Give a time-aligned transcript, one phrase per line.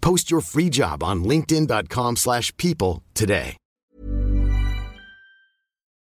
[0.00, 3.56] Post your free job on linkedin.com/people slash people today.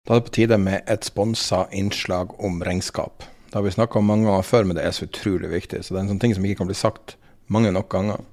[0.08, 3.24] Da er det på tide med et sponsa innslag om regnskap.
[3.46, 5.84] Det har vi snakka om mange ganger før, men det er så utrolig viktig.
[5.84, 8.24] Så det er en sånn ting som ikke kan bli sagt mange nok ganger.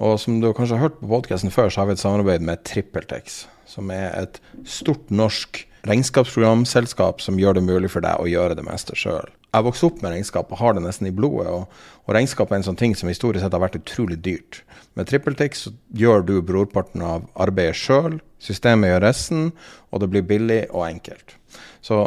[0.00, 2.64] Og som du kanskje har hørt på podkasten før, så har vi et samarbeid med
[2.64, 8.56] TrippelTex, som er et stort norsk regnskapsprogramselskap som gjør det mulig for deg å gjøre
[8.58, 9.28] det meste sjøl.
[9.54, 11.52] Jeg vokste opp med regnskap og har det nesten i blodet.
[11.52, 14.62] Og, og regnskap er en sånn ting som historisk sett har vært utrolig dyrt.
[14.98, 19.48] Med TrippelTix gjør du brorparten av arbeidet sjøl, systemet gjør resten,
[19.90, 21.36] og det blir billig og enkelt.
[21.84, 22.02] Så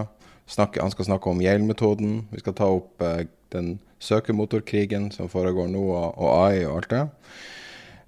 [0.58, 2.24] Han skal snakke om Yale-metoden.
[2.32, 7.04] Vi skal ta opp eh, den søkemotorkrigen som foregår nå, og, AI og alt det.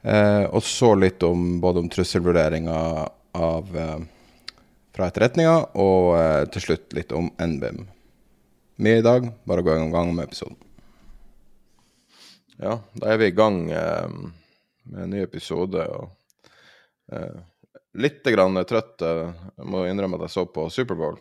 [0.09, 2.81] Eh, og så litt om både om trusselvurderinga
[3.37, 3.71] av
[4.93, 7.85] fra etterretninga, og til slutt litt om NBIM.
[8.81, 10.57] Mye i dag, bare gå i gang med episoden.
[12.63, 14.07] Ja, da er vi i gang eh,
[14.87, 15.83] med en ny episode.
[15.83, 16.53] og
[17.11, 17.41] eh,
[17.99, 19.03] Litt grann trøtt.
[19.03, 21.19] Jeg må innrømme at jeg så på Superbowl.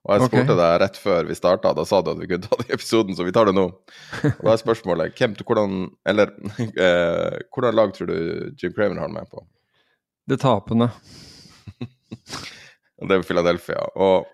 [0.00, 0.58] Og jeg spurte okay.
[0.62, 3.12] deg rett før vi starta, da sa du at vi kunne ta det i episoden,
[3.16, 3.66] så vi tar det nå.
[3.68, 5.74] Og da er spørsmålet hvem, hvordan,
[6.08, 6.32] eller,
[6.86, 8.16] eh, hvordan lag tror du
[8.56, 9.44] Jim Craven har med på?
[10.30, 10.88] Det tapende.
[13.00, 13.80] Det er Philadelphia.
[13.96, 14.26] Og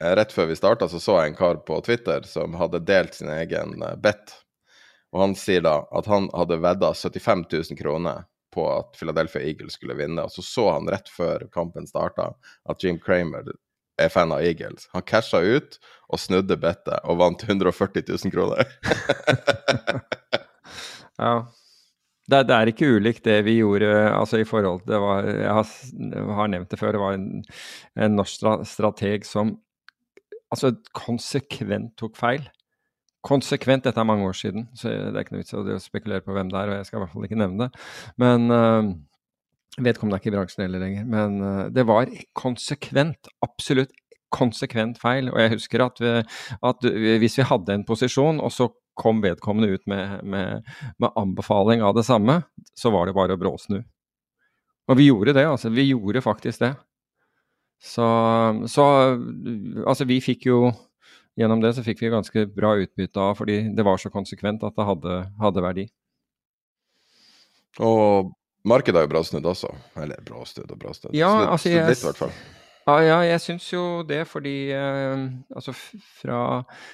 [0.00, 3.16] eh, rett før vi starta, så så jeg en kar på Twitter som hadde delt
[3.16, 4.36] sin egen eh, bet.
[5.14, 9.78] Og han sier da at han hadde vedda 75 000 kroner på at Philadelphia Eagles
[9.78, 10.22] skulle vinne.
[10.26, 12.32] Og så så han rett før kampen starta
[12.70, 13.54] at Jim Cramer
[14.02, 14.88] er fan av Eagles.
[14.92, 15.78] Han casha ut
[16.10, 18.66] og snudde bettet og vant 140 000 kroner.
[21.14, 21.46] Ja.
[22.26, 23.86] Det, det er ikke ulikt det vi gjorde
[24.16, 25.68] altså i forhold det var, Jeg har,
[26.38, 27.28] har nevnt det før, det var en,
[28.00, 29.52] en norsk strateg som
[30.50, 32.48] altså konsekvent tok feil.
[33.24, 36.24] Konsekvent, dette er mange år siden, så det er ikke noe vits i å spekulere
[36.24, 37.84] på hvem det er, og jeg skal i hvert fall ikke nevne det.
[38.20, 38.94] Men uh,
[39.74, 41.06] Vedkommende er ikke i bransjen heller lenger.
[41.10, 43.90] Men uh, det var konsekvent, absolutt
[44.34, 45.32] konsekvent feil.
[45.32, 46.12] Og jeg husker at, vi,
[46.70, 46.88] at
[47.22, 48.68] hvis vi hadde en posisjon, og så
[48.98, 50.70] kom vedkommende ut med, med,
[51.02, 52.40] med anbefaling av det samme,
[52.78, 53.80] så var det bare å bråsnu.
[54.90, 55.72] Og vi gjorde det, altså.
[55.74, 56.74] Vi gjorde faktisk det.
[57.82, 58.06] Så,
[58.70, 58.84] så
[59.84, 60.58] altså, vi fikk jo
[61.38, 64.76] gjennom det så fikk vi ganske bra utbytte av, fordi det var så konsekvent at
[64.76, 65.86] det hadde, hadde verdi.
[67.82, 68.32] Og
[68.68, 69.70] markedet er jo bra snudd også.
[70.00, 71.14] Eller bra snudd og bra snudd.
[71.16, 72.36] Ja, snudd, altså jeg, litt, i hvert fall.
[72.84, 75.24] Ja, ja, jeg syns jo det, fordi eh,
[75.56, 75.72] altså
[76.20, 76.40] fra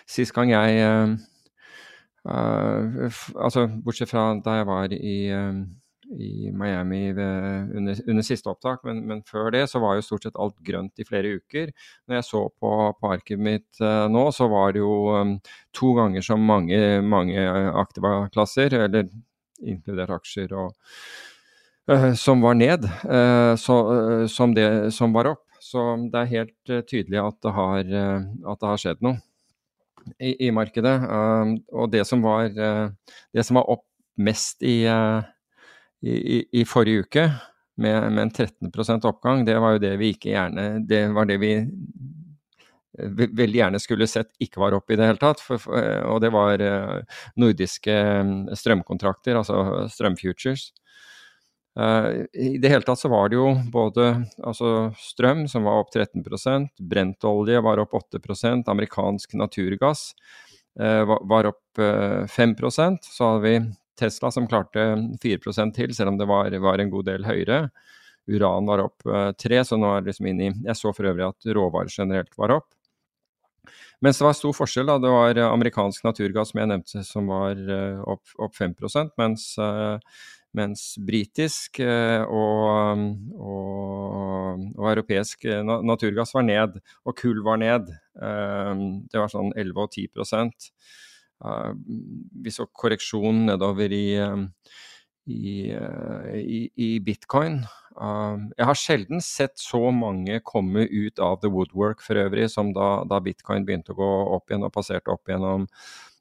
[0.08, 1.16] sist gang jeg eh,
[2.30, 5.64] uh, Altså bortsett fra da jeg var i, uh,
[6.10, 10.26] i Miami ved, under, under, siste opptak, men, men, før det så var jo stort
[10.26, 11.72] sett alt grønt i flere uker.
[12.08, 15.36] Når jeg så på, på arket mitt uh, nå, så var det jo um,
[15.76, 17.46] to ganger så mange, mange
[17.82, 19.10] Activa-klasser, eller
[19.60, 20.72] inkludert aksjer og
[22.14, 22.84] som var ned,
[23.58, 23.76] så,
[24.30, 25.40] som det som var opp.
[25.60, 28.22] Så det er helt uh, tydelig at det, har, uh,
[28.52, 29.20] at det har, skjedd noe
[30.16, 30.96] i, i markedet.
[31.04, 33.84] Uh, og det som, var, det som var opp
[34.20, 34.82] mest i,
[36.02, 37.26] i, i forrige uke,
[37.80, 38.30] med, med, en
[38.70, 41.54] 13% oppgang, det var jo det vi ikke gjerne Det var det vi
[43.00, 45.40] veldig gjerne skulle sett ikke var opp i det hele tatt.
[45.40, 45.78] For, for,
[46.10, 46.60] og det var
[47.40, 47.94] nordiske
[48.58, 50.66] strømkontrakter, altså strømfutures.
[51.78, 54.08] Uh, I det hele tatt så var det jo både
[54.42, 58.18] altså strøm, som var opp 13% brentolje var opp 8
[58.66, 60.10] amerikansk naturgass
[60.74, 63.54] var, var, opp uh, 5% Så hadde vi
[64.00, 64.84] Tesla som klarte
[65.22, 67.68] 4 til, selv om det var, var, en god del høyere.
[68.30, 69.06] Uran var opp
[69.40, 72.36] 3 så nå er det liksom inn i Jeg så for øvrig at råvarer generelt
[72.38, 72.68] var opp.
[74.00, 74.88] Mens det var stor forskjell.
[74.88, 77.58] da, Det var amerikansk naturgass som jeg nevnte som var
[78.08, 78.76] opp, opp 5
[79.20, 79.56] mens
[80.56, 83.04] mens britisk eh, og,
[83.38, 87.92] og, og, europeisk eh, naturgass var ned, og kull var ned.
[88.18, 90.10] Eh, det var sånn 11 og 10
[91.40, 94.08] Vi så korreksjon nedover i,
[95.30, 95.54] i,
[96.40, 97.62] i, i bitcoin.
[97.96, 103.02] Jeg har sjelden sett så mange komme ut av the woodwork for øvrig, som da,
[103.08, 105.66] da bitcoin begynte å gå opp igjen og passerte opp gjennom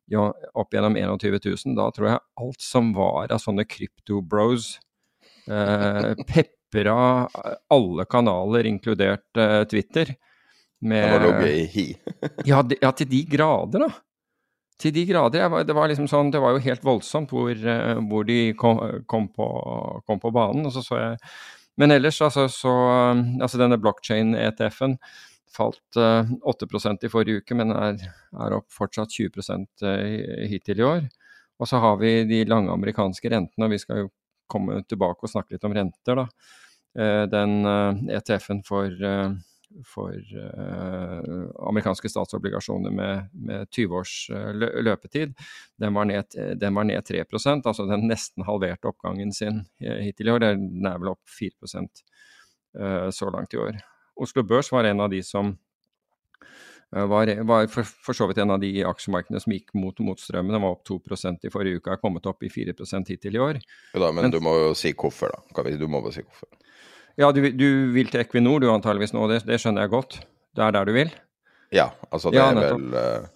[0.09, 1.75] ja, opp gjennom 21 000.
[1.77, 4.71] Da tror jeg alt som var av sånne krypto-bros,
[5.49, 6.97] eh, pepra
[7.69, 10.15] alle kanaler, inkludert eh, Twitter.
[10.79, 11.11] Med,
[12.63, 13.89] de, ja, til de grader, da.
[14.79, 15.49] Til de grader.
[15.51, 18.79] Var, det, var liksom sånn, det var jo helt voldsomt hvor, uh, hvor de kom,
[19.11, 19.47] kom, på,
[20.07, 20.69] kom, på, banen.
[20.69, 21.17] og så så jeg
[21.79, 22.71] Men ellers, altså, så
[23.41, 24.97] Altså denne blockchain-ETF-en
[25.55, 27.99] falt 8 eh, i forrige uke, men er,
[28.37, 29.41] er opp fortsatt 20
[29.87, 31.03] eh, hittil i år.
[31.59, 34.11] Og så har vi de lange amerikanske rentene, og vi skal jo
[34.49, 36.21] komme tilbake og snakke litt om renter.
[36.21, 36.27] da.
[36.99, 37.59] Eh, den
[38.09, 39.23] ETF-en e
[39.85, 44.15] for, uh, amerikanske statsobligasjoner med, med 20 års
[44.85, 45.35] løpetid,
[45.79, 50.33] den var, ned, den var ned 3% altså den nesten halverte oppgangen sin hittil i
[50.33, 50.43] år.
[50.47, 51.85] Den er vel opp 4
[52.77, 53.79] uh, så langt i år.
[54.19, 55.53] Oslo Børs var en av de som
[56.95, 60.53] eh, var, var for, for, så vidt en av de aksjemarkedene som gikk mot motstrømmen.
[60.55, 63.61] Den var opp 2% i forrige uke, har kommet opp i 4% hittil i år.
[63.93, 65.69] Ja da, men, men, du må jo si hvorfor, da.
[65.71, 66.51] Du må bare si hvorfor.
[67.19, 70.21] Ja, du, du vil til Equinor du antageligvis nå, det, det, skjønner jeg godt.
[70.55, 71.11] Det er der du vil?
[71.75, 73.27] Ja, altså det ja, er vel uh,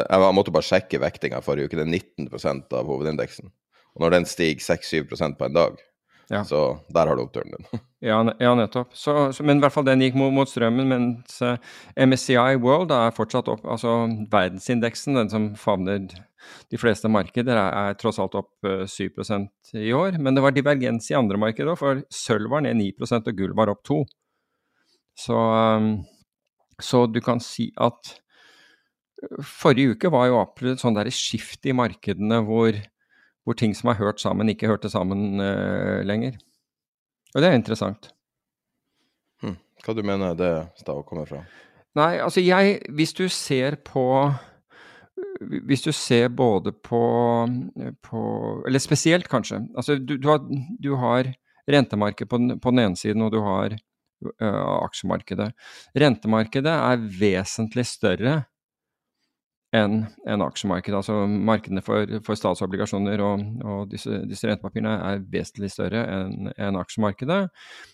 [0.00, 1.76] Jeg måtte bare sjekke vektinga forrige uke.
[1.78, 3.52] Det er 19% av hovedindeksen.
[3.94, 5.78] Og når den stiger 6-7% på en dag,
[6.28, 6.42] ja.
[6.44, 7.80] Så der har du oppturen din.
[8.10, 8.90] ja, ja, nettopp.
[8.92, 11.54] Så, så, men i hvert fall den gikk mot, mot strømmen, mens uh,
[11.96, 13.64] eh, MSCI World er fortsatt opp.
[13.64, 13.94] Altså
[14.28, 16.04] verdensindeksen, den som favner
[16.70, 20.20] de fleste markeder, er, er tross alt opp uh, eh, 7% i år.
[20.22, 23.56] Men det var divergens i andre markeder òg, for sølv var ned 9% og gull
[23.58, 24.02] var opp 2
[25.18, 25.96] så, um,
[26.78, 28.12] så du kan si at
[29.42, 30.36] forrige uke var jo
[30.70, 32.78] et sånn skift i markedene hvor
[33.48, 36.34] hvor ting som har hørt sammen, ikke hørte sammen uh, lenger.
[37.32, 38.10] Og det er interessant.
[39.40, 39.54] Hm.
[39.80, 41.40] Hva du mener det stedet kommer fra?
[41.96, 44.04] Nei, altså jeg Hvis du ser på
[45.68, 47.00] Hvis du ser både på,
[48.02, 48.20] på
[48.66, 49.62] Eller spesielt, kanskje.
[49.76, 50.42] Altså du, du har,
[50.82, 51.32] du har
[51.68, 55.52] rentemarkedet på, på, den ene siden, og du har uh, aksjemarkedet.
[55.98, 58.40] Rentemarkedet er vesentlig større
[59.76, 60.96] enn en aksjemarkedet.
[60.96, 66.80] Altså Markedene for, for statsobligasjoner og, og disse, disse, rentepapirene er vesentlig større enn en
[66.80, 67.40] aksjemarkedet.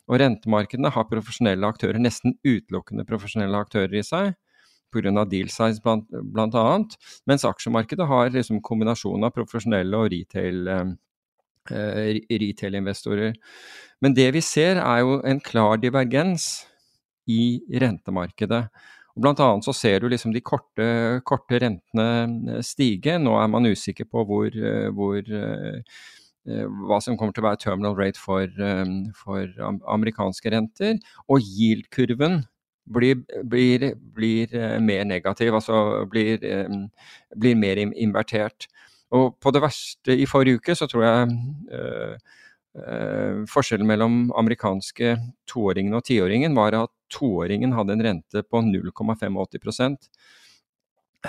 [0.07, 4.35] Og rentemarkedene har profesjonelle aktører, nesten utelukkende profesjonelle aktører i seg.
[4.95, 5.25] Pga.
[5.29, 6.97] deal size annet.
[7.27, 10.69] Mens aksjemarkedet har liksom kombinasjon av profesjonelle og retail.
[10.69, 10.95] Eh,
[11.75, 13.35] eh retail-investorer.
[14.01, 16.67] Men det vi ser er jo en klar divergens
[17.27, 18.69] i rentemarkedet.
[19.17, 23.19] Blant annet så ser du liksom de korte, korte rentene eh, stige.
[23.19, 25.23] Nå er man usikker på hvor, eh, hvor
[26.45, 28.45] hva som kommer til å være terminal rate for,
[29.17, 29.49] for
[29.89, 30.99] amerikanske renter.
[31.25, 32.43] Og yield-kurven
[32.85, 36.39] blir, blir, blir mer negativ, altså blir,
[37.35, 38.69] blir mer invertert.
[39.15, 41.37] Og på det verste i forrige uke så tror jeg
[42.75, 45.13] Uh, forskjellen mellom amerikanske
[45.47, 49.39] toåringen og tiåringen var at toåringen hadde en rente på 0,85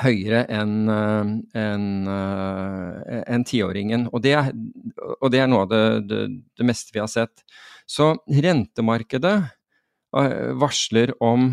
[0.01, 4.07] høyere enn en, en tiåringen.
[4.09, 6.23] Og og det er noe av det, det,
[6.57, 7.45] det, meste vi har sett.
[7.85, 9.35] Så rentemarkedet
[10.61, 11.49] varsler om,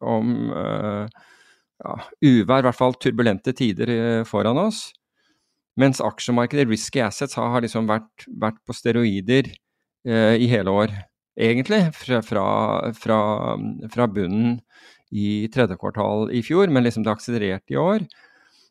[0.00, 3.92] om ja, uvær, i hvert fall turbulente tider
[4.28, 4.86] foran oss.
[5.80, 9.48] Mens aksjemarkedet, risky assets, har liksom vært, vært på steroider
[10.04, 10.92] eh, i hele år.
[11.32, 12.20] Egentlig fra,
[12.92, 13.20] fra,
[13.94, 14.58] fra, bunnen
[15.12, 18.04] i tredje kvartal i fjor, men liksom det akselererte i år.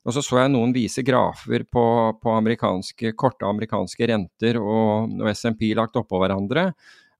[0.05, 1.85] Og så så jeg noen vise grafer på,
[2.21, 6.71] på amerikanske, korte amerikanske renter og, og SMP lagt oppå hverandre.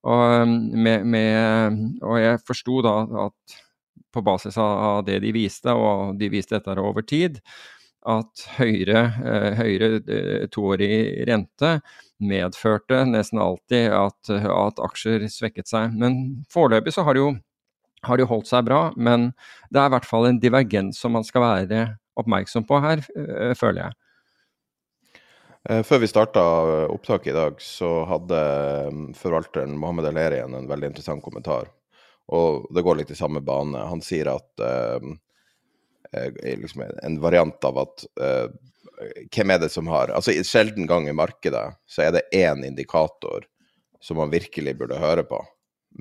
[0.01, 2.96] Og, med, med, og jeg forsto da
[3.27, 3.60] at
[4.12, 7.39] på basis av det de viste, og de viste dette over tid,
[8.10, 11.75] at høyere, eh, høyere eh, toårig rente
[12.22, 15.93] medførte nesten alltid at, at, aksjer svekket seg.
[15.98, 17.36] Men foreløpig så har det, jo,
[18.08, 19.31] har det holdt seg bra, men
[19.70, 21.86] det er i hvert fall en divergens som man skal være
[22.20, 24.00] oppmerksom på her, eh, føler jeg.
[25.62, 26.41] Før vi starta
[26.89, 28.38] opptaket i dag, så hadde
[29.20, 31.70] forvalteren Mohammed Alerien en veldig interessant kommentar.
[32.34, 33.84] Og det går litt i samme bane.
[33.91, 34.63] Han sier at
[36.13, 38.06] Eh, liksom en variant av at
[39.32, 43.46] hvem er det som har Altså sjelden gang i markedet så er det én indikator
[44.01, 45.39] som man virkelig burde høre på,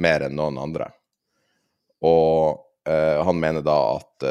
[0.00, 0.88] mer enn noen andre.
[2.00, 4.24] Og han mener da at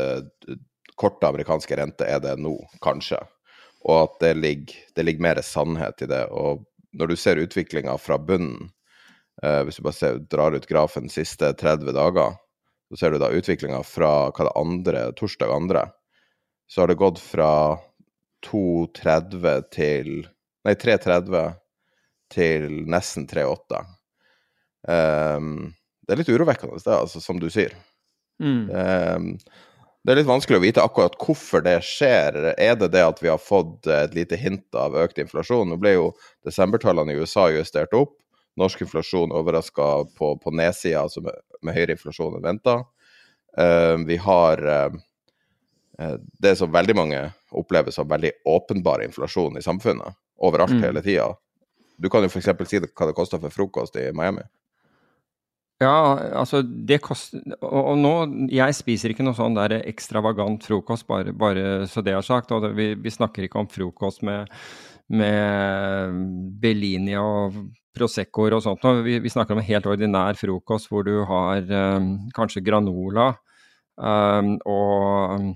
[0.97, 3.19] korte amerikanske renter er det nå, kanskje.
[3.87, 6.25] Og at det ligger, det ligger mer sannhet i det.
[6.31, 6.65] Og
[6.97, 8.71] når du ser utviklinga fra bunnen,
[9.39, 12.33] hvis du bare ser, drar ut grafen de siste 30 dager,
[12.89, 15.85] så ser du da utviklinga fra hva det andre, torsdag andre,
[16.67, 17.51] så har det gått fra
[18.45, 20.11] 2,30 til
[20.67, 21.53] Nei, 3,30
[22.33, 23.79] til nesten 3,8.
[23.79, 25.53] Um, ehm,
[26.03, 27.77] det er litt urovekkende, det, altså, som du sier.
[28.43, 28.67] Mm.
[28.67, 29.29] Um,
[30.05, 32.37] det er litt vanskelig å vite akkurat hvorfor det skjer.
[32.55, 35.67] Er det det at vi har fått et lite hint av økt inflasjon?
[35.67, 36.05] Nå ble jo
[36.47, 38.15] desembertallene i USA justert opp.
[38.59, 42.79] Norsk inflasjon overraska på, på nedsida, altså med, med, høyere inflasjon enn venta.
[43.59, 50.15] Uh, vi har uh, det som veldig mange opplever som veldig åpenbar inflasjon i samfunnet.
[50.39, 50.83] Overalt mm.
[50.87, 51.33] hele tida.
[51.99, 52.47] Du kan jo f.eks.
[52.71, 54.47] si hva det koster for frokost i Miami.
[55.79, 58.11] Ja, altså det koster og, og, nå
[58.51, 62.51] Jeg spiser ikke noe sånn der ekstravagant frokost, bare, bare så det er sagt.
[62.51, 64.51] Og det, vi, vi, snakker ikke om frokost med,
[65.07, 66.17] med
[66.59, 67.55] Bellini og
[67.95, 68.83] Proseccoer og sånt.
[69.05, 73.31] Vi, vi, snakker om helt ordinær frokost hvor du har um, kanskje granola
[73.95, 75.47] um, og,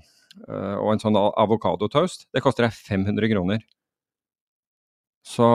[0.48, 2.30] uh, og, en sånn avokadotoast.
[2.32, 3.60] Det koster deg 500 kroner.
[5.24, 5.52] Så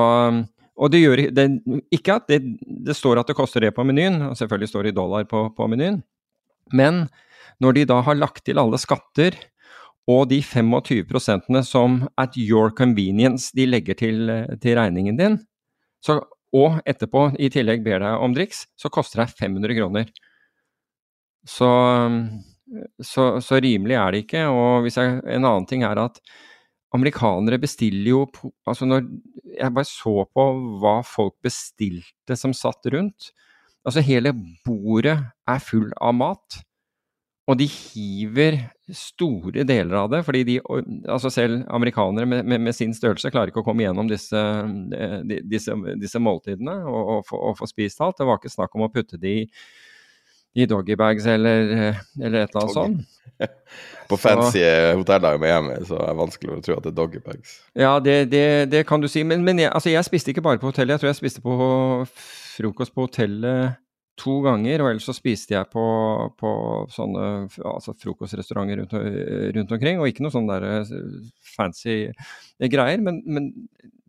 [0.79, 1.45] Og det gjør det,
[1.91, 4.93] ikke at det, det, står at det koster det på menyen, og selvfølgelig står det
[4.93, 6.01] i dollar på, på menyen,
[6.71, 7.07] men
[7.59, 9.36] når de da har lagt til alle skatter
[10.09, 14.31] og de 25% som at your convenience de legger til,
[14.63, 15.39] til regningen din,
[16.00, 16.21] så
[16.55, 20.07] og etterpå i tillegg ber deg om driks, så koster det 500 kroner.
[21.45, 21.69] Så,
[23.05, 24.45] så, så, rimelig er det ikke.
[24.50, 26.17] Og jeg, en annen ting er at
[26.96, 28.22] amerikanere bestiller jo
[28.67, 29.05] Altså når
[29.60, 30.46] jeg bare så på
[30.81, 33.31] hva folk bestilte som satt rundt
[33.88, 34.34] Altså hele
[34.65, 35.15] bordet
[35.48, 36.60] er full av mat.
[37.50, 38.60] Og de hiver
[38.93, 40.58] store deler av det, fordi de,
[41.10, 44.41] altså selv amerikanere med, med, med, sin størrelse klarer ikke å komme gjennom disse,
[45.50, 48.19] disse, disse måltidene og, og, få spist alt.
[48.19, 49.48] Det var ikke snakk om å putte de i
[50.69, 51.73] doggybags eller,
[52.19, 53.15] eller et eller annet sånt.
[54.09, 54.63] På fancy
[54.97, 57.51] hoteller i Miami så er det vanskelig å tro at det er doggybags.
[57.77, 59.21] Ja, det, det, det, kan du si.
[59.23, 60.95] Men, men jeg, altså jeg spiste ikke bare på hotellet.
[60.97, 61.53] Jeg tror jeg spiste på
[62.57, 63.77] frokost på hotellet
[64.19, 65.85] to ganger, og ellers så spiste jeg på,
[66.39, 66.51] på
[66.91, 67.27] sånne
[67.69, 68.97] altså frokostrestauranter rundt,
[69.55, 70.01] rundt, omkring.
[70.01, 70.91] Og ikke noe sånn der eh,
[71.55, 72.01] fancy
[72.73, 73.53] greier, men, men,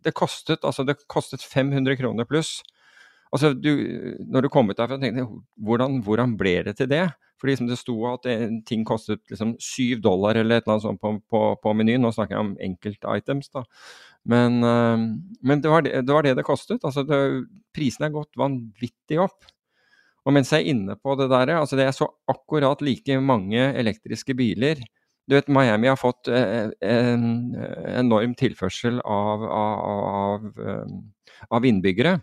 [0.01, 2.55] det kostet altså det kostet 500 kroner pluss.
[3.31, 3.71] Altså, du,
[4.27, 5.29] når du kom ut derfra, tenkte jeg
[5.63, 7.05] hvordan, hvordan ble det til det?
[7.41, 8.27] Fordi liksom det sto at
[8.69, 12.03] ting kostet liksom syv dollar eller et eller annet sånt på, på, på menyen.
[12.03, 13.63] Nå snakker jeg om enkeltitems, da.
[14.29, 15.07] Men, øh,
[15.41, 16.83] men det, var det, det, var det, det kostet.
[16.85, 17.17] Altså, det,
[17.73, 19.49] prisene er gått vanvittig opp.
[20.21, 23.71] Og mens jeg er inne på det der, altså det er så akkurat like mange
[23.73, 24.83] elektriske biler.
[25.25, 27.55] Du vet, Miami har fått eh, en
[27.95, 30.93] enorm tilførsel av, av, av, eh,
[31.49, 32.19] av innbyggere.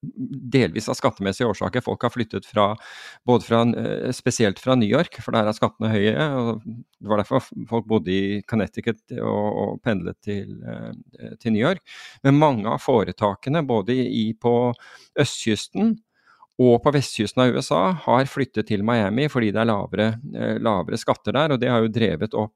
[0.00, 1.84] Delvis av skattemessige årsaker.
[1.84, 2.74] Folk har flyttet fra,
[3.26, 6.14] både fra, eh, spesielt fra New York, for der er skattene høye.
[6.36, 11.62] og Det var derfor folk bodde i Connecticut og, og pendlet til, eh, til, New
[11.62, 11.80] York.
[12.22, 14.72] Men mange av foretakene, både i, på
[15.18, 15.98] østkysten
[16.60, 20.98] og på vestkysten av USA, har flyttet til Miami fordi det er lavere, eh, lavere
[20.98, 21.52] skatter der.
[21.52, 22.54] Og det har jo drevet opp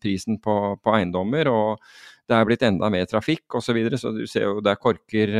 [0.00, 1.48] prisen på, på eiendommer.
[1.48, 1.78] og
[2.28, 3.66] det er blitt enda mer trafikk osv.
[3.66, 5.34] Så, videre, så du ser jo det er korker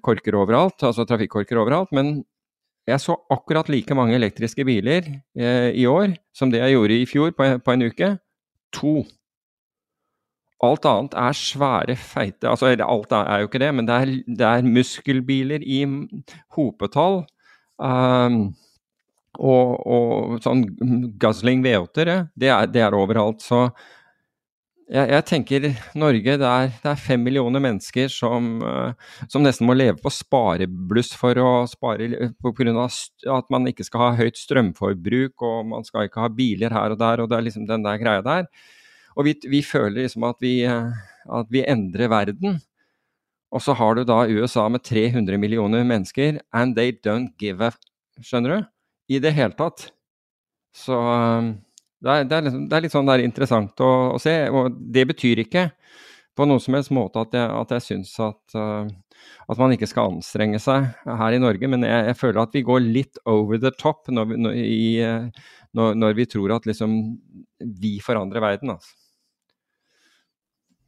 [0.00, 1.90] korker overalt, altså trafikkorker overalt.
[1.92, 2.20] Men
[2.86, 7.06] jeg så akkurat like mange elektriske biler eh, i år som det jeg gjorde i
[7.10, 8.10] fjor på, på en uke.
[8.78, 8.92] To.
[10.66, 14.46] Alt annet er svære, feite Altså alt er jo ikke det, men det er, det
[14.46, 15.82] er muskelbiler i
[16.56, 17.24] hopetall.
[17.76, 18.54] Um,
[19.36, 20.62] og, og, sånn
[21.20, 23.42] Guzzling V8-ere, det, det, er overalt.
[23.44, 23.66] Så
[24.86, 25.64] jeg, jeg, tenker
[25.98, 28.92] Norge, det er, det er, fem millioner mennesker som, uh,
[29.26, 32.86] som, nesten må leve på sparebluss for å spare pga.
[33.34, 37.00] at man ikke skal ha høyt strømforbruk og man skal ikke ha biler her og
[37.02, 38.46] der, og det er liksom den der greia der.
[39.16, 40.94] Og vi, vi føler liksom at vi, uh,
[41.40, 42.60] at vi endrer verden.
[43.50, 47.74] Og så har du da USA med 300 millioner mennesker, and they don't give a
[48.24, 48.68] Skjønner du?
[49.12, 49.90] I det hele tatt.
[50.72, 51.50] Så uh,
[52.04, 54.34] det er, det er, liksom, det er litt sånn er interessant å, å, se.
[54.52, 55.70] Og det betyr ikke
[56.36, 58.84] på noen som helst måte at jeg, at jeg syns at, uh,
[59.46, 62.64] at, man ikke skal anstrenge seg her i Norge, men jeg, jeg føler at vi
[62.66, 64.84] går litt over the top når vi, når, i,
[65.78, 66.98] når, når vi tror at liksom
[67.80, 68.76] vi forandrer verden.
[68.76, 68.92] Altså.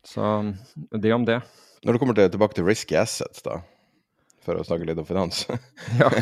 [0.08, 0.28] Så
[0.92, 1.40] det om det.
[1.84, 3.62] Når du kommer til, tilbake til risky assets, da,
[4.44, 5.46] for å snakke litt om finans
[6.00, 6.12] ja.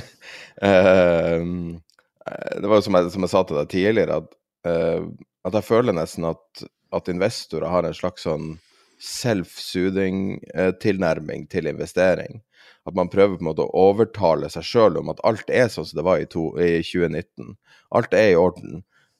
[0.62, 1.42] uh,
[2.60, 4.32] Det var jo som jeg, som jeg sa til deg tidligere, at
[4.66, 8.46] at jeg føler nesten at, at, investorer har en slags sånn
[9.02, 12.34] self-soothing-tilnærming eh, til investering.
[12.86, 15.88] At man prøver på en måte å overtale seg sjøl om at alt er sånn
[15.88, 17.56] som det var i, to, i 2019.
[17.98, 18.72] Alt er i orden.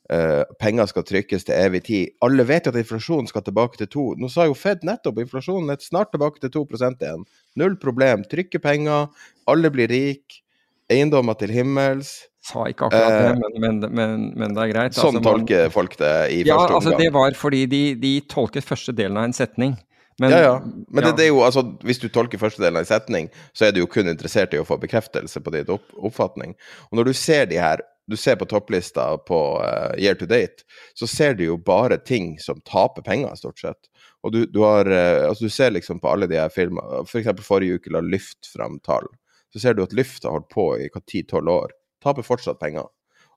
[0.07, 2.13] Uh, penger skal trykkes til evig tid.
[2.23, 4.05] Alle vet at inflasjonen skal tilbake til to.
[4.15, 7.27] Nå sa jo Fed nettopp inflasjonen er snart tilbake til 2 igjen.
[7.59, 8.23] Null problem.
[8.31, 9.11] Trykke penger,
[9.51, 10.47] alle blir rike,
[10.87, 14.95] eiendommer til himmels sa ikke akkurat det, eh, men, men, men, men, det er greit.
[14.97, 16.93] Sånn altså, tolker folk det i første ja, omgang?
[16.93, 19.75] Ja, det var fordi de, de, tolket første delen av en setning.
[20.23, 20.55] Men, ja, ja.
[20.65, 21.11] Men ja.
[21.11, 23.75] Det, det, er jo, altså, hvis du tolker første delen av en setning, så er
[23.75, 26.55] du jo kun interessert i å få bekreftelse på din opp, oppfatning.
[26.91, 30.63] Og når du ser de her du ser på topplista på uh, year to date,
[30.95, 33.89] så ser du jo bare ting som taper penger, stort sett.
[34.23, 37.33] Og du, du har uh, altså du ser liksom på alle de her filmene F.eks.
[37.33, 39.11] For forrige uke la Lyft fram tall.
[39.51, 41.75] Så ser du at Lyft har holdt på i 10-12 år
[42.07, 42.89] taper fortsatt penger.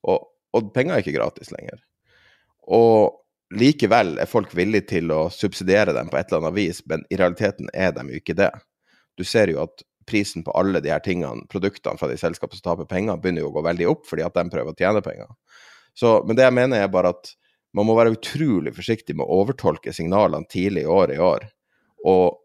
[0.07, 1.81] Og, og, penger er ikke gratis lenger.
[2.69, 3.19] Og
[3.59, 7.17] likevel er folk villige til å subsidiere dem på et eller annet vis, men i
[7.19, 8.51] realiteten er de jo ikke det.
[9.17, 12.71] Du ser jo at prisen på alle de her tingene, produktene fra de selskapene som
[12.71, 15.29] taper penger, begynner jo å gå veldig opp fordi at de prøver å tjene penger.
[15.97, 17.33] Så, men det jeg mener er bare at
[17.77, 21.45] man må være utrolig forsiktig med å overtolke signalene tidlig i år i år.
[22.09, 22.39] Og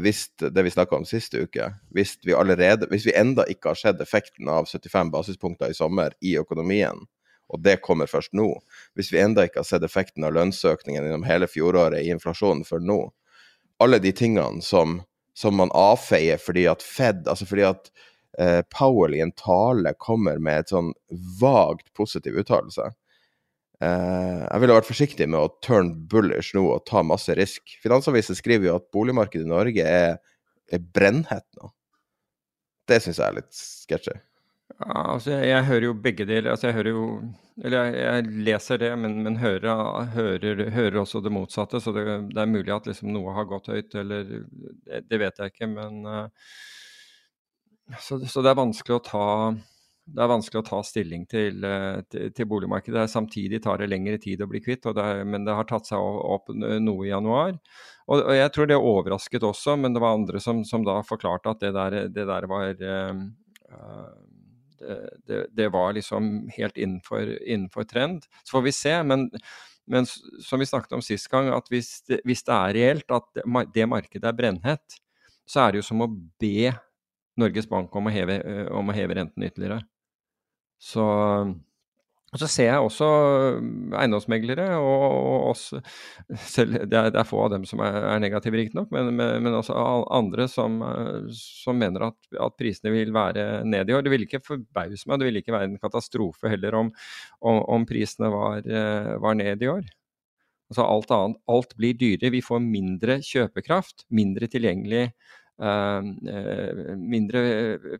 [0.00, 3.76] hvis det vi snakka om siste uke, hvis vi allerede, hvis vi enda ikke har
[3.76, 7.02] sett effekten av 75 basispunkter i sommer i økonomien,
[7.48, 8.46] og det kommer først nå,
[8.96, 12.80] hvis vi enda ikke har sett effekten av lønnsøkningen gjennom hele fjoråret i inflasjonen før
[12.84, 12.98] nå,
[13.80, 15.02] alle de tingene som,
[15.36, 17.92] som man avfeier fordi at Fed, altså fordi at
[18.40, 20.94] eh, Powell i en tale kommer med et sånn
[21.40, 23.07] vagt positiv uttalelse, Eh,
[23.78, 27.76] jeg ville vært forsiktig med å turn bullish nå og ta masse risk.
[27.82, 30.16] Finansavisen skriver jo at boligmarkedet i Norge er,
[30.72, 31.70] er brennhett nå.
[32.88, 34.16] Det syns jeg er litt sketchy.
[34.78, 36.52] Ja, altså jeg, jeg, hører jo begge deler.
[36.52, 37.04] Altså jeg hører jo
[37.64, 41.80] Eller jeg, jeg leser det, men, men hører, hører, hører, også det motsatte.
[41.82, 45.40] Så det, det, er mulig at liksom noe har gått høyt, eller Det, det vet
[45.42, 46.28] jeg ikke, men uh,
[47.98, 49.26] så, så, det er vanskelig å ta
[50.14, 53.04] det er vanskelig å ta stilling til, eh, til, til boligmarkedet.
[53.12, 56.00] Samtidig tar det lengre tid å bli kvitt, det er, men det har tatt seg
[56.00, 57.58] opp noe i januar.
[58.08, 61.52] Og, og, Jeg tror det overrasket også, men det var andre som, som da forklarte
[61.52, 63.24] at det der, det der var uh,
[65.28, 68.24] det, det, var liksom helt innenfor, innenfor, trend.
[68.44, 68.94] Så får vi se.
[69.04, 69.28] Men,
[69.90, 73.44] men som vi snakket om sist gang, at hvis det, hvis det er reelt at
[73.74, 75.00] det markedet er brennhett,
[75.48, 76.72] så er det jo som å be
[77.38, 78.40] Norges Bank om å heve,
[78.74, 79.82] om å heve renten ytterligere.
[80.78, 81.04] Så,
[82.28, 83.06] og så ser jeg også
[83.98, 85.64] eiendomsmeglere, og, og oss
[86.54, 89.42] selv, det, er, det, er, få av dem som er, er negative, riktignok, men, men,
[89.42, 89.74] men også
[90.14, 90.78] andre som,
[91.34, 94.06] som mener at, at, prisene vil være ned i år.
[94.06, 96.92] Det ville ikke forbause meg, det ville ikke være en katastrofe heller om,
[97.42, 98.62] om, om prisene var,
[99.18, 99.88] var ned i år.
[100.68, 102.32] Altså alt annet, alt blir dyrere.
[102.34, 105.06] Vi får mindre kjøpekraft, mindre tilgjengelig
[105.58, 107.40] mindre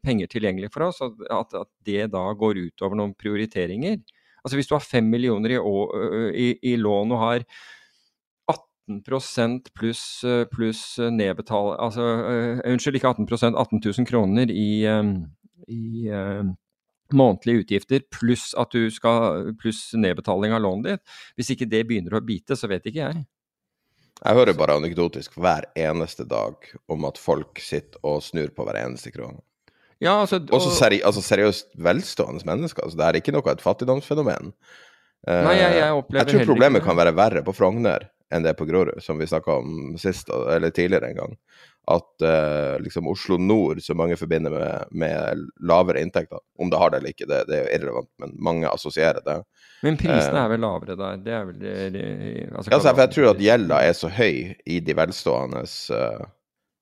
[0.04, 3.98] penger tilgjengelig for oss, at, at, det da går utover noen prioriteringer.
[4.44, 7.44] Altså Hvis du har 5 millioner i, i, i lån og har
[8.48, 9.02] 18
[9.74, 10.06] pluss
[10.54, 11.74] plus nedbetal...
[11.82, 12.06] Altså,
[12.64, 14.86] unnskyld, ikke 18 18 000 kroner i,
[15.68, 16.10] i
[17.12, 18.76] månedlige utgifter pluss, at
[19.60, 21.18] pluss nedbetaling av lånet ditt.
[21.36, 23.26] Hvis ikke det begynner å bite, så vet ikke jeg.
[24.18, 26.56] Jeg hører bare anekdotisk hver eneste dag
[26.90, 29.40] om at folk sitter og snur på hver eneste krone.
[30.02, 30.52] Ja, altså, og...
[30.58, 32.84] Også seri altså, seriøst velstående mennesker.
[32.84, 34.52] Altså, det er ikke noe et fattigdomsfenomen.
[35.26, 38.58] Nei, jeg, jeg, opplever jeg tror problemet kan være verre på Frogner enn det er
[38.58, 41.36] på Grorud, som vi snakka om sist, eller tidligere en gang
[41.88, 46.90] at uh, liksom Oslo nord, som mange forbinder med, med, lavere inntekter Om det har
[46.90, 49.38] det eller ikke, det, det er irrelevant, men mange assosierer det.
[49.86, 51.22] Men prisene uh, er vel lavere der?
[51.24, 52.02] Det er vel det, det
[52.50, 54.34] altså, ja, for Jeg tror at gjelda er så høy
[54.68, 56.26] i de velstående uh,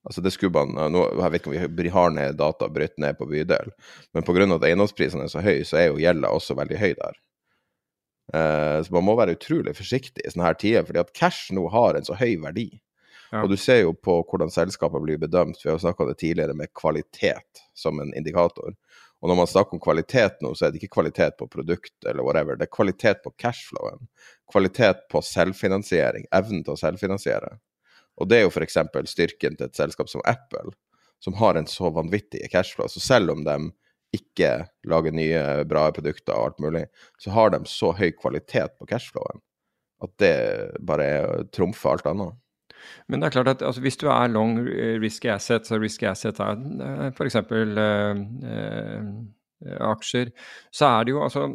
[0.06, 3.18] Altså det skulle man, nå, Jeg vet ikke om vi har ned data brutt ned
[3.18, 3.72] på bydel,
[4.14, 4.44] men pga.
[4.54, 7.18] at eiendomsprisene er så høye, så er jo gjelda også veldig høy der.
[8.34, 11.68] Uh, så man må være utrolig forsiktig i sånne her tider, fordi at cash nå
[11.70, 12.70] har en så høy verdi.
[13.32, 13.42] Ja.
[13.42, 16.54] Og du ser jo på hvordan selskapet blir bedømt, vi har snakka om det tidligere,
[16.54, 18.74] med kvalitet som en indikator.
[19.22, 22.22] Og når man snakker om kvalitet nå, så er det ikke kvalitet på produkt eller
[22.26, 24.04] whatever, det er kvalitet på cashflowen.
[24.52, 27.56] Kvalitet på selvfinansiering, evnen til å selvfinansiere.
[28.20, 28.78] Og det er jo f.eks.
[29.10, 30.70] styrken til et selskap som Apple,
[31.22, 32.88] som har en så vanvittig cashflow.
[32.92, 33.56] Så selv om de
[34.16, 34.52] ikke
[34.88, 36.86] lager nye, bra produkter og alt mulig,
[37.22, 39.42] så har de så høy kvalitet på cashflowen
[40.04, 40.34] at det
[40.84, 41.08] bare
[41.54, 42.36] trumfer alt annet.
[43.08, 46.06] Men det er klart at altså, hvis du er long eh, risky assets, og risky
[46.06, 47.38] assets er uh, f.eks.
[47.50, 50.30] Uh, uh, aksjer,
[50.74, 51.48] så er det jo altså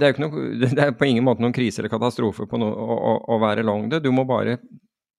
[0.00, 2.96] det er, noe, det er, på ingen måte noen krise eller katastrofe på no, å,
[2.96, 4.00] å, å, være long det.
[4.04, 4.56] Du må bare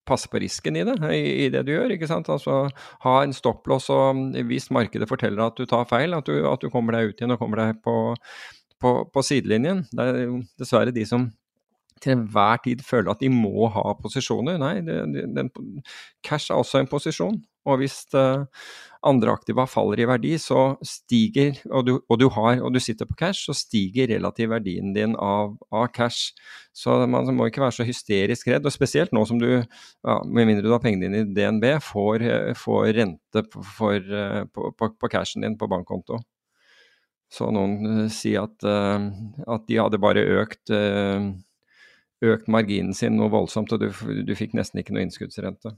[0.08, 1.94] passe på risken i det, i, det du gjør.
[1.96, 2.30] ikke sant?
[2.34, 2.64] Altså
[3.06, 6.72] Ha en stopplås, og hvis markedet forteller at du tar feil, at du, at du
[6.74, 8.16] kommer deg ut igjen og kommer deg på,
[8.82, 9.86] på, på sidelinjen.
[9.92, 11.30] Det er jo dessverre de som
[12.02, 14.58] til enhver tid føler at de må ha posisjoner.
[14.62, 15.52] Nei, det, den,
[16.26, 17.38] cash er også en posisjon.
[17.70, 18.48] Og hvis uh,
[19.08, 23.08] andre aktiva faller i verdi, så stiger, og du, og du, har, og du sitter
[23.10, 26.36] på cash, så stiger relativ verdien din av, av, cash.
[26.78, 28.68] Så man må ikke være så hysterisk redd.
[28.68, 32.28] Og spesielt nå som du, ja, med mindre du har pengene dine i DNB, får,
[32.62, 36.22] får rente for, uh, på, på, på cashen din på bankkonto.
[37.32, 40.76] Så noen uh, sier at, at de hadde bare økt
[42.22, 43.88] økt marginen sin noe voldsomt, og du,
[44.28, 45.74] du fikk nesten ikke noe innskuddsrente.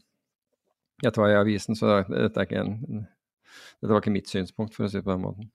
[1.04, 5.00] Dette var i avisen, så dette, en, dette, var ikke mitt synspunkt, for å si
[5.00, 5.50] det på den måten.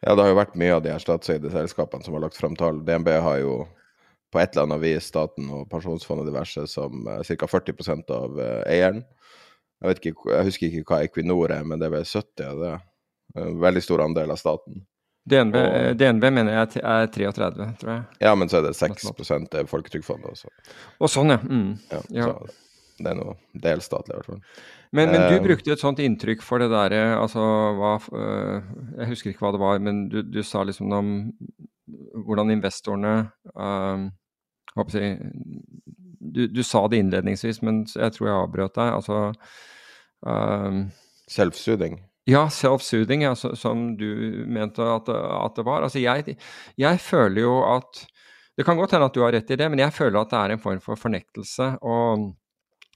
[0.00, 2.56] Ja, det har jo vært mye av de her statseide selskapene som har lagt fram
[2.56, 2.80] tall.
[2.86, 3.58] DNB har jo
[4.32, 7.48] på et eller annet vis staten og pensjonsfondet diverse som uh, ca.
[7.52, 9.04] 40% av uh, eieren.
[9.84, 12.74] Jeg, ikke, jeg husker ikke hva Equinor er, men det er vel 70 av det.
[13.36, 14.80] En veldig stor andel av staten.
[15.26, 17.48] DNB, og, eh, DNB, mener jeg er 33,
[17.80, 18.02] tror jeg.
[18.22, 19.08] Ja, men så er det 6
[19.58, 20.52] er Folketrygdfondet også.
[21.02, 21.40] Og sånn, ja.
[21.42, 21.72] Mm.
[21.90, 22.28] ja, ja.
[22.28, 23.34] Så det er noe
[23.66, 24.44] delstatlig, i hvert fall.
[24.92, 27.42] Men, men, du eh, brukte et sånt inntrykk for det derre altså
[27.78, 28.66] hva uh,
[29.00, 31.14] Jeg husker ikke hva det var, men du, du sa liksom om
[32.26, 33.16] hvordan investorene
[33.54, 35.18] Hva jeg
[36.26, 38.88] du, du, sa det innledningsvis, men jeg tror jeg avbrøt deg.
[38.98, 39.18] Altså
[40.26, 40.80] uh,
[41.30, 42.00] Selvsuding?
[42.26, 44.08] Ja, self-soothing, ja, som du
[44.50, 45.84] mente at, at det var.
[45.86, 46.34] Altså, jeg,
[46.74, 48.02] jeg, føler jo at
[48.58, 50.38] Det kan godt hende at du har rett i det, men jeg føler at det
[50.40, 51.76] er en form for fornektelse.
[51.82, 52.32] og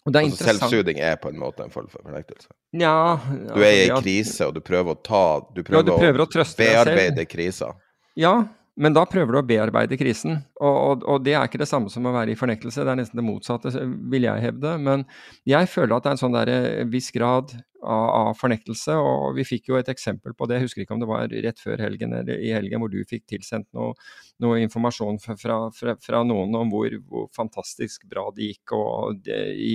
[0.09, 2.49] altså, Selvsuding er på en måte en form for fornektelse?
[2.73, 5.81] Ja, altså, Du er i en altså, krise, og du prøver å ta Du prøver,
[5.81, 7.75] ja, du prøver å, å bearbeide krisa.
[8.19, 8.35] Ja,
[8.79, 11.91] men da prøver du å bearbeide krisen, og, og, og, det er ikke det samme
[11.93, 13.73] som å være i fornektelse, det er nesten det motsatte,
[14.13, 14.77] vil jeg hevde.
[14.81, 15.03] Men
[15.49, 17.53] jeg føler at det er en sånn der, eh, viss grad
[17.83, 21.03] av, av, fornektelse, og vi fikk jo et eksempel på det, jeg husker ikke om
[21.03, 23.97] det var rett før helgen eller i helgen hvor du fikk tilsendt noe,
[24.45, 29.43] noe informasjon fra, fra, fra, noen om hvor, hvor, fantastisk bra det gikk, og det,
[29.57, 29.75] i,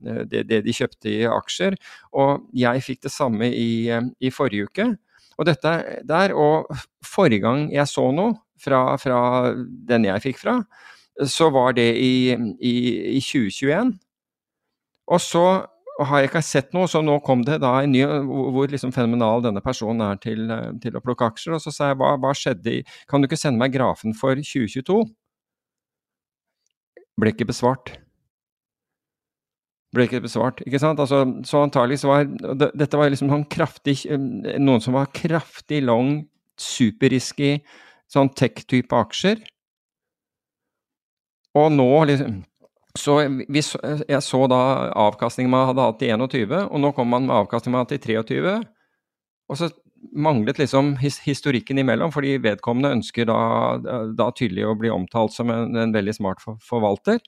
[0.00, 1.78] det, det de kjøpte i aksjer.
[2.18, 4.90] Og jeg fikk det samme i, i forrige uke.
[5.40, 5.72] Og dette
[6.04, 6.68] der, og
[7.06, 9.20] forrige gang jeg så noe fra, fra
[9.88, 10.58] den jeg fikk fra,
[11.26, 12.74] så var det i, i,
[13.16, 13.94] i 2021.
[15.10, 15.44] Og så
[16.00, 19.42] har jeg ikke sett noe, så nå kom det da en ny hvor liksom fenomenal
[19.44, 20.46] denne personen er til,
[20.80, 21.56] til å plukke aksjer.
[21.56, 24.36] Og så sa jeg hva, hva skjedde i Kan du ikke sende meg grafen for
[24.38, 25.02] 2022?
[27.20, 27.98] Ble ikke besvart
[29.94, 30.60] ble ikke besvart.
[30.66, 31.00] ikke sant?
[31.02, 32.28] Altså, så antagelig så var
[32.70, 36.20] Dette var liksom sånn kraftig Noen som var kraftig long,
[36.60, 37.58] superrisky
[38.10, 39.42] sånn tech-type aksjer.
[41.58, 42.40] Og nå liksom
[42.98, 47.28] så vi, jeg så da avkastningen man hadde hatt i 21, og nå kommer man
[47.28, 48.56] med avkastningen man hadde hatt i 23.
[49.50, 49.68] Og så
[50.16, 53.38] manglet liksom historikken imellom, fordi vedkommende ønsker da,
[54.16, 57.20] da, tydelig å bli omtalt som en, en veldig smart for, forvalter.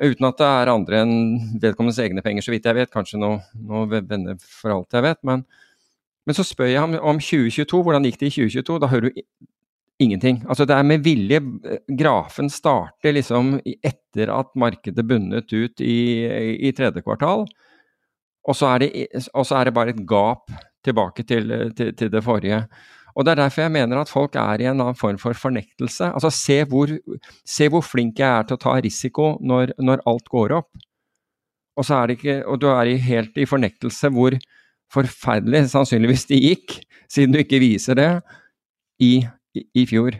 [0.00, 1.14] Uten at det er andre enn
[1.60, 2.92] vedkommendes egne penger, så vidt jeg vet.
[2.92, 5.20] Kanskje noen noe venner for alt jeg vet.
[5.28, 5.44] Men,
[6.24, 7.82] men så spør jeg ham om 2022.
[7.84, 8.78] Hvordan gikk det i 2022?
[8.80, 9.22] Da hører du
[10.00, 10.40] ingenting.
[10.48, 11.40] Altså det er med vilje
[12.00, 15.98] Grafen starter liksom etter at markedet bundet ut i,
[16.56, 17.44] i tredje kvartal.
[18.48, 20.48] Og så, det, og så, er det, bare et gap
[20.84, 22.62] tilbake til, til, til, det forrige.
[23.16, 26.12] Og Det er derfor jeg mener at folk er i en annen form for fornektelse.
[26.12, 26.92] Altså Se hvor,
[27.44, 30.70] se hvor flink jeg er til å ta risiko når, når alt går opp.
[31.76, 34.36] Og, så er det ikke, og du er helt i fornektelse hvor
[34.92, 38.10] forferdelig sannsynligvis det gikk, siden du ikke viser det,
[39.00, 39.22] i
[39.56, 40.18] i, i fjor.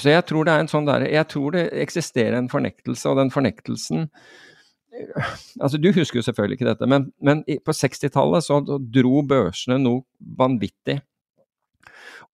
[0.00, 4.08] Så jeg tror sånn der, jeg tror det eksisterer en fornektelse, og den fornektelsen
[5.56, 10.02] altså Du husker jo selvfølgelig ikke dette, men, men på 60-tallet så dro børsene noe
[10.36, 10.98] vanvittig.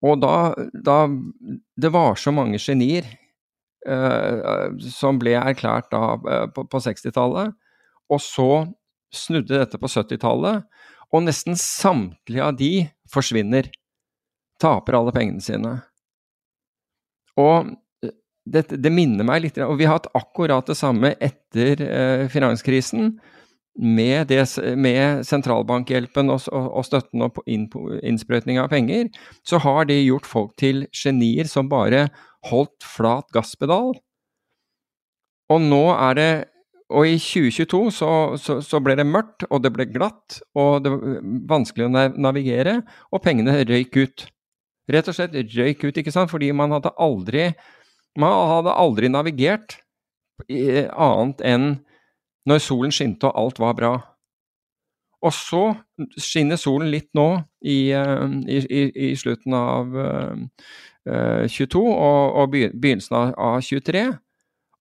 [0.05, 0.99] Og da, da
[1.77, 3.07] Det var så mange genier
[3.87, 7.57] eh, som ble erklært da uh, på, på 60-tallet,
[8.09, 8.51] og så
[9.15, 10.65] snudde dette på 70-tallet,
[11.09, 12.73] og nesten samtlige av de
[13.13, 13.71] forsvinner.
[14.61, 15.75] Taper alle pengene sine.
[17.39, 17.71] Og
[18.05, 18.15] eh,
[18.49, 23.15] det, det, minner meg litt Og vi har hatt akkurat det samme etter eh, finanskrisen.
[23.79, 24.43] Med, det,
[24.75, 27.69] med sentralbankhjelpen og, og, og, støtten og inn,
[28.03, 29.07] innsprøytning av penger,
[29.47, 32.09] så har det gjort folk til genier som bare
[32.51, 33.93] holdt flat gasspedal.
[35.49, 36.31] Og nå er det
[36.89, 38.11] Og i 2022 så,
[38.41, 41.19] så, så ble det mørkt, og det ble glatt, og det var
[41.51, 42.79] vanskelig å navigere,
[43.13, 44.25] og pengene røyk ut
[44.93, 46.31] rett og slett røyk ut, ikke sant?
[46.33, 47.51] Fordi man hadde aldri,
[48.19, 49.79] man hadde aldri navigert
[50.49, 51.69] annet enn
[52.47, 53.93] når solen skinte og alt var bra.
[55.19, 55.63] Og så
[56.21, 57.27] skinner solen litt nå
[57.67, 60.39] i, i, i, i slutten av uh,
[61.11, 64.05] eh, 22 og, og, begynnelsen av, av 23.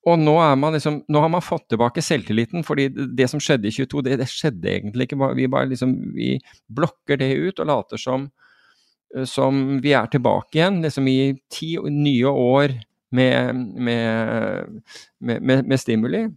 [0.07, 0.35] Og nå,
[0.77, 4.29] liksom, nå, har man fått tilbake selvtilliten, fordi det, som skjedde i 22, det, det,
[4.31, 5.17] skjedde egentlig ikke.
[5.35, 6.35] Vi bare liksom, vi
[6.69, 8.29] blokker det ut og later som
[9.15, 12.75] Eh, som vi er tilbake igjen, liksom i ti nye år
[13.15, 13.55] med,
[13.87, 14.81] med,
[15.19, 16.27] med, med stimuli.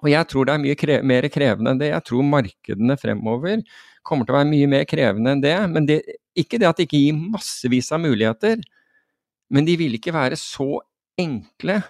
[0.00, 1.92] Og jeg tror det er mye kre mer krevende enn det.
[1.92, 3.62] Jeg tror markedene fremover
[4.06, 5.56] kommer til å være mye mer krevende enn det.
[5.72, 6.00] Men det,
[6.38, 8.60] ikke det at det ikke gir massevis av muligheter,
[9.50, 10.78] men de vil ikke være så
[11.20, 11.80] enkle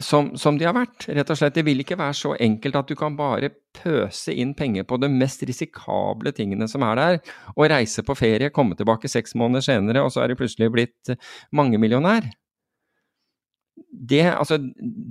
[0.00, 1.06] som, som, de har vært.
[1.12, 4.54] Rett og slett, Det vil ikke være så enkelt at du kan bare pøse inn
[4.56, 7.18] penger på de mest risikable tingene som er der,
[7.54, 11.12] og reise på ferie, komme tilbake seks måneder senere, og så er du plutselig blitt
[11.52, 12.30] mangemillionær.
[13.88, 14.58] Det, altså,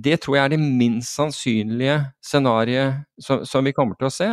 [0.04, 4.30] det tror jeg er det minst sannsynlige scenarioet som, som vi kommer til å se.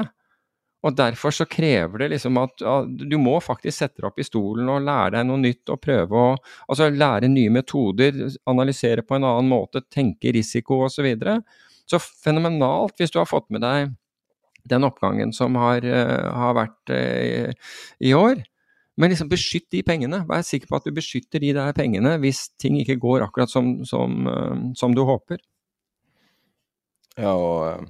[0.85, 4.25] Og Derfor så krever det liksom at at du må faktisk sette deg opp i
[4.27, 6.27] stolen og lære deg noe nytt og prøve å
[6.69, 10.99] altså lære nye metoder, analysere på en annen måte, tenke risiko osv.
[10.99, 11.39] Så, videre.
[11.89, 13.95] så fenomenalt hvis du har fått med deg
[14.67, 17.73] den oppgangen som har, uh, har vært uh,
[18.03, 18.41] i år.
[18.97, 20.23] Men liksom beskytt de pengene.
[20.29, 23.75] Vær sikker på at du beskytter de der pengene hvis ting ikke går akkurat som,
[23.85, 25.43] som, uh, som du håper.
[27.17, 27.87] Ja, og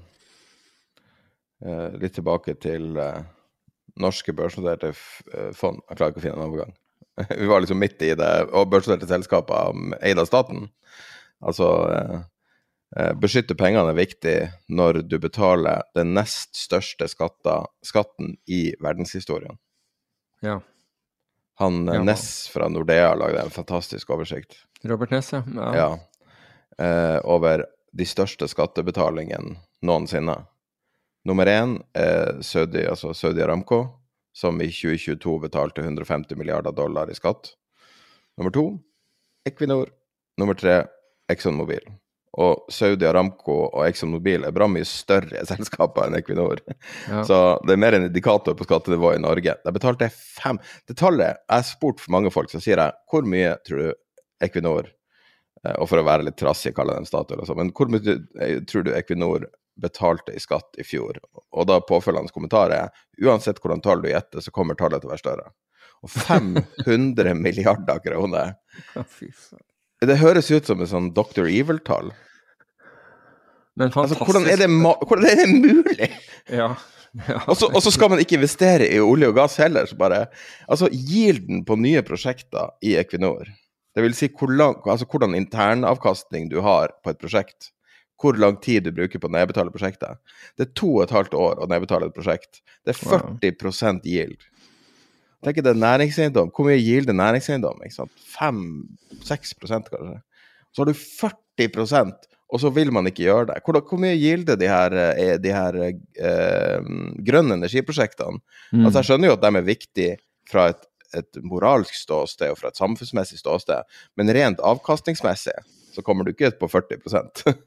[1.66, 3.22] Eh, litt tilbake til eh,
[3.98, 5.82] norske børsnoterte eh, fond.
[5.90, 6.74] Jeg klarer ikke å finne en overgang.
[7.42, 8.32] Vi var liksom midt i det.
[8.52, 10.68] Og børsnoterte selskaper eid av staten.
[11.46, 11.70] Altså
[13.20, 14.36] Beskytte pengene er viktig
[14.72, 19.60] når du betaler den nest største skatta, skatten i verdenshistorien.
[20.42, 20.62] Ja.
[21.60, 24.60] Han ja, Ness fra Nordea lagde en fantastisk oversikt.
[24.86, 25.44] Robert Ness, ja.
[25.56, 25.88] ja.
[26.78, 27.66] Eh, over
[27.98, 30.36] de største skattebetalingene noensinne.
[31.26, 33.82] Nummer én er Saudi, altså Saudi Aramco,
[34.38, 37.56] som i 2022 betalte 150 milliarder dollar i skatt.
[38.38, 38.68] Nummer to
[39.50, 39.90] Equinor.
[40.38, 40.84] Nummer tre
[41.32, 41.82] Exxon Mobil.
[42.38, 46.62] Og Saudi Aramco og Exxon Mobil er bra mye større selskaper enn Equinor.
[47.10, 47.24] Ja.
[47.26, 49.58] Så det er mer en indikator på skattenivået i Norge.
[49.64, 52.96] De betalte jeg fem Det tallet Jeg har spurt for mange folk, så sier jeg
[53.10, 53.94] hvor mye tror du
[54.44, 58.20] Equinor eh, Og for å være litt trassig, kaller dem Statoil, altså, men hvor mye
[58.44, 59.48] eh, tror du Equinor
[59.78, 61.20] betalte i skatt i fjor.
[61.54, 62.90] Og da påfølgende kommentar er
[63.22, 65.50] uansett hvordan tall du gjetter, så kommer tallet til å være større.
[66.06, 66.14] Og
[66.86, 68.58] 500 milliarder kroner!
[70.06, 71.48] Det høres ut som et sånn Dr.
[71.50, 72.12] Evil-tall.
[73.78, 76.12] Altså, hvordan, er det, hvordan er det mulig?
[76.60, 76.72] Ja.
[77.26, 77.40] Ja.
[77.48, 79.88] Og, så, og, så, skal man ikke investere i olje og gass heller.
[79.90, 80.28] Så bare,
[80.70, 83.48] altså Gilden på nye prosjekter i Equinor,
[83.98, 87.72] det vil si hvor lang, altså, hvordan internavkastning du har på et prosjekt,
[88.22, 90.22] hvor lang tid du bruker på å nedbetale prosjektet.
[90.58, 92.62] Det er to og et halvt år å nedbetale et prosjekt.
[92.86, 94.46] Det er 40% yield.
[95.46, 96.50] Tenk det er næringseiendom.
[96.56, 97.84] Hvor mye gilder er næringseiendom?
[97.86, 100.22] 5-6 kanskje.
[100.74, 103.62] Så har du 40% og så vil man ikke gjøre det.
[103.66, 106.92] Hvor, hvor mye gilder de her, eh, de her eh,
[107.28, 108.40] grønne energiprosjektene?
[108.72, 108.86] Mm.
[108.86, 110.14] Altså, jeg skjønner jo at de er viktige
[110.48, 110.86] fra et,
[111.18, 115.58] et moralsk ståsted og fra et samfunnsmessig ståsted, men rent avkastningsmessig
[115.92, 117.02] så kommer du ikke på 40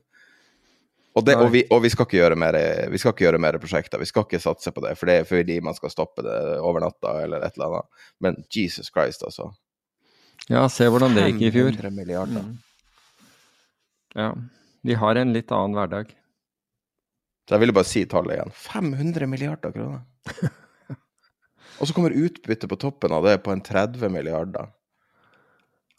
[1.10, 2.56] og, det, og, vi, og vi, skal ikke gjøre mer,
[2.92, 3.98] vi skal ikke gjøre mer prosjekter.
[3.98, 6.84] Vi skal ikke satse på det, for det er fordi man skal stoppe det over
[6.84, 8.06] natta eller et eller annet.
[8.22, 9.50] Men Jesus Christ, altså.
[10.50, 11.74] Ja, se hvordan det gikk i fjor.
[11.74, 12.46] 500 milliarder.
[12.46, 12.56] Mm.
[14.14, 14.30] Ja.
[14.86, 16.14] Vi har en litt annen hverdag.
[17.46, 18.52] Så jeg ville bare si tallet igjen.
[18.54, 20.06] 500 milliarder kroner!
[21.80, 24.70] og så kommer utbyttet på toppen av det på en 30 milliarder.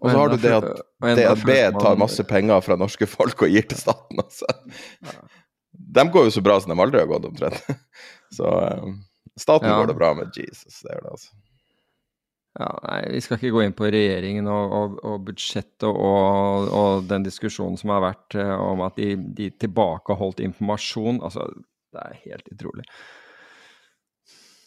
[0.02, 0.82] Og så har du det at
[1.20, 4.50] DNB tar masse penger fra norske folk og gir til staten, altså.
[5.72, 7.62] De går jo så bra som de aldri har gått, omtrent.
[8.36, 9.02] Så um,
[9.40, 9.78] staten ja.
[9.78, 11.34] går det bra med Jesus, det gjør det, altså.
[12.60, 17.06] Ja, nei, Vi skal ikke gå inn på regjeringen og, og, og budsjettet og, og,
[17.08, 21.22] den diskusjonen som har vært uh, om at de, de tilbakeholdt informasjon.
[21.24, 21.46] Altså,
[21.92, 22.88] det er helt utrolig.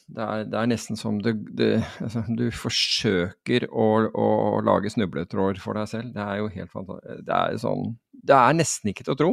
[0.05, 1.65] Det er, det er nesten som du, du,
[2.05, 4.27] altså, du forsøker å, å,
[4.65, 6.13] lage snubletråder for deg selv.
[6.13, 7.25] Det er jo helt fantastisk.
[7.25, 9.33] Det er sånn Det er nesten ikke til å tro.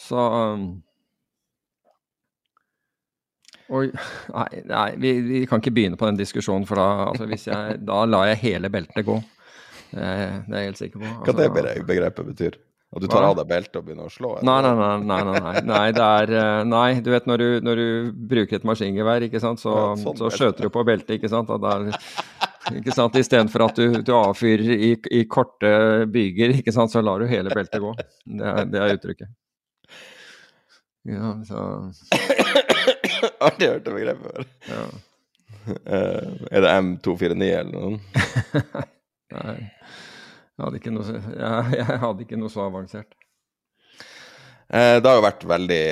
[0.00, 0.68] Så um,
[3.70, 3.86] Oi,
[4.34, 8.00] nei, nei vi, vi, kan ikke begynne på den diskusjonen, for da, altså, jeg, da
[8.08, 9.20] lar jeg hele beltet gå.
[9.90, 11.12] Det, det er jeg helt sikker på.
[11.12, 12.58] Altså, Hva det begrepet betyr?
[12.90, 14.32] At du tar av deg beltet og begynner å slå?
[14.42, 15.60] Nei nei nei, nei, nei, nei.
[15.68, 17.90] Nei, det er eh, Nei, du vet når du, når du
[18.32, 21.52] bruker et maskingevær, ikke sant, så, ja, sånn så skjøter du på beltet, ikke sant.
[21.54, 21.86] Og der,
[22.80, 25.70] ikke sant, Istedenfor at du, du avfyrer i, i, korte
[26.10, 27.94] byger, ikke sant, så lar du hele beltet gå.
[28.26, 29.36] Det er, det er uttrykket.
[31.10, 31.60] Ja, så
[33.40, 34.50] Aldri hørt det begrepet før.
[34.66, 34.84] Ja.
[35.70, 38.24] Uh, er det M249 eller noe?
[39.36, 39.58] Nei.
[40.60, 43.14] Jeg hadde ikke noe, jeg, jeg hadde ikke noe så avansert.
[44.70, 45.84] Uh, det har jo vært veldig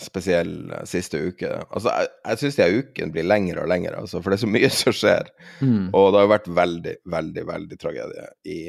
[0.00, 1.50] spesiell uh, siste uke.
[1.66, 4.52] Altså, jeg, jeg syns de ukene blir lengre og lengre, altså, for det er så
[4.54, 5.32] mye som skjer.
[5.60, 5.90] Mm.
[5.90, 8.60] Og det har jo vært veldig, veldig, veldig tragedie i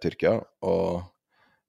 [0.00, 0.36] Tyrkia.
[0.70, 1.02] Og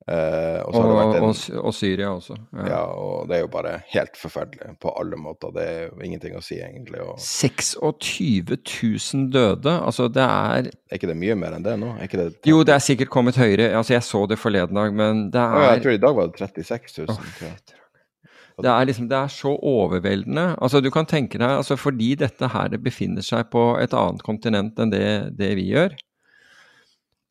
[0.06, 2.36] Eh, og, og, en, og, Syria også.
[2.54, 2.66] Ja.
[2.70, 2.82] ja.
[2.94, 5.50] og det er jo bare helt forferdelig på alle måter.
[5.56, 7.02] Det er jo ingenting å si, egentlig.
[7.02, 7.16] Og...
[7.18, 11.96] 26 000 døde, altså det er Er ikke det mye mer enn det nå?
[12.12, 12.28] Det...
[12.46, 13.72] Jo, det er sikkert kommet høyere.
[13.74, 16.30] Altså, jeg så det forleden dag, men det er oh, Jeg tror i dag var
[16.30, 17.18] det 36 000.
[17.18, 20.48] Oh, det er, liksom, det er så overveldende.
[20.62, 24.78] Altså, du kan tenke deg, altså, Fordi dette her befinner seg på et annet kontinent
[24.80, 25.98] enn det, det vi gjør,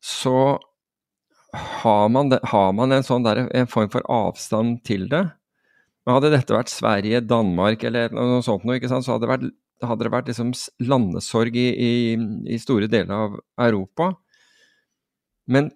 [0.03, 0.35] så
[1.55, 5.25] har man, det, har man en, sånn der, en form for avstand til det
[6.05, 9.47] men Hadde dette vært Sverige, Danmark eller noe sånt, noe, så hadde det vært,
[9.89, 10.51] hadde det vært liksom
[10.85, 11.93] landesorg i, i,
[12.53, 14.11] i, store deler av Europa.
[15.49, 15.71] Men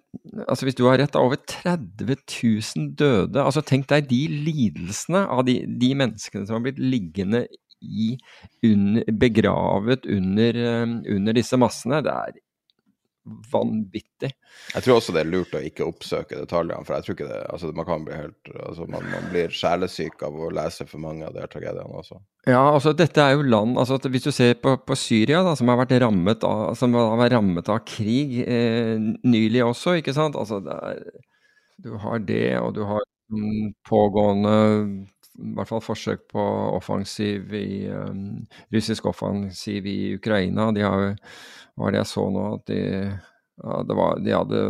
[0.46, 3.42] altså, hvis du har rett, over 30 000 døde.
[3.42, 7.44] altså Tenk deg de lidelsene av de, de menneskene som har blitt liggende
[7.82, 8.12] i,
[8.66, 12.02] under, begravet under, um, under disse massene.
[12.06, 12.38] Det er
[13.24, 14.30] vanvittig.
[14.74, 17.40] Jeg tror også det er lurt å ikke oppsøke detaljene, for jeg tror ikke det
[17.52, 21.26] altså Man kan bli helt altså man, man, blir sjelesyk av å lese for mange
[21.28, 22.20] av de tragediene også.
[22.48, 25.68] Ja, altså dette er jo land altså Hvis du ser på, på Syria, da, som
[25.70, 30.38] har vært rammet av, som har vært rammet av krig eh, nylig også, ikke sant.
[30.40, 31.04] Altså er,
[31.80, 33.04] Du har det, og du har
[33.86, 34.56] pågående
[35.40, 36.42] i hvert fall forsøk på
[36.76, 38.42] offensiv i um,
[38.74, 40.68] russisk offensiv i Ukraina.
[40.74, 41.14] De har
[41.78, 42.80] var det jeg så nå, at de,
[43.62, 44.62] ja, det var, de hadde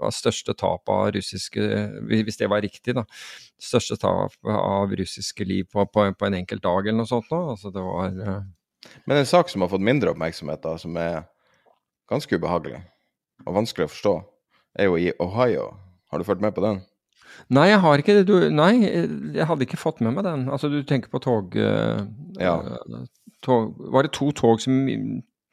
[0.00, 1.62] var største tap av russiske
[2.10, 3.06] Hvis det var riktig, da.
[3.62, 7.28] Største tap av russiske liv på, på, på en enkelt dag eller noe sånt.
[7.30, 7.40] Da.
[7.54, 8.42] Altså, det var uh...
[9.08, 11.24] Men en sak som har fått mindre oppmerksomhet, da, som er
[12.10, 12.84] ganske ubehagelig
[13.46, 14.12] og vanskelig å forstå,
[14.78, 15.70] er jo i Ohio.
[16.12, 16.80] Har du fulgt med på den?
[17.52, 18.26] Nei, jeg har ikke det.
[18.28, 20.46] Du, nei, jeg hadde ikke fått med meg den.
[20.52, 22.04] Altså, du tenker på tog, uh,
[22.40, 22.54] ja.
[23.44, 24.78] tog Var det to tog som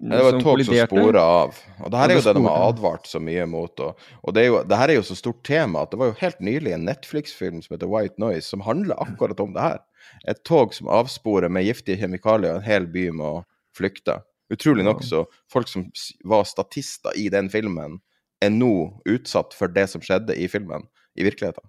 [0.09, 1.59] ja, det var et tog som spora av.
[1.79, 3.83] Og det her er jo det de har advart så mye mot.
[3.85, 6.11] Og, og det, er jo, det, her er jo så stort tema at det var
[6.11, 9.79] jo helt nylig en Netflix-film som heter White Noise, som handler akkurat om det her.
[10.27, 13.31] Et tog som avsporer med giftige kjemikalier, en hel by må
[13.77, 14.19] flykte.
[14.53, 15.87] Utrolig nok så folk som
[16.27, 18.01] var statister i den filmen,
[18.43, 18.73] er nå
[19.07, 20.83] utsatt for det som skjedde i filmen,
[21.15, 21.63] i virkeligheten.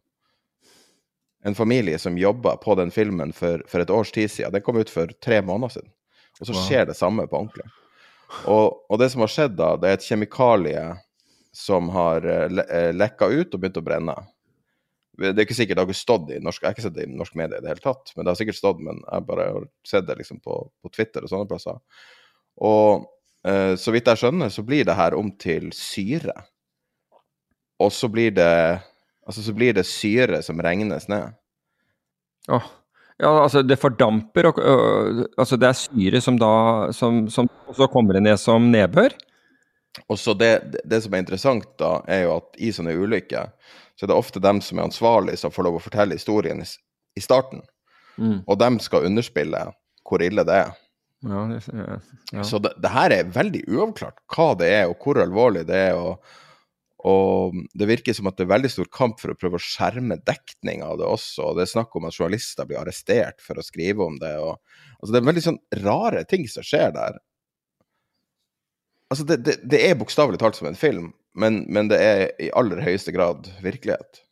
[1.44, 4.80] En familie som jobba på den filmen for, for, et års tid siden, den kom
[4.80, 5.90] ut for tre måneder siden.
[6.40, 7.68] Og så skjer det samme på ordentlig.
[8.50, 10.84] Og, og, det som har skjedd da, det er et kjemikalie
[11.54, 14.16] som har uh, le uh, lekka ut og begynt å brenne.
[15.20, 17.12] Det er ikke sikkert det har stått i norsk Jeg har ikke sett det i
[17.14, 19.68] norsk medie i det hele tatt, men det har sikkert stått, men jeg bare har
[19.86, 21.78] sett det liksom på, på Twitter og sånne plasser.
[22.66, 23.04] Og
[23.46, 26.34] eh, så vidt jeg skjønner, så blir det her om til syre.
[27.78, 28.50] Og så blir det
[29.24, 31.30] Altså, så blir det syre som regnes ned.
[32.52, 32.66] Åh.
[33.22, 36.54] Ja, altså det fordamper, og og, altså det er syre som da
[36.92, 39.14] som, som også kommer ned som nedbør?
[40.10, 43.52] Og så det, det, det som er interessant, da, er jo at i sånne ulykker,
[43.94, 46.66] så er det ofte dem som er ansvarlige, som får lov å fortelle historien i,
[47.14, 47.62] i starten.
[48.18, 48.40] Mm.
[48.42, 49.62] Og dem skal underspille
[50.04, 50.72] hvor ille det er.
[51.24, 51.60] Ja, det,
[52.34, 52.42] ja.
[52.44, 55.94] Så det, det her er veldig uavklart hva det er, og hvor alvorlig det er.
[55.96, 56.18] og
[57.04, 60.16] og det virker som at det er veldig stor kamp for å prøve å skjerme
[60.24, 61.50] dekning av det også.
[61.50, 64.32] og Det er snakk om at journalister blir arrestert for å skrive om det.
[64.40, 64.56] Og,
[64.96, 67.18] altså det er veldig sånn rare ting som skjer der.
[69.12, 72.48] Altså det, det, det er bokstavelig talt som en film, men, men, det er i
[72.56, 74.22] aller høyeste grad virkelighet.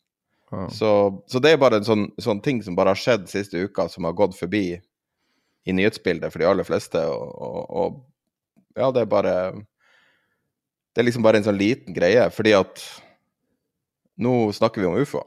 [0.48, 0.70] Ah.
[0.72, 0.92] Så,
[1.28, 4.08] så, det er bare en sånn, sånn, ting som bare har skjedd siste uka, som
[4.08, 4.64] har gått forbi
[5.62, 7.04] i nyhetsbildet for de aller fleste.
[7.04, 9.36] og, og, og ja, det er bare
[10.92, 12.82] det er liksom bare en sånn liten greie, fordi at
[14.22, 15.22] nå snakker vi om ufo.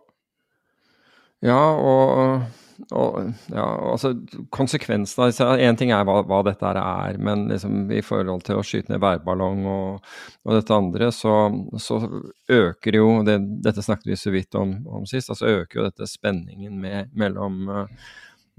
[1.46, 2.46] Ja, og,
[2.96, 3.18] og
[3.54, 4.14] ja, altså
[4.54, 8.66] konsekvensene altså, En ting er hva, hva dette er, men liksom, i forhold til å
[8.66, 10.12] skyte ned værballong og,
[10.46, 11.36] og dette andre, så,
[11.82, 12.00] så
[12.52, 15.30] øker jo det, Dette snakket vi så vidt om, om sist.
[15.34, 18.12] altså øker jo dette spenningen med, mellom, uh,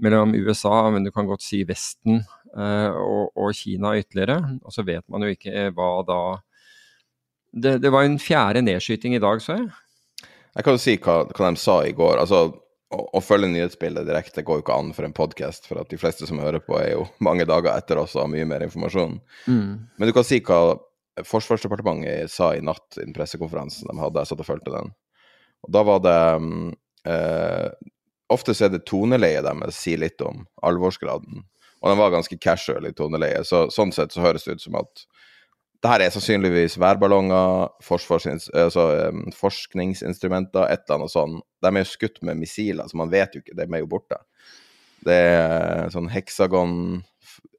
[0.03, 2.21] mellom USA, men du kan godt si Vesten,
[2.55, 4.59] uh, og, og Kina ytterligere.
[4.63, 6.21] Og så vet man jo ikke hva da
[7.51, 9.67] det, det, var en fjerde nedskyting i dag, så jeg.
[10.57, 12.17] Jeg kan jo si hva, hva de sa i går.
[12.21, 12.41] Altså,
[12.93, 15.99] å, å følge nyhetsbildet direkte går jo ikke an for en podkast, for at de
[16.01, 19.19] fleste som hører på, er jo mange dager etter oss og har mye mer informasjon.
[19.47, 19.71] Mm.
[19.97, 20.77] Men du kan si hva
[21.25, 24.21] Forsvarsdepartementet sa i natt i den pressekonferansen de hadde.
[24.21, 24.91] Jeg satt og fulgte den.
[25.65, 26.67] Og da var det mm,
[27.09, 27.69] eh,
[28.29, 31.45] Ofte så er det toneleiet deres sier litt om alvorsgraden.
[31.79, 34.75] Og den var ganske casual i toneleiet, så sånn sett så høres det ut som
[34.81, 35.05] at
[35.83, 41.43] det her er sannsynligvis værballonger, altså, um, forskningsinstrumenter, et eller annet sånt.
[41.61, 44.17] De er jo skutt med missiler, så man vet jo ikke, de er jo borte.
[45.05, 47.03] Det er sånn heksagon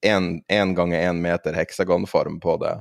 [0.06, 2.74] Én ganger én meter heksagonform på det.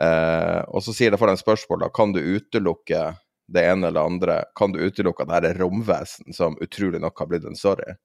[0.00, 3.06] Eh, og så sier det for dem spørsmål, da, kan du utelukke
[3.48, 4.36] det ene eller andre?
[4.58, 7.96] Kan du utelukke at her er romvesen som utrolig nok har blitt en sorry?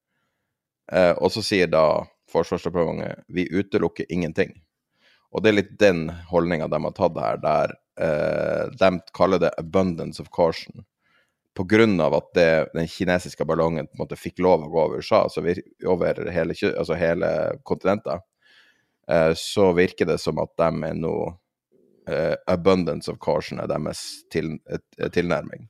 [0.91, 4.53] Eh, og så sier da Forsvarsdepartementet vi utelukker ingenting.
[5.31, 9.51] Og det er litt den holdninga de har tatt her, der eh, de kaller det
[9.57, 10.83] 'abundance of caution'.
[11.55, 14.81] På grunn av at det, den kinesiske ballongen på en måte fikk lov å gå
[14.81, 15.43] over USA, altså
[15.87, 17.31] over hele, altså hele
[17.67, 18.23] kontinentet,
[19.07, 21.15] eh, så virker det som at de er nå
[22.07, 24.57] eh, 'abundance of caution' er deres til,
[25.11, 25.67] tilnærming.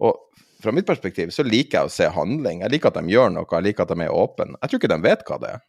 [0.00, 0.18] Og
[0.62, 2.62] fra mitt perspektiv så liker jeg å se handling.
[2.64, 4.56] Jeg liker at de gjør noe, jeg liker at de er åpne.
[4.62, 5.60] Jeg tror ikke de vet hva det er.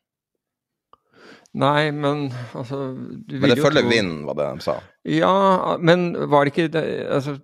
[1.55, 4.75] Nei, men altså Men det følger vinden, var det de sa?
[5.07, 6.81] Ja, men var det ikke,
[7.15, 7.37] altså,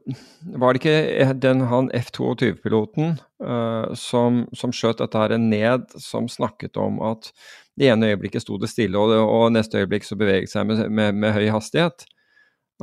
[0.59, 6.79] var det ikke den, han F-22-piloten uh, som, som skjøt dette her ned, som snakket
[6.81, 7.31] om at
[7.79, 10.83] det ene øyeblikket sto det stille, og, det, og neste øyeblikk så beveget seg med,
[10.91, 12.03] med, med høy hastighet?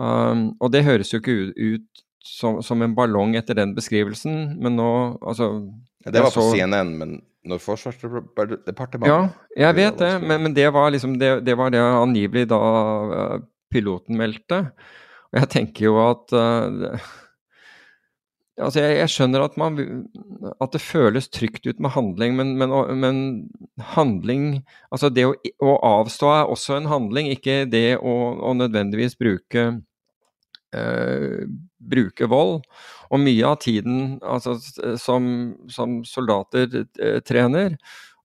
[0.01, 4.57] Um, og det høres jo ikke ut, ut som, som, en ballong etter den beskrivelsen,
[4.63, 5.51] men nå altså
[6.07, 7.19] Det var på så, CNN, men
[7.49, 9.21] når Forsvarsdepartementet Ja,
[9.57, 13.39] jeg vet det, men, men det, var liksom, det, det, var det angivelig da uh,
[13.73, 14.67] piloten meldte.
[15.33, 17.09] Og jeg tenker jo at uh,
[18.59, 19.77] Altså, jeg, jeg, skjønner at, man,
[20.59, 23.21] at det føles trygt ut med handling, men, men, men
[23.95, 24.49] handling
[24.91, 29.69] Altså, det å, å, avstå er også en handling, ikke det å, å nødvendigvis bruke
[30.77, 31.47] uh,
[31.79, 32.61] bruke vold.
[33.09, 34.59] Og mye av tiden altså,
[35.01, 35.31] som,
[35.73, 37.79] som, soldater eh, trener,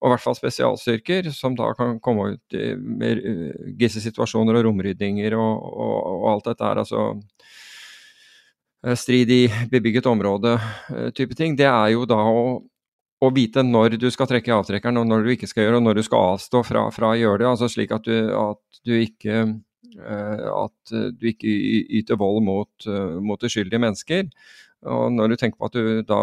[0.03, 4.67] og i hvert fall spesialstyrker, som da kan komme ut i mer uh, gisselsituasjoner og
[4.67, 9.41] romrydninger og, og, og, alt dette her, altså uh, strid i
[9.71, 12.57] bebygget område-type ting, det er jo da å,
[13.23, 16.01] å vite når du skal trekke avtrekkeren og når du ikke skal gjøre, og når
[16.01, 17.53] du skal avstå fra, fra å gjøre det.
[17.53, 19.45] altså Slik at du, at du ikke
[19.99, 21.53] at du ikke
[21.99, 22.87] yter vold mot,
[23.21, 24.29] mot uskyldige mennesker.
[24.89, 26.21] Og når du tenker på at du da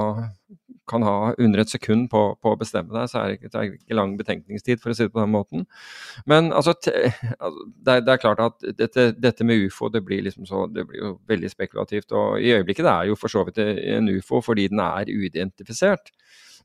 [0.91, 3.61] kan ha under et sekund på, på å bestemme deg, så er det, ikke, det
[3.61, 5.67] er ikke lang betenkningstid, for å si det på den måten.
[6.31, 6.75] Men altså,
[7.45, 10.65] altså det, er, det, er, klart at dette, dette, med ufo det blir, liksom så,
[10.73, 12.11] det blir jo veldig spekulativt.
[12.17, 16.13] Og i øyeblikket det er jo for så vidt en ufo fordi den er uidentifisert.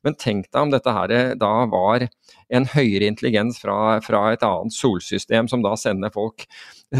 [0.06, 2.06] Men tenk deg om dette her da var
[2.54, 6.46] en høyere intelligens fra, fra et annet solsystem som da sender folk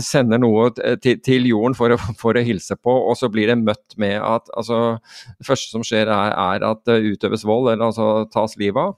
[0.03, 3.59] sender noe til, til jorden for å, for å, hilse på, og så blir det
[3.63, 4.99] møtt med at altså,
[5.39, 8.97] Det første som skjer, er, er at det utøves vold, eller altså tas livet av.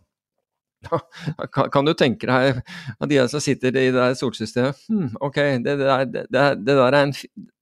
[1.75, 5.97] Kan, du tenke deg at de som sitter i det solsystemet hmm, Ok, det, det,
[6.31, 7.15] det, det der er en,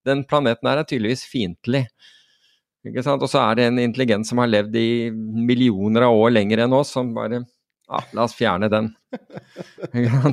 [0.05, 1.87] den planeten her er tydeligvis fiendtlig.
[2.95, 6.75] Og så er det en intelligens som har levd i millioner av år lenger enn
[6.77, 7.43] oss, som bare
[7.87, 8.89] ja, la oss fjerne den.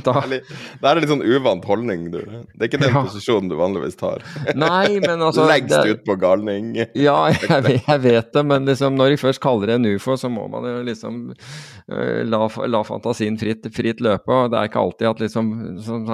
[0.02, 0.14] da.
[0.26, 2.18] Det er en litt sånn uvant holdning, du.
[2.18, 3.02] Det er ikke den ja.
[3.06, 4.24] posisjonen du vanligvis tar.
[4.58, 5.92] Nei, men altså Lengst det...
[5.94, 6.72] ut på galning.
[6.98, 10.16] ja, jeg vet, jeg vet, det, men liksom, når de først kaller det en ufo,
[10.18, 12.42] så må man jo liksom uh, la,
[12.74, 14.34] la, fantasien fritt, fritt, løpe.
[14.34, 15.54] og Det er ikke alltid at liksom
[15.86, 16.10] som,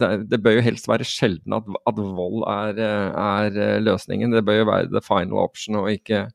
[0.00, 2.82] det, det, bør jo helst være sjelden at, at vold er,
[3.14, 4.34] er, løsningen.
[4.34, 6.26] Det bør jo være the final option, og ikke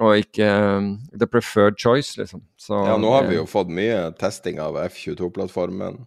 [0.00, 2.42] og ikke um, the preferred choice, liksom.
[2.56, 6.00] Så, ja, nå har vi jo fått mye testing av F22-plattformen.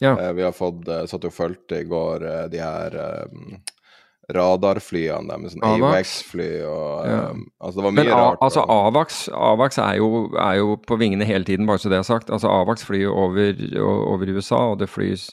[0.00, 0.14] Ja.
[0.16, 3.58] Uh, vi har fått uh, satt og fulgte i går uh, de her um,
[4.30, 7.20] radarflyene deres, sånn AVAX-fly og ja.
[7.32, 8.42] um, Altså, det var mye Men, rart.
[8.44, 12.08] Altså, AVAX, AVAX er, jo, er, jo, på vingene hele tiden, bare så det er
[12.08, 12.32] sagt.
[12.32, 15.30] Altså, AVAX flyr over, over USA, og det flys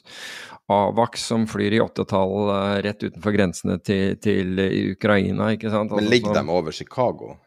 [0.68, 2.50] AVAX som flyr i åttetall
[2.84, 4.58] rett utenfor grensene til, til
[4.92, 5.92] Ukraina, ikke sant.
[5.92, 7.38] Altså, Men ligger de over Chicago?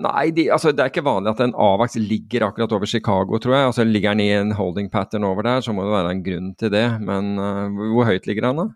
[0.00, 3.56] Nei, de, altså, det er ikke vanlig at en AVAX ligger akkurat over Chicago, tror
[3.56, 3.66] jeg.
[3.70, 6.54] Altså, Ligger den i en holding pattern over der, så må det være en grunn
[6.58, 6.86] til det.
[7.04, 8.66] Men uh, hvor høyt ligger den, da?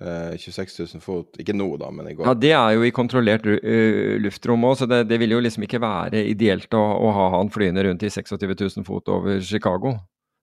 [0.00, 1.40] Uh, 26 000 fot.
[1.40, 2.28] Ikke nå, da, men i går.
[2.28, 5.64] Ja, Det er jo i kontrollert uh, luftrom òg, så det, det, vil jo liksom
[5.64, 9.96] ikke være ideelt å, å, ha han flyende rundt i 26 000 fot over Chicago.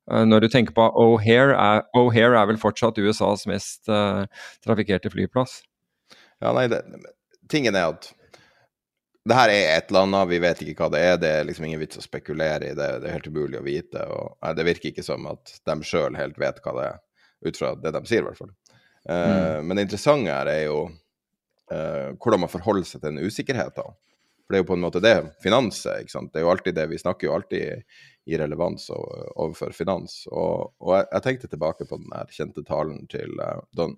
[0.09, 3.89] Uh, når du tenker på O'Hare er, O'Hare er vel fortsatt USAs mest
[4.65, 5.61] trafikkerte flyplass.
[6.41, 6.84] Ja, nei, det,
[7.49, 8.11] tingen er at
[9.28, 11.17] det her er et eller annet, vi vet ikke hva det er.
[11.21, 12.88] Det er liksom ingen vits å spekulere i det.
[13.01, 14.03] Det er helt umulig å vite.
[14.07, 16.97] og nei, Det virker ikke som at de sjøl helt vet hva det er,
[17.47, 18.53] ut fra det de sier, i hvert fall.
[19.07, 19.67] Uh, mm.
[19.67, 23.95] Men det interessante her er jo uh, hvordan man forholder seg til den usikkerheten.
[24.45, 26.03] For det er jo på en måte det finans er.
[26.03, 26.32] ikke sant?
[26.32, 27.97] Det er jo alltid det, Vi snakker jo alltid
[28.28, 30.21] i relevans overfor finans.
[30.32, 33.97] Og, og jeg, jeg, tenkte tilbake på den her kjente talen til uh, Don,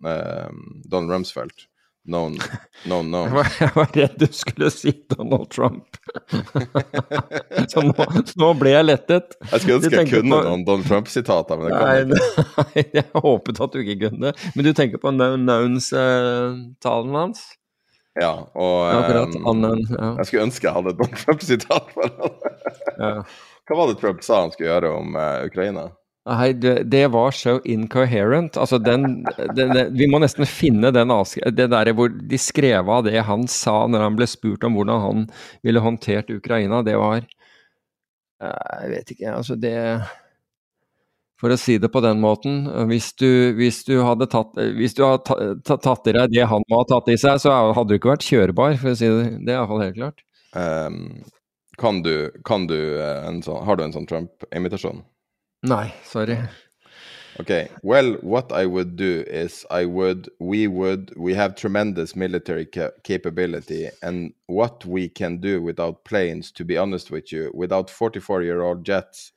[0.89, 1.69] Don Rumsfeldt
[2.07, 2.29] No,
[2.85, 3.23] no, no.
[3.59, 5.97] Jeg var, redd du skulle si Donald Trump.
[7.71, 7.93] Så nå,
[8.39, 9.35] nå, ble jeg lettet.
[9.51, 10.39] Jeg skulle ønske jeg kunne på...
[10.47, 12.45] noen Donald Trump-sitater, men det kan ikke.
[12.63, 14.33] nei, jeg håpet at du ikke kunne.
[14.55, 15.37] Men du tenker på uh,
[17.19, 17.45] hans?
[18.19, 20.09] Ja, og Akkurat, um, annen, ja.
[20.17, 22.35] jeg skulle ønske jeg hadde et Donald Trump-sitat for ham.
[22.97, 23.13] ja.
[23.69, 25.91] Hva var det Trump sa han skulle gjøre om uh, Ukraina?
[26.29, 28.57] Nei, det, det, var så incoherent.
[28.57, 29.23] Altså, den,
[29.55, 31.09] den, den, Vi må nesten finne den
[31.57, 35.01] det der hvor de skrev av det han sa når han ble spurt om hvordan
[35.01, 35.27] han
[35.65, 36.83] ville håndtert Ukraina.
[36.85, 37.25] Det var
[38.39, 39.75] Jeg vet ikke, altså det
[41.41, 45.05] For å si det på den måten, hvis du, hvis du hadde tatt, hvis du
[45.07, 45.23] hadde
[45.65, 48.11] tatt, tatt i deg det han må ha tatt i seg, så hadde du ikke
[48.11, 49.37] vært kjørbar, for å si det.
[49.47, 50.25] Det er iallfall helt klart.
[50.51, 51.23] Um,
[51.79, 54.99] kan du, kan du eh, sånn, Har du en sånn Trump-imitasjon?
[55.63, 56.37] Nei, sorry.
[57.39, 57.69] Okay.
[57.83, 62.91] Well, what I would do is I would, we would, we have tremendous military ca
[63.03, 68.43] capability, and what we can do without planes, to be honest with you, without 44
[68.43, 69.31] year old jets,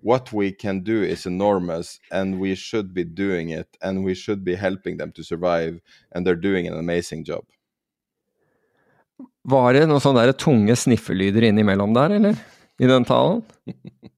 [0.00, 4.44] what we can do is enormous, and we should be doing it, and we should
[4.44, 5.80] be helping them to survive,
[6.12, 7.44] and they're doing an amazing job.
[9.48, 12.36] Var det noen sånne tunge sniffelyder innimellom der, eller?
[12.78, 13.42] I den talen?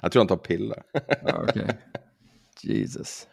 [0.00, 0.82] Jeg tror han tar piller.
[0.94, 1.60] ja, ok.
[2.66, 3.26] Jesus.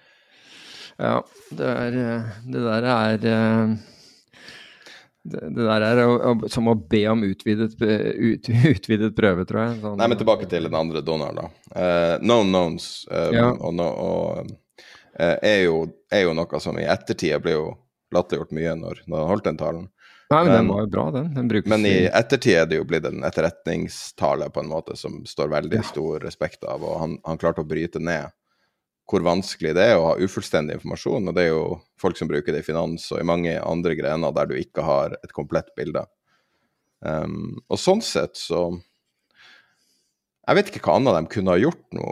[0.98, 1.18] Ja,
[1.50, 3.76] det, er, eh, det der er eh,
[5.24, 9.78] det, det der er som å be om utvidet, ut, utvidet prøve, tror jeg.
[9.84, 11.48] Sånn, Nei, men tilbake til den andre donoren, da.
[11.72, 13.48] Uh, known knowns uh, ja.
[13.56, 15.80] og, og uh, er, jo,
[16.12, 17.66] er, jo, noe som i ettertid ble jo
[18.14, 19.88] latterliggjort mye når, når han holdt den talen.
[20.30, 21.34] Nei, men, den var jo bra, den.
[21.34, 25.52] den men i ettertid er det jo blitt en etterretningstale på en måte som står
[25.52, 25.86] veldig ja.
[25.86, 28.32] stor respekt av, og han, han, klarte å bryte ned
[29.10, 31.28] hvor vanskelig det er å ha ufullstendig informasjon.
[31.28, 31.64] Og det er jo
[32.00, 35.18] folk som bruker det i finans og i mange andre grener der du ikke har
[35.20, 36.06] et komplett bilde.
[37.04, 38.70] Um, og sånn sett så
[40.48, 42.08] Jeg vet ikke hva annet de kunne ha gjort nå.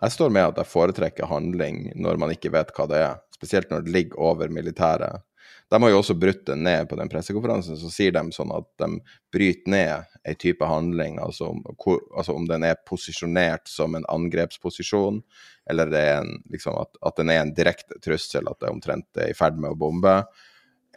[0.00, 3.70] Jeg står med at jeg foretrekker handling når man ikke vet hva det er, spesielt
[3.70, 5.24] når det ligger over militæret
[5.72, 7.78] de har jo også brutt det ned på den pressekonferansen.
[7.80, 8.88] Så sier de sånn at de
[9.32, 15.22] bryter ned ei type handling, altså, altså, om den er posisjonert som en angrepsposisjon,
[15.70, 19.22] eller det er en, liksom at, at, den er en direkte trussel, at det omtrent
[19.22, 20.12] er i ferd med å bombe.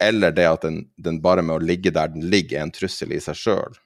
[0.02, 3.14] Eller det at den, den, bare med å ligge der den ligger, er en trussel
[3.16, 3.78] i seg sjøl.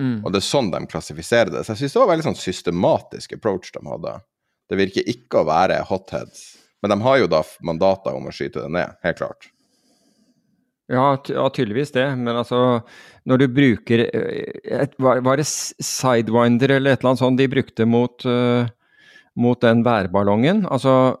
[0.00, 0.22] Mm.
[0.24, 1.66] Og det er sånn de klassifiserer det.
[1.66, 4.14] Så jeg syns det var veldig sånn systematisk approach de hadde.
[4.72, 6.48] Det virker ikke å være hotheads.
[6.80, 9.50] Men de har jo da mandater om å skyte det ned, helt klart.
[10.86, 12.06] Ja, ty ja, tydeligvis det.
[12.20, 12.80] Men altså,
[13.26, 17.86] når du bruker eh, et, var, det Sidewinder eller et eller annet sånt de brukte
[17.90, 18.68] mot, uh,
[19.34, 20.62] mot den værballongen?
[20.70, 21.16] Altså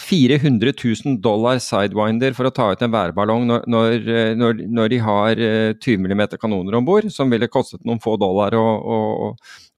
[0.00, 4.88] 400 000 dollar Sidewinder for å ta ut en værballong når, når, eh, når, når
[4.88, 5.42] de har
[5.84, 8.98] 20 mm kanoner om bord, som ville kostet noen få dollar å, å,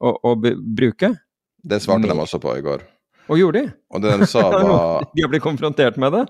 [0.07, 1.16] å, å bruke?
[1.64, 2.86] Det svarte de også på i går.
[3.32, 3.74] Og gjorde de?
[3.90, 6.24] Og det de sa var De har blitt konfrontert med det?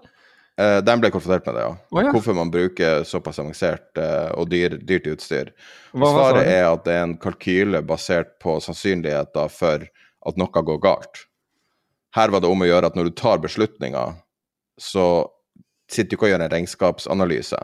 [0.60, 1.74] Uh, den ble konfrontert med det, ja.
[1.90, 2.10] Oh, ja.
[2.14, 5.50] Hvorfor man bruker såpass avansert uh, og dyr, dyrt utstyr.
[5.90, 9.86] Hva, Svaret er at det er en kalkyle basert på sannsynligheter for
[10.24, 11.24] at noe går galt.
[12.14, 14.14] Her var det om å gjøre at når du tar beslutninger,
[14.78, 15.06] så
[15.90, 17.58] sitter du ikke og gjør en regnskapsanalyse.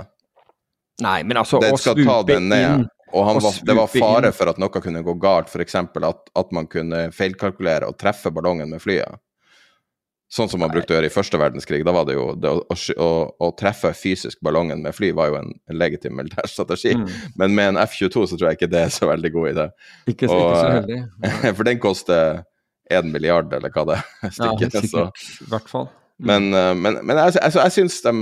[1.00, 2.88] Nei, men altså Det skal ta den ned.
[3.10, 5.74] Og var, det var fare for at noe kunne gå galt, f.eks.
[5.78, 9.18] At, at man kunne feilkalkulere og treffe ballongen med flyet.
[10.30, 11.80] Sånn som man brukte å gjøre i første verdenskrig.
[11.86, 15.40] Da var det jo det å, å, å, treffe fysisk ballongen med fly var jo
[15.40, 16.92] en, legitim militær strategi.
[16.94, 17.08] Mm.
[17.40, 19.66] Men med en F-22 så tror jeg ikke det er så veldig god idé.
[20.06, 21.00] Ikke, og, ikke så heldig.
[21.58, 22.44] for den koster
[22.90, 24.34] én milliard, eller hva det er.
[24.36, 25.24] Stykket, ja, sikkert.
[25.42, 25.90] I hvert fall.
[26.20, 26.30] Mm.
[26.30, 28.14] Men, eh, men, men jeg, altså, jeg syns de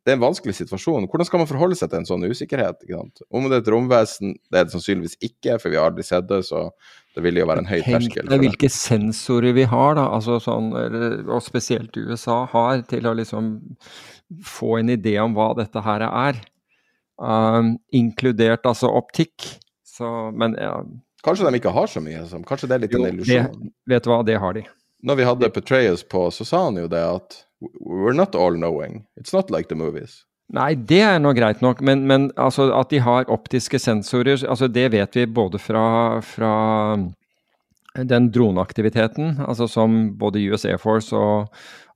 [0.00, 1.04] det er en vanskelig situasjon.
[1.12, 2.86] Hvordan skal man forholde seg til en sånn usikkerhet?
[2.88, 6.24] Om det er et romvesen, det er det sannsynligvis ikke, for vi har aldri sett
[6.30, 6.40] det.
[6.48, 6.70] så
[7.16, 8.22] det vil jo være en høy terskel.
[8.22, 10.70] Tenk deg hvilke sensorer vi har, da, altså sånn,
[11.26, 13.52] og spesielt USA har, til å liksom
[14.46, 16.38] få en idé om hva dette her er.
[17.20, 19.48] Um, inkludert altså optikk.
[19.84, 20.78] Så, men ja.
[21.26, 22.22] Kanskje de ikke har så mye?
[22.30, 23.70] Som, kanskje det er litt jo, en illusjon?
[23.90, 24.64] Vet du hva, det har de.
[25.04, 29.04] Når vi hadde Petraeus på, så sa han jo det at We're not all knowing.
[29.20, 30.24] It's not like the movies.
[30.50, 34.66] Nei, det er nå greit nok, men, men altså at de har optiske sensorer, altså
[34.66, 36.96] det vet vi både fra, fra
[37.94, 41.46] den droneaktiviteten, altså som både US Air Force og,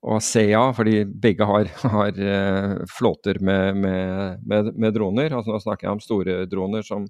[0.07, 5.35] og CEA, fordi begge har, har uh, flåter med, med, med, med, droner.
[5.35, 7.07] altså Nå snakker jeg om store droner som,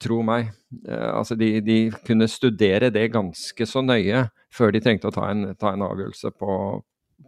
[0.00, 0.52] Tro meg.
[0.88, 5.28] Eh, altså de, de, kunne studere det ganske så nøye før de trengte å ta
[5.32, 6.56] en, ta en avgjørelse på,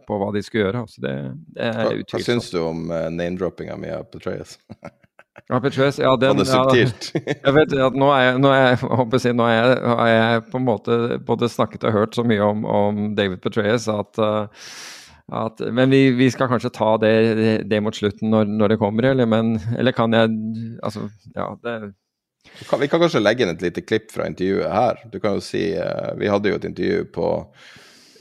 [0.07, 0.83] på, hva de skulle gjøre.
[0.87, 1.15] Altså det,
[1.53, 4.57] det er hva, hva syns du om uh, name-droppinga mi av Petraeus?
[4.81, 6.41] ja, Petraeus, ja, den?
[6.49, 10.43] Ja, jeg vet at nå er jeg, nå er jeg, nå er jeg, har jeg
[10.49, 10.99] på en måte
[11.29, 14.67] både snakket og hørt så mye om, om David Petraeus at uh,
[15.31, 17.13] at, men vi, vi, skal kanskje ta det,
[17.71, 20.33] det, mot slutten når, når, det kommer, eller, men, eller kan jeg
[20.83, 21.93] Altså, ja, det
[22.69, 25.01] kan, vi kan, kanskje legge inn et lite klipp fra intervjuet her.
[25.11, 27.29] Du kan jo si, uh, Vi hadde jo et intervju på,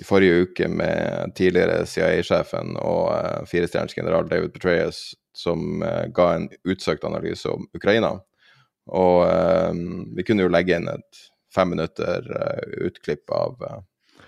[0.00, 6.28] i forrige uke med tidligere CIA-sjefen og uh, firestjerners general David Petraeus, som uh, ga
[6.36, 8.16] en utsøkt analyse om Ukraina.
[8.92, 9.22] Og
[10.16, 11.18] vi kunne jo legge inn et
[11.54, 12.24] fem minutter
[12.82, 13.60] utklipp av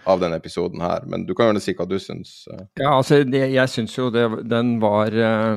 [0.05, 1.05] av denne episoden her.
[1.09, 2.45] Men du kan gjerne si hva du syns.
[2.53, 2.65] Eh.
[2.83, 5.57] Ja, altså jeg, jeg syns jo det, den var uh,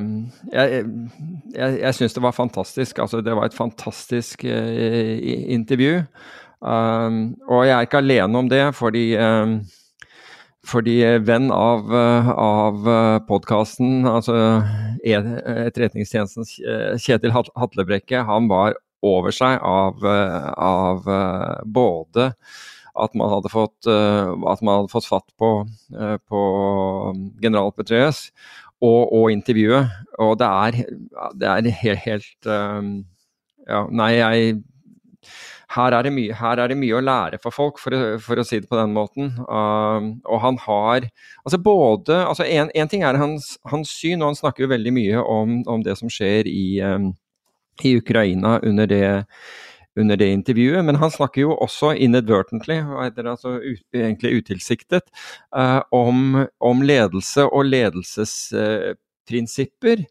[0.52, 0.84] Jeg,
[1.54, 3.00] jeg, jeg syns det var fantastisk.
[3.04, 5.16] Altså det var et fantastisk uh,
[5.58, 6.02] intervju.
[6.58, 9.60] Um, og jeg er ikke alene om det, fordi um,
[10.68, 12.88] fordi venn av, av
[13.24, 14.34] podkasten, altså
[15.00, 16.58] Etterretningstjenestens
[17.00, 21.08] Kjetil Hatlebrekke, han var over seg av, av
[21.64, 22.26] både
[23.04, 25.52] at man hadde fått, uh, at man hadde fått fatt på,
[25.96, 26.40] uh, på
[27.42, 28.28] general Petraeus
[28.80, 29.92] og, og, intervjuet.
[30.22, 30.82] Og det er,
[31.38, 32.98] det er helt, helt um,
[33.68, 34.58] Ja, nei, jeg
[35.74, 37.92] her er, mye, her er, det mye, å lære for folk, for,
[38.24, 39.34] for å si det på den måten.
[39.44, 41.08] Uh, og han har
[41.44, 44.94] altså både altså en, en, ting er hans, hans, syn, og han snakker jo veldig
[44.96, 47.10] mye om, om det som skjer i, um,
[47.84, 49.10] i Ukraina under det
[49.98, 50.84] under det intervjuet.
[50.84, 52.74] Men han snakker jo også inadvertently,
[53.24, 55.02] altså ut, egentlig utilsiktet,
[55.56, 60.04] uh, om, om, ledelse og ledelsesprinsipper.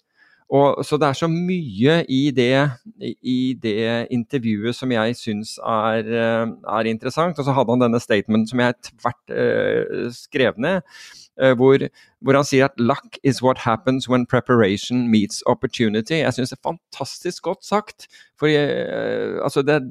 [0.47, 2.71] Og, så det er så mye i det,
[3.19, 7.36] i det intervjuet som jeg syns er, eh, er, interessant.
[7.36, 11.84] Og så hadde han denne statementen som jeg tvert uh, skrev ned Eh, hvor,
[12.22, 16.24] hvor, han sier at 'luck is what happens when preparation meets opportunity'.
[16.24, 18.08] Jeg syns det er fantastisk godt sagt.
[18.40, 19.86] For uh, altså det er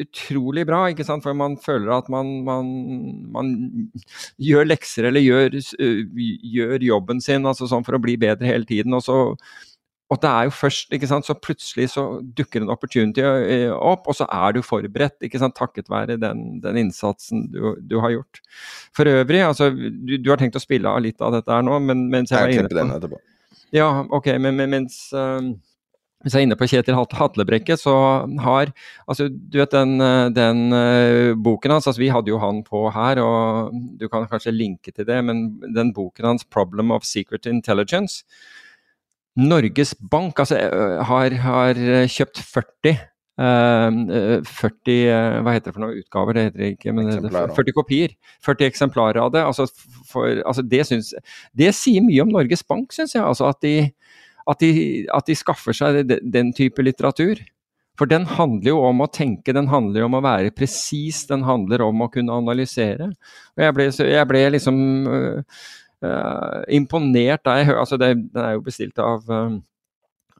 [0.00, 1.22] utrolig bra, ikke sant?
[1.22, 2.66] for man føler at man, man,
[3.34, 3.54] man
[4.38, 6.20] gjør lekser eller gjør, uh,
[6.54, 8.94] gjør, jobben sin altså sånn for å bli bedre hele tiden.
[8.94, 9.18] Og så,
[10.10, 12.04] og det er jo først, ikke sant, så plutselig så
[12.36, 16.58] dukker en opportunity eh, opp, og så er du forberedt, ikke sant, takket være den,
[16.64, 18.42] den innsatsen du, du, har gjort.
[18.96, 21.78] For øvrig, altså, du, du, har tenkt å spille av litt av dette her nå,
[21.86, 23.18] men mens jeg, jeg er inne på den.
[23.76, 25.38] Ja, ok, men, men mens uh,
[26.24, 27.94] hvis jeg er inne på Kjetil Hatlebrekke, så
[28.42, 28.72] har
[29.06, 29.94] altså Du vet den,
[30.34, 34.58] den uh, boken hans altså Vi hadde jo han på her, og du kan kanskje
[34.58, 38.24] linke til det, men den boken hans 'Problem of Secret Intelligence'
[39.38, 40.58] Norges Bank altså,
[41.06, 42.98] har, har, kjøpt 40
[43.40, 47.30] Uh, 40 uh, hva heter det for noe, utgaver, det heter det ikke, men det,
[47.56, 48.12] 40 kopier.
[48.44, 49.44] 40 eksemplarer av det.
[49.48, 49.64] Altså,
[50.10, 51.14] for, altså det, synes,
[51.56, 53.24] det, sier mye om Norges Bank, syns jeg.
[53.24, 53.88] Altså at, de,
[54.44, 57.40] at, de, at, de, skaffer seg den, den type litteratur.
[57.96, 61.86] For den handler jo om å tenke, den handler om å være presis, den handler
[61.86, 63.08] om å kunne analysere.
[63.56, 64.78] Og jeg ble, jeg ble liksom
[66.06, 69.56] uh, imponert da jeg hører altså det, Den er jo bestilt av, uh,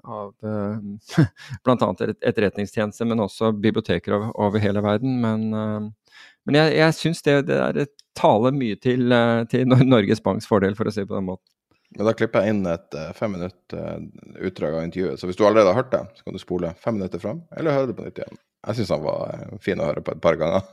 [0.05, 1.23] av uh,
[1.67, 1.91] bl.a.
[2.19, 5.21] etterretningstjeneste, men også biblioteker over, over hele verden.
[5.25, 7.89] Men, uh, men jeg, jeg syns det, det, det,
[8.21, 9.13] taler mye til,
[9.49, 11.47] til, Norges Banks fordel, for å si det på den måten.
[11.95, 15.19] Men da klipper jeg inn et fem minutt utdrag av intervjuet.
[15.19, 17.79] Så hvis du allerede har hørt det, så kan du spole fem minutter fram, eller
[17.79, 18.41] høre det på nytt igjen.
[18.67, 20.67] Jeg syns han var fin å høre på et par ganger.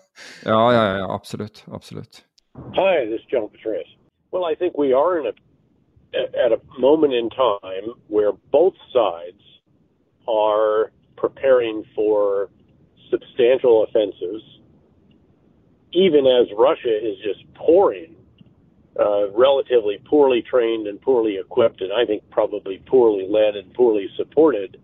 [0.44, 1.64] Ja, ja, ja, absolutt.
[1.72, 2.26] Absolutt.
[2.76, 3.97] Hi, this is John Petraeus.
[4.32, 5.34] Well, I think we are in a
[6.14, 9.42] at a moment in time where both sides
[10.28, 12.50] are preparing for
[13.12, 14.44] substantial offensives,
[15.94, 18.16] even as Russia is just pouring
[19.00, 24.08] uh, relatively poorly trained and poorly equipped, and I think probably poorly led and poorly
[24.18, 24.80] supported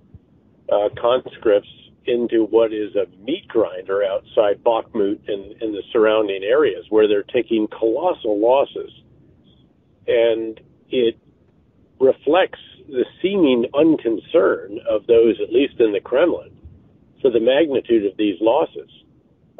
[0.71, 1.69] uh, conscripts
[2.05, 7.23] into what is a meat grinder outside Bakhmut and, in the surrounding areas, where they're
[7.23, 8.91] taking colossal losses
[10.07, 11.17] and it
[11.99, 16.51] reflects the seeming unconcern of those, at least in the Kremlin,
[17.21, 18.89] for the magnitude of these losses.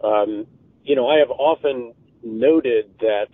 [0.03, 0.45] Um,
[0.83, 3.29] you know, I have often noted that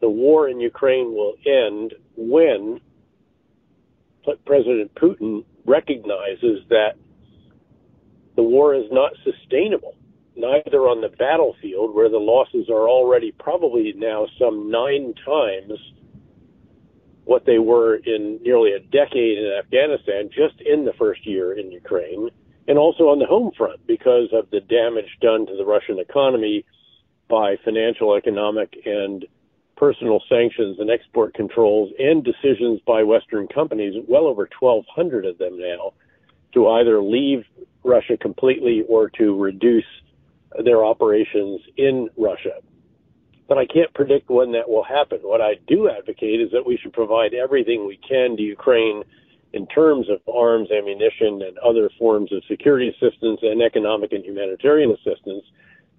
[0.00, 2.80] the war in Ukraine will end when
[4.44, 6.94] President Putin recognizes that
[8.36, 9.94] the war is not sustainable
[10.34, 15.78] neither on the battlefield, where the losses are already probably now some nine times
[17.24, 21.70] what they were in nearly a decade in Afghanistan, just in the first year in
[21.70, 22.30] Ukraine,
[22.68, 26.64] and also on the home front because of the damage done to the Russian economy
[27.28, 29.24] by financial, economic, and
[29.76, 35.58] personal sanctions and export controls and decisions by Western companies, well over 1,200 of them
[35.58, 35.92] now,
[36.54, 37.44] to either leave
[37.82, 39.84] Russia completely or to reduce
[40.64, 42.60] their operations in Russia
[43.52, 45.18] but I can't predict when that will happen.
[45.20, 49.02] What I do advocate is that we should provide everything we can to Ukraine
[49.52, 54.90] in terms of arms, ammunition, and other forms of security assistance and economic and humanitarian
[54.90, 55.44] assistance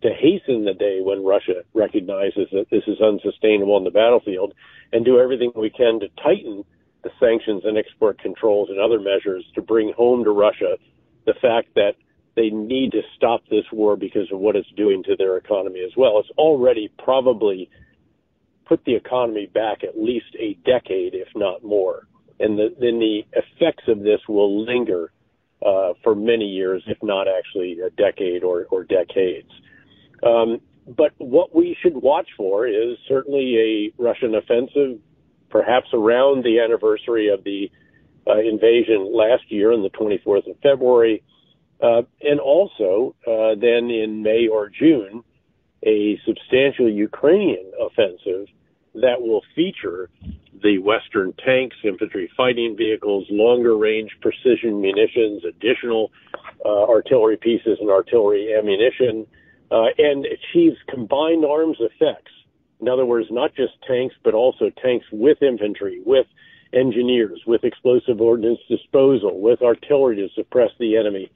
[0.02, 4.56] to hasten the day when Russia recognizes that this is unsustainable on the battlefield
[4.92, 6.66] and do everything we can to tighten
[7.04, 10.78] the sanctions and export controls and other measures to bring home to Russia
[11.28, 11.94] the fact that
[12.36, 15.92] they need to stop this war because of what it's doing to their economy as
[15.96, 16.20] well.
[16.20, 17.70] It's already probably
[18.66, 22.08] put the economy back at least a decade, if not more.
[22.40, 25.12] And the, then the effects of this will linger
[25.64, 29.50] uh, for many years, if not actually a decade or, or decades.
[30.24, 35.00] Um, but what we should watch for is certainly a Russian offensive,
[35.50, 37.72] perhaps around the anniversary of the
[38.28, 41.24] uh, invasion last year on the 24th of February
[41.84, 45.24] uh, and also, uh, then in May or June,
[45.86, 48.48] a substantial Ukrainian offensive
[48.96, 50.10] that will feature
[50.62, 56.12] the Western tanks, infantry fighting vehicles, longer range precision munitions, additional
[56.64, 59.28] uh, artillery pieces and artillery ammunition,
[59.72, 62.32] uh, and achieves combined arms effects.
[62.80, 66.28] In other words, not just tanks, but also tanks with infantry, with
[66.72, 71.30] engineers, with explosive ordnance disposal, with artillery to suppress the enemy,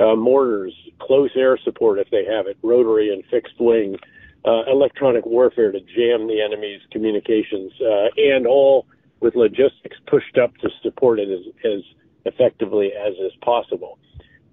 [0.00, 3.96] uh, mortars, close air support if they have it, rotary and fixed wing,
[4.44, 8.86] uh, electronic warfare to jam the enemy's communications, uh, and all
[9.20, 11.82] with logistics pushed up to support it as, as
[12.24, 13.98] effectively as is possible.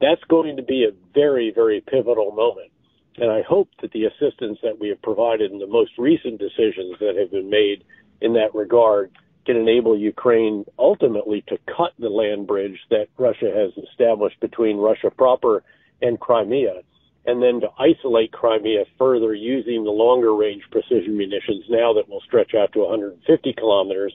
[0.02, 2.72] That's going to be a very, very pivotal moment.
[3.18, 6.98] And I hope that the assistance that we have provided in the most recent decisions
[7.00, 7.84] that have been made
[8.22, 9.12] in that regard
[9.48, 15.10] can enable Ukraine ultimately to cut the land bridge that Russia has established between Russia
[15.10, 15.64] proper
[16.02, 16.84] and Crimea,
[17.26, 22.22] and then to isolate Crimea further using the longer range precision munitions now that will
[22.22, 24.14] stretch out to 150 kilometers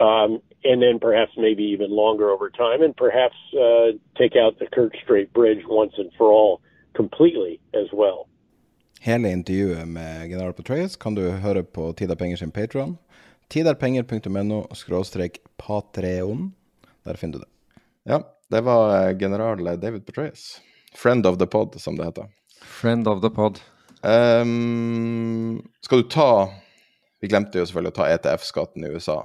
[0.00, 4.66] um, and then perhaps maybe even longer over time, and perhaps uh, take out the
[4.72, 6.60] Kirk Strait Bridge once and for all
[6.94, 8.28] completely as well.
[9.00, 12.96] Hele intervjuet med general Petraeus kan du høre på Tida Penger sin Patron.
[13.52, 16.52] Tiderpenger.no skråstrek patreon.
[17.04, 17.50] Der finner du det.
[18.08, 18.20] Ja,
[18.50, 20.60] det var eh, general David Petraeus.
[20.94, 22.28] Friend of the pod, som det heter.
[22.62, 23.60] Friend of the pod.
[24.04, 26.50] Um, skal du ta
[27.20, 29.22] Vi glemte jo selvfølgelig å ta ETF-skatten i USA.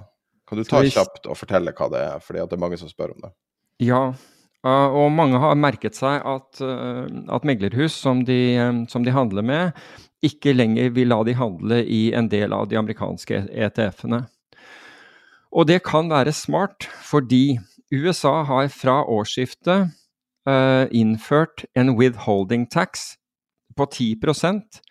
[0.48, 3.12] Kan du ta kjapt og fortelle hva det er, fordi det er mange som spør
[3.14, 3.32] om det?
[3.84, 4.04] Ja,
[4.64, 9.46] og mange har merket seg at, eh, at meglerhus som de, eh, som de, handler
[9.46, 9.84] med,
[10.26, 14.26] ikke lenger vil la de handle i en del av de amerikanske ETF-ene.
[15.50, 17.60] Og det kan være smart, fordi
[17.92, 19.90] USA har fra årsskiftet
[20.50, 23.16] uh, innført en withholding tax
[23.78, 24.82] på 10%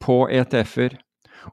[0.00, 0.96] på ETF-er.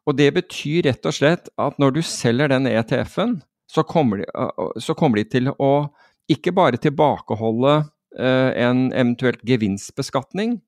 [0.05, 5.17] Og det betyr rett og slett at når du selger den ETF-en, så, så, kommer
[5.19, 5.89] de til å
[6.31, 10.59] ikke bare tilbakeholde uh, en eventuelt gevinstbeskatning,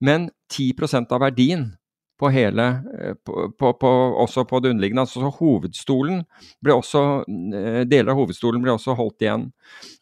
[0.00, 1.74] men 10% av verdien
[2.20, 3.14] på hele, uh,
[3.58, 3.92] på, på,
[4.24, 5.04] også på det underliggende.
[5.06, 6.22] Altså hovedstolen
[6.64, 9.50] ble også, uh, Deler av hovedstolen ble også holdt igjen.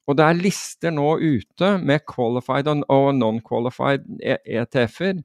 [0.06, 5.22] Og det er lister nå ute med qualified og non-qualified ETF-er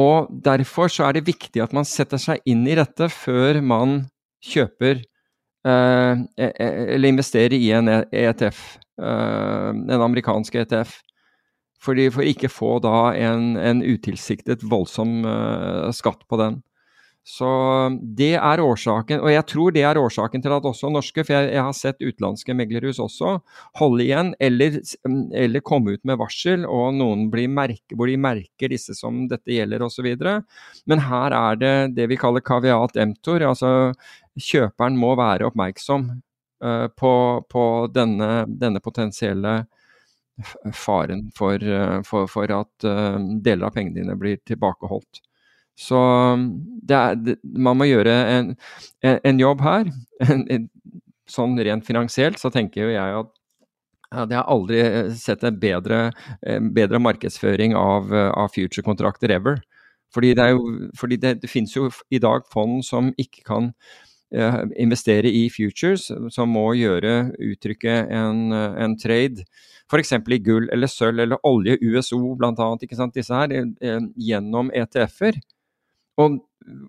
[0.00, 4.00] og Derfor så er det viktig at man setter seg inn i dette før man
[4.44, 8.62] kjøper eh, e, e, eller investerer i en ETF,
[9.00, 10.98] eh, en amerikansk ETF.
[11.84, 16.62] For ikke få da en, en utilsiktet voldsom uh, skatt på den.
[17.24, 17.48] Så
[18.04, 21.54] det er årsaken, og jeg tror det er årsaken til at også norske, for jeg,
[21.54, 23.38] jeg har sett utenlandske meglerhus også,
[23.80, 24.76] holde igjen eller,
[25.32, 29.86] eller komme ut med varsel, og noen merke, hvor de merker disse som dette gjelder
[29.86, 30.10] osv.
[30.84, 33.94] Men her er det det vi kaller kaviat emptor, altså
[34.36, 36.10] kjøperen må være oppmerksom
[36.60, 37.14] uh, på,
[37.48, 37.64] på
[37.94, 39.62] denne, denne, potensielle
[40.74, 45.22] faren for, uh, for, for at uh, deler av pengene dine blir tilbakeholdt.
[45.78, 45.98] Så
[46.86, 48.52] det er, man må gjøre en,
[49.02, 49.88] en, jobb her.
[51.34, 53.16] Sånn rent finansielt så tenker jo jeg
[54.14, 54.84] at jeg har aldri
[55.18, 55.98] sett en bedre,
[56.76, 59.58] bedre markedsføring av, av future-kontrakter ever.
[60.14, 63.72] Fordi, det, jo, fordi det, det, finnes jo i dag fond som ikke kan
[64.30, 69.42] eh, investere i futures, som må gjøre, uttrykke en, en trade
[69.90, 70.12] f.eks.
[70.16, 72.70] i gull eller sølv eller olje, USO bl.a.
[72.80, 75.40] Disse her, uh, gjennom ETF-er.
[76.22, 76.38] Og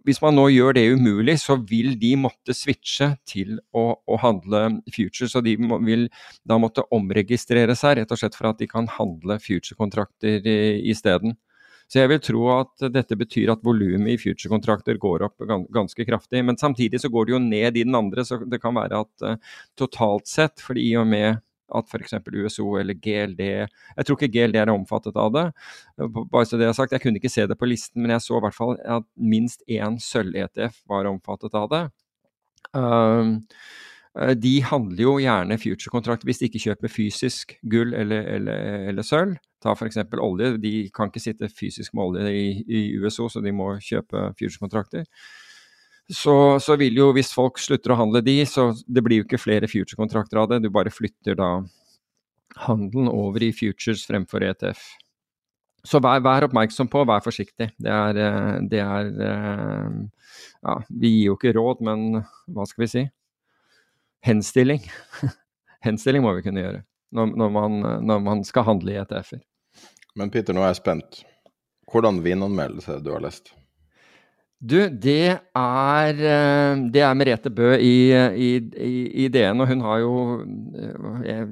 [0.07, 4.61] hvis man nå gjør det umulig, så vil de måtte switche til å, å handle
[4.93, 5.35] futures.
[5.35, 6.07] Og de må, vil
[6.47, 10.45] da måtte omregistrere seg, rett og slett for at de kan handle future-kontrakter
[10.85, 11.35] isteden.
[11.91, 15.43] Så jeg vil tro at dette betyr at volumet i future-kontrakter går opp
[15.73, 16.41] ganske kraftig.
[16.45, 19.49] Men samtidig så går det jo ned i den andre, så det kan være at
[19.77, 21.43] totalt sett, fordi i og med
[21.73, 22.13] at f.eks.
[22.45, 25.45] USO eller GLD Jeg tror ikke GLD er omfattet av det.
[25.97, 28.37] Bare så det er sagt, Jeg kunne ikke se det på listen, men jeg så
[28.37, 31.83] i hvert fall at minst én sølv-ETF var omfattet av det.
[32.75, 33.39] Um,
[34.15, 39.35] de handler jo gjerne future-kontrakt hvis de ikke kjøper fysisk gull eller, eller, eller sølv.
[39.63, 39.99] Ta f.eks.
[40.21, 40.53] olje.
[40.61, 45.09] De kan ikke sitte fysisk med olje i, i USO, så de må kjøpe future-kontrakter
[46.13, 49.41] så, så, vil jo, hvis folk slutter å handle de, så det blir jo ikke
[49.41, 50.61] flere future-kontrakter av det.
[50.61, 51.49] Du bare flytter da
[52.67, 54.83] handelen over i futures fremfor ETF.
[55.85, 57.71] Så vær, vær oppmerksom på, vær forsiktig.
[57.81, 59.97] Det er, eh, det er eh,
[60.65, 62.21] Ja, vi gir jo ikke råd, men
[62.53, 63.03] hva skal vi si?
[64.25, 64.81] Henstilling.
[65.85, 66.81] Henstilling må vi kunne gjøre
[67.15, 67.75] når, når, man,
[68.05, 69.43] når man, skal handle i ETF-er.
[70.17, 71.21] Men Peter, nå er jeg spent.
[71.91, 73.53] Hvordan vinanmeldelse du har lest?
[74.63, 78.51] Du, det er, eh, det er Merete Bø i, i,
[79.25, 80.13] i, DN, og hun har jo
[80.79, 80.95] eh,
[81.27, 81.47] Jeg,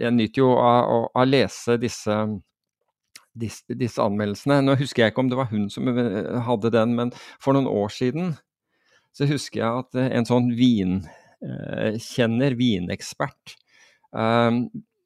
[0.00, 2.16] jeg, nyter jo av å lese disse,
[3.36, 4.62] disse, disse, anmeldelsene.
[4.64, 7.68] Nå husker jeg ikke om det var hun som eh, hadde den, men for noen
[7.68, 8.34] år siden
[9.14, 13.54] så husker jeg at en sånn vinkjenner, vinekspert,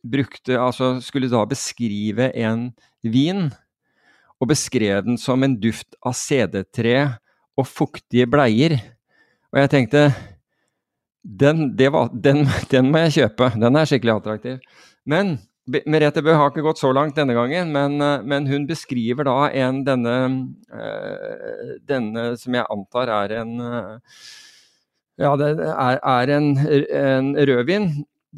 [0.09, 2.71] brukte Altså skulle da beskrive en
[3.05, 3.51] vin
[4.39, 6.97] og beskrev den som en duft av CD-tre
[7.59, 8.79] og fuktige bleier.
[9.53, 10.05] Og jeg tenkte
[11.23, 14.59] den, var, den, den, må jeg kjøpe, den er skikkelig attraktiv.
[15.09, 19.51] Men Merete Bø har ikke gått så langt denne gangen, men, men hun beskriver da
[19.53, 20.15] en denne,
[20.73, 23.99] øh, denne som jeg antar er en øh,
[25.19, 26.53] Ja, det er, er en,
[26.95, 27.89] en rødvin.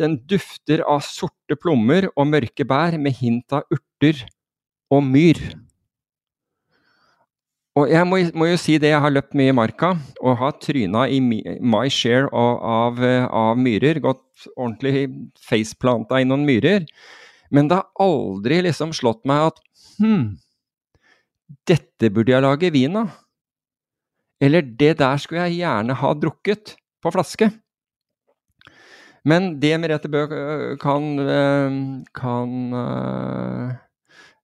[0.00, 4.22] Den dufter av sorte plommer og mørke bær med hint av urter
[4.88, 5.42] og myr.
[7.78, 10.56] Og jeg må, må, jo si det, jeg har løpt mye i marka og har
[10.58, 13.00] tryna i my share av, av,
[13.30, 14.00] av myrer.
[14.02, 15.06] Gått ordentlig
[15.46, 16.88] faceplanta i noen myrer.
[17.54, 19.62] Men det har aldri liksom slått meg at
[20.00, 20.32] hm,
[21.70, 23.14] dette burde jeg lage vin av.
[24.42, 27.52] Eller det der skulle jeg gjerne ha drukket på flaske.
[29.28, 30.24] Men det Merete Bø
[30.80, 31.10] kan,
[32.16, 33.74] kan uh,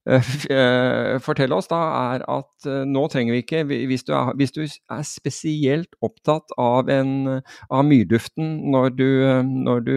[0.07, 1.80] fortelle oss, da,
[2.14, 6.54] er at uh, nå trenger vi ikke hvis du, er, hvis du, er, spesielt opptatt
[6.62, 9.09] av, en, av myrduften når du,
[9.50, 9.96] når du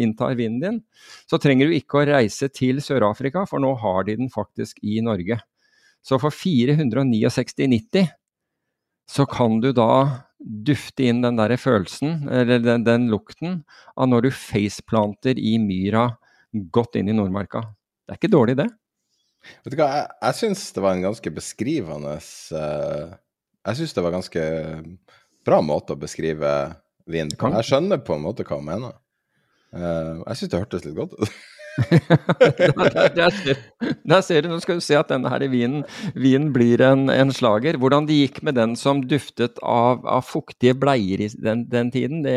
[0.00, 0.82] inntar vinen din,
[1.30, 4.98] så trenger du ikke å reise til Sør-Afrika, for nå har de den faktisk i
[5.04, 5.38] Norge.
[6.04, 8.10] Så for 469,90
[9.10, 13.62] så kan du da dufte inn den der følelsen, eller den, den lukten,
[13.96, 16.10] av når du faceplanter i myra
[16.74, 17.64] godt inn i Nordmarka.
[18.04, 18.68] Det er ikke dårlig, det.
[19.64, 23.16] Vet du hva, jeg, jeg syns det var en ganske beskrivende uh,
[23.64, 24.44] Jeg syns det var en ganske
[25.44, 26.52] bra måte å beskrive
[27.10, 27.50] vin på.
[27.58, 28.94] Jeg skjønner på en måte hva hun mener.
[29.74, 31.34] Uh, jeg syns det hørtes litt godt ut.
[31.90, 33.56] der, ser,
[34.06, 35.82] der, ser, du, Nå skal du se at denne her vinen,
[36.14, 37.78] vinen blir en, en, slager.
[37.82, 42.22] Hvordan det gikk med den som duftet av, av fuktige bleier i den, den tiden,
[42.26, 42.36] det,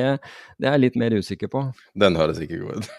[0.57, 1.67] det, er jeg litt mer usikker på.
[1.93, 2.89] Den høres ikke god ut.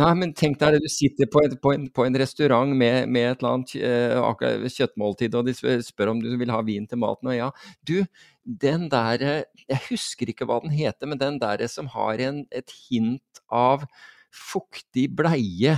[0.00, 3.10] Nei, men tenk deg det, du sitter på, en, på, en, på en, restaurant med,
[3.12, 7.00] med, et eller annet eh, kjøttmåltid, og de spør om du vil ha vin til
[7.02, 7.50] maten, og ja,
[7.84, 7.98] du,
[8.42, 12.72] den der Jeg husker ikke hva den heter, men den der som har en, et
[12.88, 13.84] hint av
[14.32, 15.76] fuktig bleie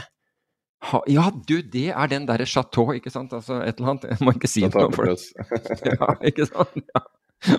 [0.85, 3.33] ha, ja, du, det er den derre chateau, ikke sant?
[3.33, 4.07] Altså et eller annet.
[4.13, 5.17] Jeg må ikke si noe for det.
[5.95, 6.77] ja, ikke sant?
[6.93, 7.05] Ja.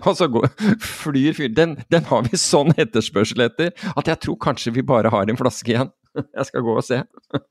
[0.02, 0.48] Og så går,
[0.82, 1.50] flyr fyr.
[1.54, 5.40] Den, den har vi sånn etterspørsel etter at jeg tror kanskje vi bare har en
[5.42, 5.90] flaske igjen.
[6.38, 7.02] Jeg skal gå og se.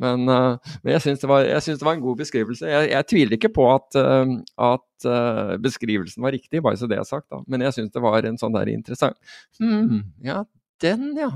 [0.00, 2.68] Men, uh, men jeg syns det, det, var en god beskrivelse.
[2.68, 4.34] Jeg, jeg tviler ikke på at, uh,
[4.66, 7.28] at uh, beskrivelsen var riktig, bare så det er sagt.
[7.32, 7.42] da.
[7.50, 9.18] Men jeg syns det var en sånn der interessant
[9.60, 10.42] hmm, Ja,
[10.82, 11.30] den, ja.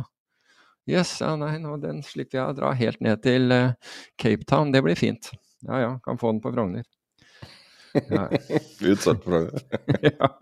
[0.89, 3.53] Jøss, yes, ja, nei, nå, den slipper jeg å dra helt ned til
[4.21, 4.73] Cape Town.
[4.73, 5.29] Det blir fint.
[5.69, 6.87] Ja ja, kan få den på Frogner.
[8.09, 8.29] Ja.
[8.95, 9.67] Utsatt på Frogner.
[10.09, 10.33] ja.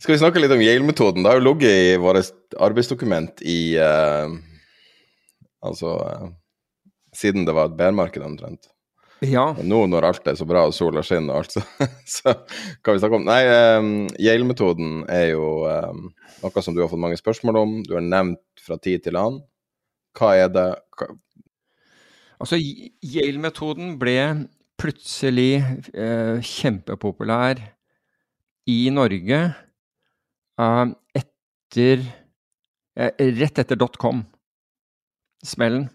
[0.00, 1.22] Skal vi snakke litt om Yale-metoden?
[1.22, 3.76] Det har jo ligget i vårt arbeidsdokument i
[5.62, 5.96] Altså
[7.16, 8.70] siden det var et bærmarked omtrent.
[9.22, 9.52] Ja.
[9.54, 11.62] Og nå når alt er så bra og sola skinner og alt, så,
[12.10, 12.34] så
[12.82, 13.42] kan vi snakke om Nei,
[13.78, 16.08] um, Yale-metoden er jo um,
[16.42, 17.76] noe som du har fått mange spørsmål om.
[17.86, 19.44] Du har nevnt fra tid til annen.
[20.18, 20.66] Hva er det
[20.98, 21.12] Hva...
[22.42, 24.16] Altså, Yale-metoden ble
[24.82, 25.60] plutselig
[25.94, 27.60] eh, kjempepopulær
[28.66, 29.38] i Norge
[30.58, 32.02] eh, etter
[32.98, 34.24] eh, Rett etter dotcom
[35.46, 35.88] smellen.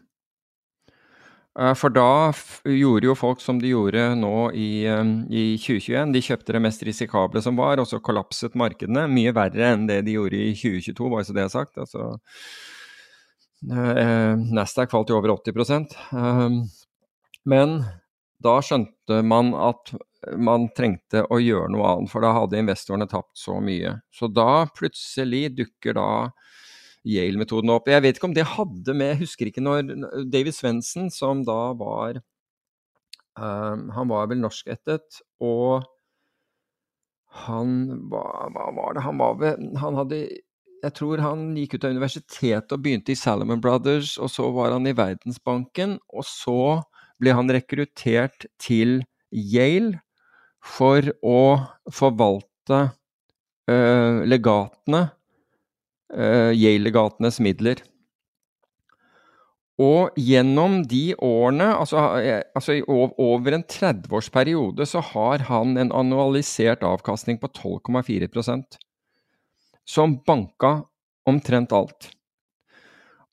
[1.59, 2.31] Eh, for da
[2.69, 6.13] gjorde jo folk som de gjorde nå i, eh, i, 2021.
[6.13, 9.07] De kjøpte det mest risikable som var, og så kollapset markedene.
[9.09, 11.77] Mye verre enn det de gjorde i 2022, bare så det er sagt.
[11.81, 12.19] Altså,
[13.71, 15.95] eh, Nasdaq falt jo over 80%
[17.47, 17.85] Men
[18.43, 19.95] da skjønte man at
[20.37, 24.01] man trengte å gjøre noe annet, for da hadde investorene tapt så mye.
[24.13, 26.09] Så da plutselig dukker da
[27.05, 27.89] Yale-metoden opp.
[27.91, 29.93] Jeg vet ikke om det hadde med Jeg husker ikke når
[30.31, 32.19] David Svendsen, som da var
[33.37, 35.85] um, Han var vel norskættet, og
[37.45, 37.73] han
[38.09, 38.23] hva,
[38.53, 40.21] hva, var det Han var ved Han hadde
[40.83, 44.75] Jeg tror han gikk ut av universitetet og begynte i Salomon Brothers, og så var
[44.75, 46.83] han i Verdensbanken, og så
[47.17, 49.01] ble han rekruttert til
[49.33, 49.97] Yale
[50.61, 51.39] for å
[51.89, 52.81] forvalte
[53.71, 55.07] uh, legatene
[56.15, 57.83] uh, Yale-legatenes midler.
[59.77, 65.91] Og gjennom de årene, altså, eh, altså i over en 30-årsperiode, så har han en
[65.93, 68.79] annualisert avkastning på 12,4%
[69.87, 70.81] som banka
[71.29, 72.09] omtrent alt.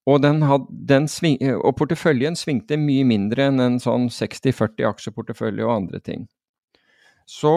[0.04, 5.64] Og, den had, den sving, og, porteføljen svingte mye mindre enn en sånn 60-40 aksjeportefølje
[5.64, 6.26] og andre ting.
[7.24, 7.54] Så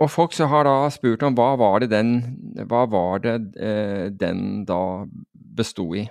[0.00, 2.14] og folk har da spurt om hva var det den,
[2.68, 6.06] var det, eh, den da besto i.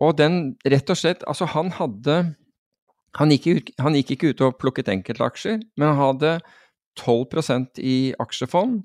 [0.00, 2.36] Og den rett og slett Altså, han hadde
[3.18, 6.36] han gikk, ut, han gikk ikke ut og plukket enkeltaksjer, men han hadde
[7.00, 8.84] 12% i aksjefond.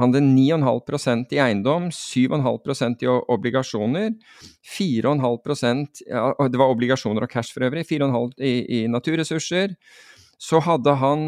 [0.00, 4.14] Han hadde 9,5% i eiendom, 7,5% i obligasjoner,
[4.74, 7.84] 4,5 ja, Det var obligasjoner og cash for øvrig.
[7.86, 9.76] 4,5 i, i naturressurser.
[10.40, 11.26] Så hadde han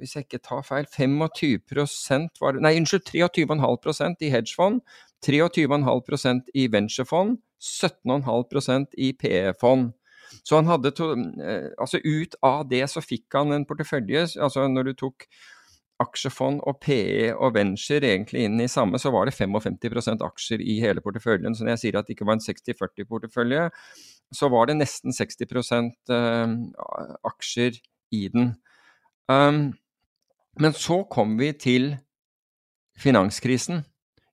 [0.00, 4.80] hvis jeg ikke tar feil, 25% var det, Nei, unnskyld, 23,5% i hedgefond,
[5.26, 9.90] 23,5% i venturefond, 17,5% i PE-fond.
[10.46, 11.12] Så han hadde to,
[11.80, 14.28] altså ut av det så fikk han en portefølje.
[14.40, 15.26] altså Når du tok
[16.00, 20.78] aksjefond og PE og venture egentlig inn i samme, så var det 55% aksjer i
[20.80, 21.54] hele porteføljen.
[21.54, 23.68] Så når jeg sier at det ikke var en 60-40-portefølje,
[24.32, 26.14] så var det nesten 60%
[27.32, 27.80] aksjer
[28.16, 28.54] i den.
[29.30, 29.72] Um,
[30.58, 31.92] men så kom vi til
[32.98, 33.84] finanskrisen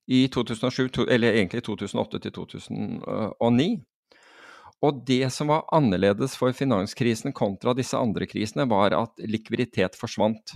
[0.08, 3.68] i 2007, eller egentlig 2008 til 2009.
[4.86, 10.54] Og det som var annerledes for finanskrisen kontra disse andre krisene, var at likviditet forsvant.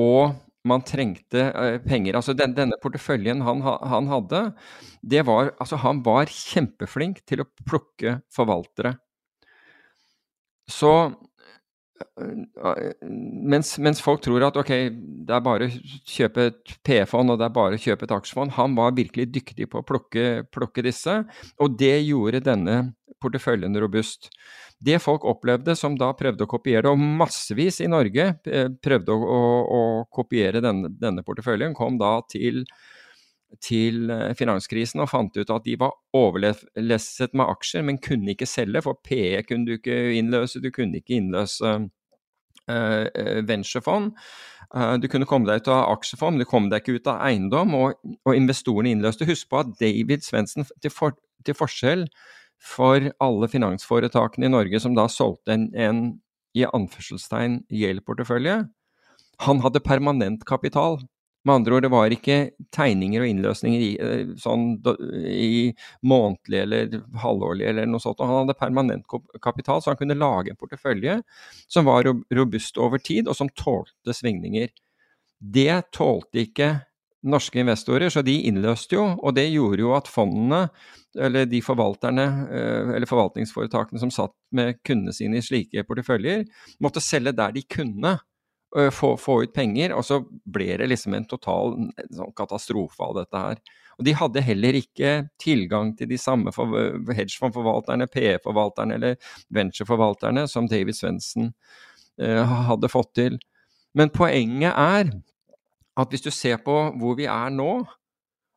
[0.00, 0.36] Og
[0.68, 2.18] man trengte uh, penger.
[2.18, 4.42] Altså den, denne porteføljen han, han, hadde,
[5.00, 8.98] det var Altså han var kjempeflink til å plukke forvaltere.
[10.70, 10.92] Så
[13.50, 14.72] mens, mens, folk tror at ok,
[15.26, 15.74] det er bare å
[16.08, 19.68] kjøpe et P-fond og det er bare å kjøpe et aksjefond, han var virkelig dyktig
[19.72, 21.20] på å plukke, plukke disse,
[21.60, 22.80] og det gjorde denne
[23.20, 24.30] porteføljen robust.
[24.80, 29.18] Det folk opplevde som da prøvde å kopiere, og massevis i Norge eh, prøvde å,
[29.20, 29.42] å,
[29.76, 29.82] å
[30.12, 32.64] kopiere denne, denne, porteføljen, kom da til,
[33.62, 38.48] til eh, finanskrisen og fant ut at de var overlesset med aksjer, men kunne ikke
[38.48, 41.74] selge, for PE kunne du ikke innløse, du kunne ikke innløse
[42.70, 44.12] uh, venturefond.
[44.70, 47.24] Uh, du kunne komme deg ut av aksjefond, men du kom deg ikke ut av
[47.26, 49.28] eiendom, og, og investorene innløste.
[49.28, 52.06] Husk på at David Svendsen, til, for, til forskjell
[52.60, 56.02] for alle finansforetakene i Norge som da solgte en, en
[56.56, 58.64] i anførselstegn Yale-portefølje.
[59.46, 60.98] Han hadde permanent kapital.
[61.44, 62.36] Med andre ord, det var ikke
[62.76, 64.74] tegninger og innløsninger i, eh, sånn,
[65.24, 65.70] i
[66.04, 68.20] månedlig eller halvårlig eller noe sånt.
[68.20, 69.08] Han hadde permanent
[69.40, 71.22] kapital, så han kunne lage en portefølje
[71.66, 74.68] som var robust over tid, og som tålte svingninger.
[75.40, 76.70] Det tålte ikke
[77.24, 80.66] norske investorer, så de innløste jo, og det gjorde jo at fondene,
[81.18, 86.44] eller de forvalterne, eh, eller forvaltningsforetakene som satt med kundene sine i slike porteføljer,
[86.80, 88.18] måtte selge der de kunne
[88.94, 91.76] få, få ut penger, og så ble det liksom en total
[92.14, 93.62] sånn katastrofe av dette her.
[94.00, 95.10] Og de hadde heller ikke
[95.42, 101.50] tilgang til de samme hedgefondforvalterne, PE-forvalterne eller venture-forvalterne som David Svendsen
[102.16, 103.36] eh, hadde fått til.
[103.92, 105.10] Men poenget er
[106.00, 107.82] at hvis du ser på hvor vi er nå,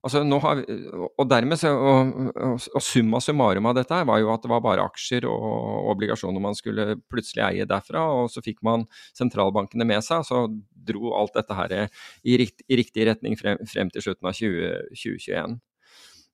[0.04, 4.52] altså har og dermed så, og, og summa summarum av dette var jo at det
[4.52, 8.84] var bare aksjer og obligasjoner man skulle plutselig eie derfra, og så fikk man
[9.16, 10.46] sentralbankene med seg, så
[10.84, 14.74] dro alt dette her i, rikt, i riktig retning frem, frem, til slutten av 20,
[14.92, 15.60] 2021.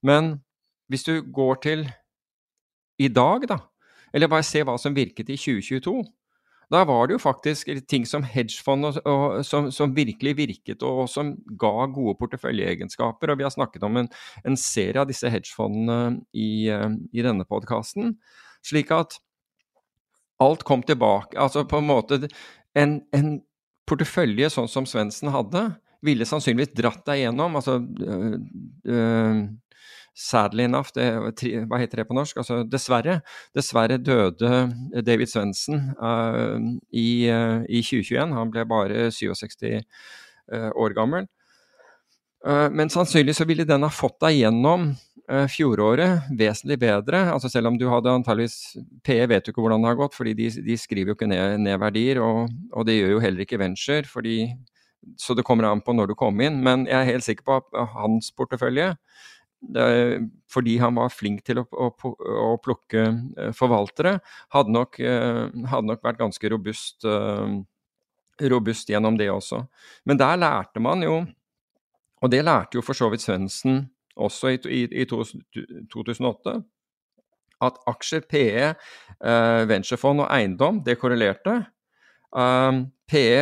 [0.09, 0.31] Men
[0.89, 1.85] hvis du går til
[2.99, 3.59] i dag, da,
[4.13, 6.01] eller bare se hva som virket i 2022,
[6.69, 11.03] da var det jo faktisk ting som hedgefond og, og, som, som, virkelig virket, og,
[11.03, 13.33] og, som ga gode porteføljeegenskaper.
[13.33, 14.09] Og vi har snakket om en,
[14.45, 18.13] en serie av disse hedgefondene i, eh, i denne podkasten.
[18.65, 19.17] Slik at
[20.39, 21.33] alt kom tilbake.
[21.41, 22.21] Altså på en måte
[22.77, 23.39] en, en
[23.89, 25.71] portefølje sånn som Svendsen hadde,
[26.05, 27.57] ville sannsynligvis dratt deg gjennom.
[27.59, 28.37] Altså øh,
[28.93, 29.41] øh,
[30.19, 31.07] sadly enough, det,
[31.69, 32.41] hva heter det på norsk?
[32.41, 33.19] Altså, dessverre,
[33.55, 34.67] dessverre døde
[35.05, 36.59] David Svendsen uh,
[36.91, 38.35] i, uh, i, 2021.
[38.35, 39.79] Han ble bare 67 uh,
[40.49, 41.29] eh, år gammel.
[42.71, 44.85] men sannsynlig så ville den ha fått deg gjennom
[45.51, 47.19] fjoråret vesentlig bedre.
[47.33, 50.33] altså Selv om du hadde antageligvis PE vet du ikke hvordan det har gått, fordi
[50.37, 52.21] de, de skriver jo ikke ned, ned verdier.
[52.23, 54.37] Og, og, det gjør jo heller ikke venture, fordi,
[55.19, 56.63] så det kommer an på når du kom inn.
[56.63, 58.93] Men jeg er helt sikker på at hans portefølje
[60.49, 63.03] fordi han var flink til å, å, å plukke
[63.37, 64.17] eh, forvaltere,
[64.55, 67.59] hadde nok, eh, hadde nok, vært ganske robust, eh,
[68.49, 69.65] robust gjennom det også.
[70.07, 71.21] Men der lærte man jo,
[72.19, 73.83] og det lærte jo for så vidt Svendsen
[74.19, 76.55] også i, i, i 2008,
[77.59, 78.67] at aksjer, PE,
[79.67, 81.57] venturefond og eiendom, det korrelerte.
[82.31, 83.41] PE,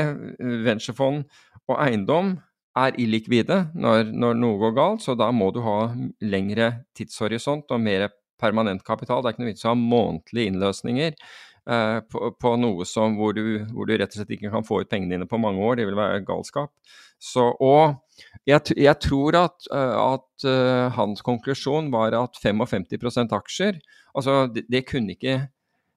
[0.66, 1.28] venturefond
[1.68, 2.32] og eiendom
[2.78, 5.80] er illikvide når, når, noe går galt, så da må du ha
[6.24, 8.10] lengre tidshorisont og mer
[8.42, 9.22] permanent kapital.
[9.22, 13.34] Det er ikke noe vits å ha månedlige innløsninger eh, på, på, noe som, hvor
[13.38, 13.44] du,
[13.74, 15.80] hvor, du, rett og slett ikke kan få ut pengene dine på mange år.
[15.80, 16.74] Det vil være galskap.
[17.18, 17.98] Så, og
[18.46, 23.80] jeg, jeg tror at, eh, at uh, hans konklusjon var at 55 aksjer
[24.18, 25.40] altså det, det, kunne ikke,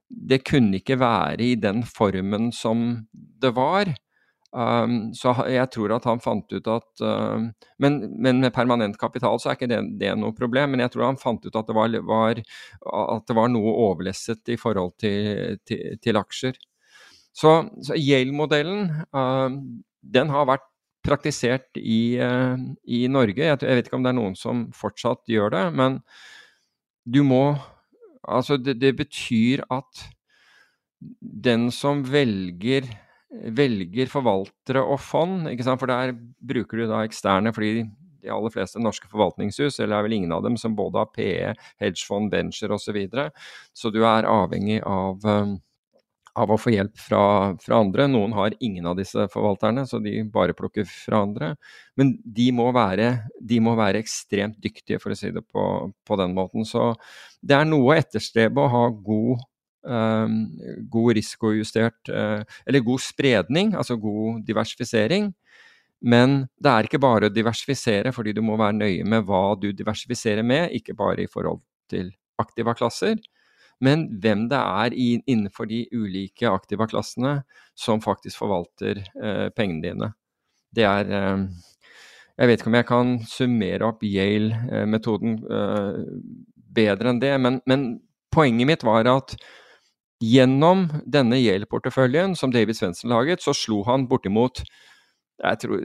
[0.09, 3.93] det kunne ikke være i den formen som det var.
[4.51, 7.39] Um, så jeg tror at han fant ut at uh,
[7.79, 10.75] men, men, med permanent kapital så er ikke det, det, noe problem.
[10.75, 14.51] Men jeg tror han fant ut at det var, var at det var noe overlesset
[14.51, 16.59] i forhold til, til, til aksjer.
[17.31, 17.55] Så,
[17.87, 19.55] så Yale-modellen uh,
[20.01, 20.67] den har vært
[21.07, 22.59] praktisert i, uh,
[22.91, 23.47] i Norge.
[23.47, 26.03] Jeg, jeg, vet ikke om det er noen som fortsatt gjør det, men
[27.07, 27.45] du må
[28.31, 30.03] Altså, det, det betyr at
[31.01, 32.85] den som velger
[33.31, 35.47] velger forvaltere og fond,
[35.79, 37.85] for der bruker du da eksterne fordi
[38.21, 41.55] de aller fleste norske forvaltningshus, eller er vel ingen av dem, som både har PE,
[41.81, 42.91] hedgefond, venture osv.
[42.91, 43.31] Så, videre.
[43.73, 45.55] så du er avhengig av, um,
[46.41, 47.23] av å få hjelp fra,
[47.63, 48.09] fra, andre.
[48.11, 51.55] Noen har ingen av disse forvalterne, så de bare plukker fra andre.
[51.97, 55.65] Men de må være, de må være ekstremt dyktige, for å si det på,
[56.07, 56.67] på den måten.
[56.69, 56.93] Så
[57.41, 59.47] det er noe å etterstrebe å ha god
[59.83, 65.33] god risikojustert uh, Eller god spredning, altså god diversifisering.
[66.01, 69.71] Men det er ikke bare å diversifisere, fordi du må være nøye med hva du
[69.77, 71.61] diversifiserer med, ikke bare i forhold
[71.93, 72.09] til
[72.41, 73.19] aktiva-klasser,
[73.85, 77.41] men hvem det er innenfor de ulike aktiva-klassene
[77.77, 80.11] som faktisk forvalter uh, pengene dine.
[80.73, 81.45] Det er uh,
[82.41, 85.35] Jeg vet ikke om jeg kan summere opp Yale-metoden
[86.73, 87.83] bedre enn det, men, men
[88.33, 89.35] poenget mitt var at
[90.21, 94.61] Gjennom denne Yale-porteføljen som David Svendsen laget, så slo han bortimot
[95.41, 95.85] jeg tror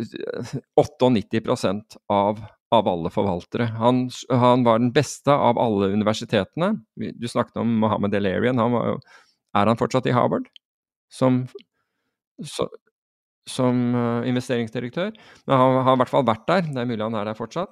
[0.76, 2.42] 98% av,
[2.76, 3.70] av alle forvaltere.
[3.80, 6.74] Han, han, var den beste av alle universitetene.
[6.96, 8.60] Du snakket om Mohammed El-Arian.
[8.60, 10.50] er han fortsatt i Harvard
[11.12, 11.46] som,
[12.44, 12.68] så,
[13.48, 15.16] som uh, investeringsdirektør?
[15.48, 16.68] Men han har i hvert fall vært der.
[16.68, 17.72] Det er mulig han er der fortsatt.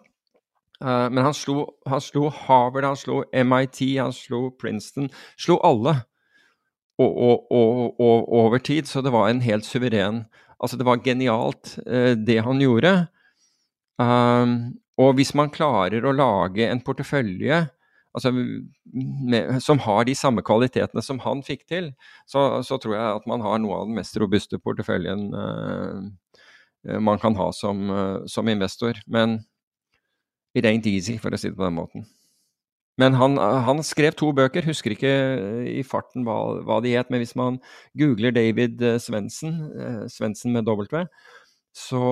[0.80, 5.12] Uh, men han slo, han slo Harvard, han slo MIT, han slo Princeton.
[5.36, 6.00] Slo alle
[7.02, 8.88] og, og, og, og, over tid.
[8.90, 10.26] Så det var en helt suveren
[10.64, 12.94] Altså, det var genialt, eh, det han gjorde.
[14.00, 17.58] Um, og hvis man klarer å lage en portefølje
[18.16, 21.92] altså, med, som har de samme kvalitetene som han fikk til,
[22.30, 27.20] så, så, tror jeg at man har noe av den mest robuste porteføljen eh, man
[27.20, 29.04] kan ha som, uh, som investor.
[29.08, 29.42] Men
[30.56, 32.08] it ain't easy, for å si det på den måten.
[33.02, 37.10] Men han, han, skrev to bøker, husker ikke eh, i farten hva, hva de het.
[37.10, 37.58] Men hvis man
[37.98, 41.06] googler David eh, Svendsen, eh, Svendsen med W,
[41.74, 42.04] så,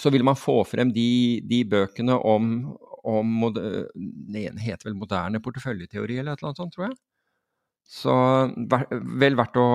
[0.00, 2.54] så, vil man få frem de, de bøkene om,
[3.04, 6.96] om Den ene heter vel moderne porteføljeteori eller et eller annet sånt, tror jeg.
[7.84, 8.14] Så
[9.20, 9.66] vel verdt å,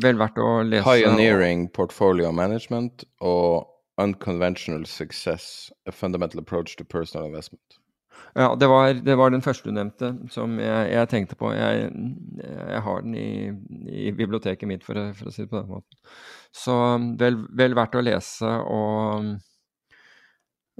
[0.00, 0.86] vel verdt å lese.
[0.88, 3.68] Pioneering Portfolio Management og
[4.00, 7.81] Unconventional Success, A Fundamental Approach to Personal Investment.
[8.34, 11.50] Ja, det var, det var, den første du nevnte som jeg, jeg tenkte på.
[11.52, 11.90] Jeg,
[12.40, 13.30] jeg har den i,
[13.92, 15.98] i, biblioteket mitt, for, for, å si det på den måten.
[16.56, 16.76] Så
[17.20, 18.54] vel, vel verdt å lese.
[18.72, 19.28] Og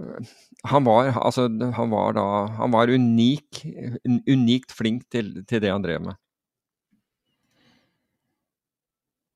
[0.00, 0.32] øh,
[0.72, 1.46] han var, altså,
[1.76, 3.62] han var da Han var unik,
[4.30, 6.20] unikt flink til, til det han drev med.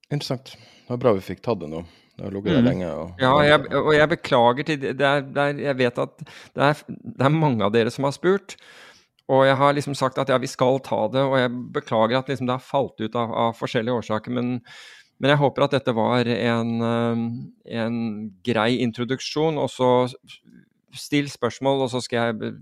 [0.09, 0.55] Interessant.
[0.55, 1.83] Det var bra vi fikk tatt det nå.
[2.17, 2.65] Det har ligget der mm.
[2.65, 2.89] lenge.
[2.97, 6.63] Og, ja, jeg, og jeg beklager til det er, det er, Jeg vet at det
[6.65, 8.55] er, det er, mange av dere som har spurt.
[9.29, 12.29] Og jeg har liksom sagt at ja, vi skal ta det, og jeg beklager at
[12.31, 14.33] liksom det har falt ut av, av forskjellige årsaker.
[14.33, 14.55] Men,
[15.19, 16.73] men, jeg håper at dette var en,
[17.83, 17.97] en
[18.47, 19.59] grei introduksjon.
[19.61, 19.91] Og så
[20.97, 22.53] still spørsmål, og så skal jeg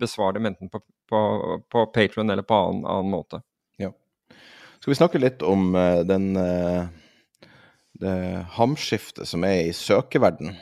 [0.00, 1.20] besvare dem enten på, på,
[1.68, 3.42] på Patron eller på annen, annen måte.
[3.82, 3.90] Ja.
[4.78, 6.86] Skal vi snakke litt om uh, den uh
[8.00, 10.54] det hamskiftet som er i søkeverden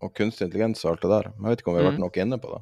[0.00, 1.30] og kunstig intelligens og alt det der.
[1.34, 2.04] Jeg vet ikke om vi har vært mm.
[2.06, 2.60] nok inne på det.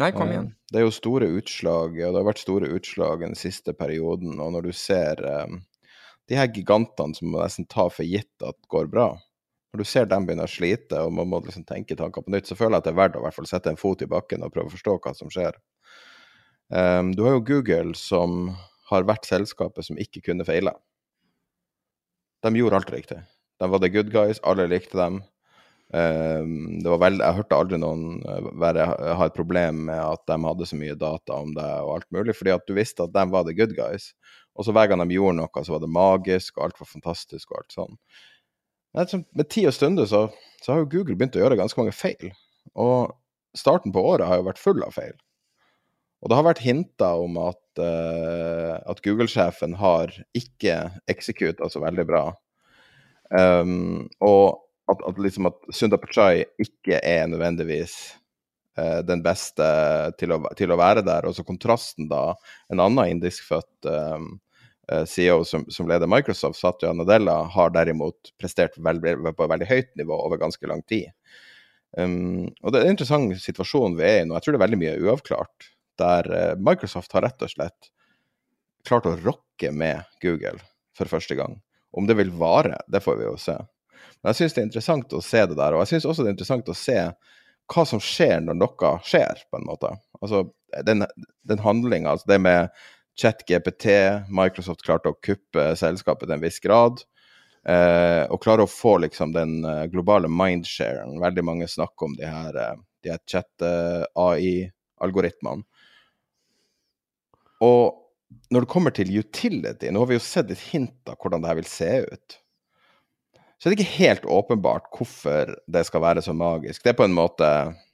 [0.00, 0.52] Nei, kom igjen.
[0.52, 4.38] Eh, det er jo store utslag, og det har vært store utslag den siste perioden.
[4.40, 5.58] Og når du ser um,
[6.30, 9.10] de her gigantene som man nesten tar for gitt at går bra,
[9.70, 12.48] når du ser dem begynne å slite, og man må liksom tenke tanker på nytt,
[12.48, 14.46] så føler jeg at det er verdt å hvert fall sette en fot i bakken
[14.46, 15.58] og prøve å forstå hva som skjer.
[16.70, 18.54] Um, du har jo Google, som
[18.90, 20.72] har vært selskapet som ikke kunne feile
[22.44, 23.20] de gjorde alt riktig.
[23.60, 25.20] De var the good guys, alle likte dem.
[25.90, 28.84] Var veld, jeg hørte aldri noen eh, være,
[29.18, 32.36] ha et problem med at de hadde så mye data om det og alt mulig,
[32.38, 34.12] fordi at du visste at de var the good guys.
[34.54, 37.50] Og så hver gang de gjorde noe, så var det magisk, og alt var fantastisk
[37.50, 37.98] og alt sånn.
[38.94, 40.24] Med tid og stunder så,
[40.62, 42.32] så har jo Google begynt å gjøre ganske mange feil.
[42.78, 43.12] Og
[43.58, 45.14] starten på året har jo vært full av feil.
[46.20, 50.76] Og det har vært hinta om at, uh, at Google-sjefen har ikke
[51.08, 52.24] executa så veldig bra.
[53.30, 54.60] Um, og
[54.90, 57.96] at, at, liksom at Sunda Pichai ikke er nødvendigvis
[58.76, 59.70] uh, den beste
[60.20, 61.28] til å, til å, være der.
[61.28, 62.34] Og så kontrasten da,
[62.68, 64.34] en annen indiskfødt um,
[64.92, 69.94] uh, CEO som, som, leder Microsoft, Satya Nadella, har derimot prestert veldig, på veldig høyt
[69.96, 71.08] nivå over ganske lang tid.
[71.96, 74.36] Um, og det er en interessant situasjon vi er i nå.
[74.36, 75.70] Jeg tror det er veldig mye uavklart
[76.00, 77.90] der eh, Microsoft har rett og slett
[78.88, 80.58] klart å rocke med Google
[80.96, 81.58] for første gang.
[81.92, 83.56] Om det vil vare, det får vi jo se.
[84.20, 85.74] Men jeg syns det er interessant å se det der.
[85.74, 86.98] Og jeg syns også det er interessant å se
[87.70, 89.90] hva som skjer når noe skjer, på en måte.
[90.20, 90.38] Altså
[90.86, 90.98] den,
[91.46, 92.60] den handlinga, altså det med
[93.20, 93.86] ChatGPT,
[94.32, 96.94] Microsoft klarte å kuppe selskapet til en viss grad.
[97.68, 101.20] Eh, og klare å få liksom den uh, globale mindsharen.
[101.20, 102.52] Veldig mange snakker om de her,
[103.04, 105.62] de her chat-AI-algoritmene.
[107.64, 108.00] Og
[108.50, 111.50] når det kommer til utility, nå har vi jo sett et hint av hvordan det
[111.50, 112.40] her vil se ut.
[113.60, 116.82] Så er det ikke helt åpenbart hvorfor det skal være så magisk.
[116.82, 117.46] Det er på en måte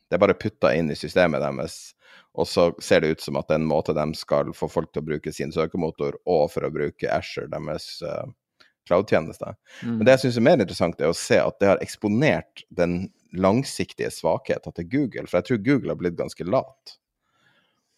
[0.06, 1.96] Det er bare putta inn i systemet deres,
[2.38, 4.92] og så ser det ut som at det er en måte de skal få folk
[4.94, 8.22] til å bruke sin søkemotor, og for å bruke Asher, deres uh,
[8.86, 9.50] cloud-tjeneste.
[9.82, 9.96] Mm.
[9.96, 13.08] Men det jeg syns er mer interessant, er å se at det har eksponert den
[13.34, 15.26] langsiktige svakheten til Google.
[15.26, 16.96] For jeg tror Google har blitt ganske lat.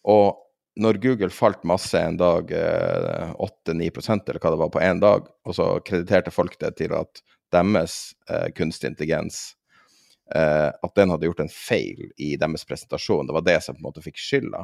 [0.09, 0.41] Og
[0.79, 5.25] når Google falt masse en dag, 8-9 eh, eller hva det var på én dag,
[5.45, 7.23] og så krediterte folk det til at
[7.53, 9.55] deres eh, kunstig intelligens
[10.35, 13.27] eh, At den hadde gjort en feil i deres presentasjon.
[13.27, 14.63] Det var det som på en måte fikk skylda.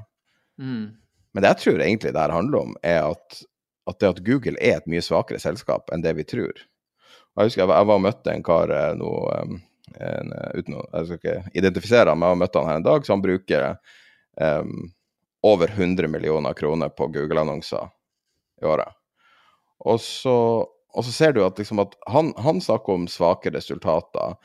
[0.61, 0.93] Mm.
[1.33, 3.39] Men det jeg tror egentlig det her handler om, er at,
[3.89, 6.53] at, det at Google er et mye svakere selskap enn det vi tror.
[7.35, 9.15] Og jeg husker jeg, jeg var og møtte en kar eh, nå
[9.95, 13.13] uten å Jeg skal ikke identifisere ham, men jeg møtte han her en dag, så
[13.13, 13.65] han bruker
[14.41, 14.87] um,
[15.45, 17.89] over 100 millioner kroner på Google-annonser
[18.61, 18.95] i året.
[19.85, 24.37] Og så, og så, ser du at, liksom at han, han, snakker om svake resultater.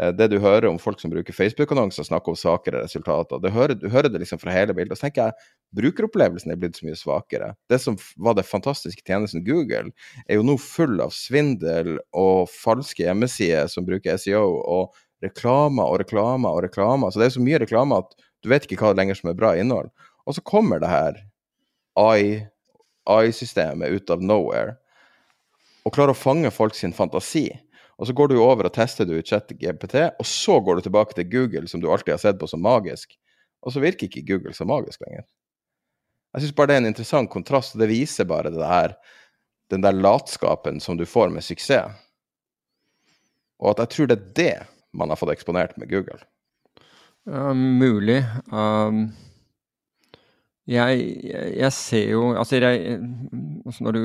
[0.00, 3.38] Eh, det du hører om folk som bruker Facebook-annonser, snakker om svakere resultater.
[3.44, 4.96] Du hører, du hører det liksom fra hele bildet.
[4.96, 7.52] Og så tenker jeg brukeropplevelsen er blitt så mye svakere.
[7.70, 9.92] Det som var det fantastiske tjenesten Google,
[10.26, 16.00] er jo nå full av svindel og falske hjemmesider som bruker SEO, og reklamer og
[16.02, 17.10] reklamer og reklamer.
[17.10, 19.54] Så det er så mye reklame at du vet ikke hva lenger som er bra
[19.58, 19.90] innhold.
[20.28, 21.16] Og så kommer det her
[23.08, 24.76] AI-systemet ut av nowhere
[25.86, 27.48] og klarer å fange folk sin fantasi.
[27.96, 31.16] Og så går du over og tester du ut ChatGPT, og så går du tilbake
[31.16, 33.16] til Google, som du alltid har sett på som magisk.
[33.64, 35.24] Og så virker ikke Google så magisk lenger.
[36.36, 38.94] Jeg syns bare det er en interessant kontrast, og det viser bare det her,
[39.72, 41.96] den der latskapen som du får med suksess.
[43.58, 44.52] Og at jeg tror det er det
[44.94, 46.20] man har fått eksponert med Google.
[47.26, 48.20] Uh, mulig.
[48.52, 49.08] Um
[50.68, 51.04] jeg,
[51.56, 52.98] jeg, ser jo Altså, jeg,
[53.66, 54.02] altså når, du,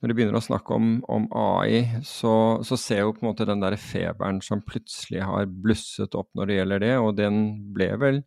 [0.00, 3.30] når, du, begynner å snakke om, om AI, så, så, ser jeg jo på en
[3.30, 7.42] måte den der feberen som plutselig har blusset opp når det gjelder det, og den
[7.76, 8.22] ble vel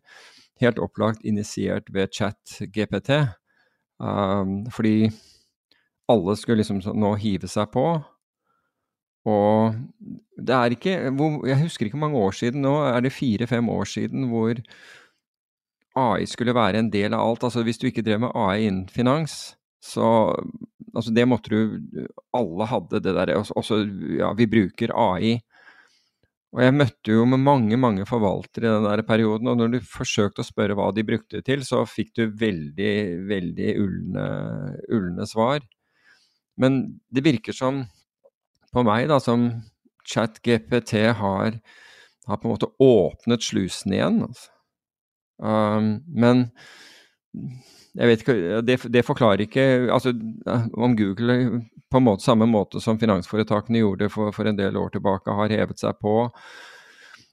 [0.60, 3.16] helt opplagt initiert ved chat-GPT.
[4.00, 5.10] Um, fordi
[6.10, 7.84] alle skulle liksom nå hive seg på.
[9.28, 9.74] Og
[10.40, 10.92] det er ikke
[11.44, 14.56] Jeg husker ikke hvor mange år siden nå, er det fire-fem år siden hvor
[15.98, 17.46] AI skulle være en del av alt.
[17.48, 20.06] Altså hvis du ikke drev med AI innen finans, så
[20.94, 22.06] altså det måtte du
[22.36, 23.32] Alle hadde det der.
[23.40, 23.82] Også,
[24.18, 25.38] ja, vi bruker AI.
[26.50, 29.84] Og jeg møtte jo med mange, mange forvaltere i den der perioden, og når du
[29.86, 32.94] forsøkte å spørre hva de brukte det til, så fikk du veldig,
[33.30, 34.24] veldig ulne,
[34.90, 35.62] ulne svar.
[36.58, 36.80] Men
[37.14, 37.84] det virker som,
[38.74, 39.46] på meg, da, som
[40.10, 41.60] ChatGPT har,
[42.26, 44.24] har på en måte åpnet slusen igjen.
[44.26, 44.50] altså.
[45.40, 46.48] Um, men
[47.96, 50.12] jeg vet ikke, det, det, forklarer ikke altså,
[50.74, 51.36] Om Google
[51.90, 55.54] på en måte samme måte som finansforetakene gjorde for, for en del år tilbake, har
[55.54, 56.28] hevet seg på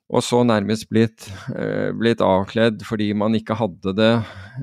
[0.08, 4.14] og så nærmest blitt, eh, blitt avkledd fordi man ikke hadde det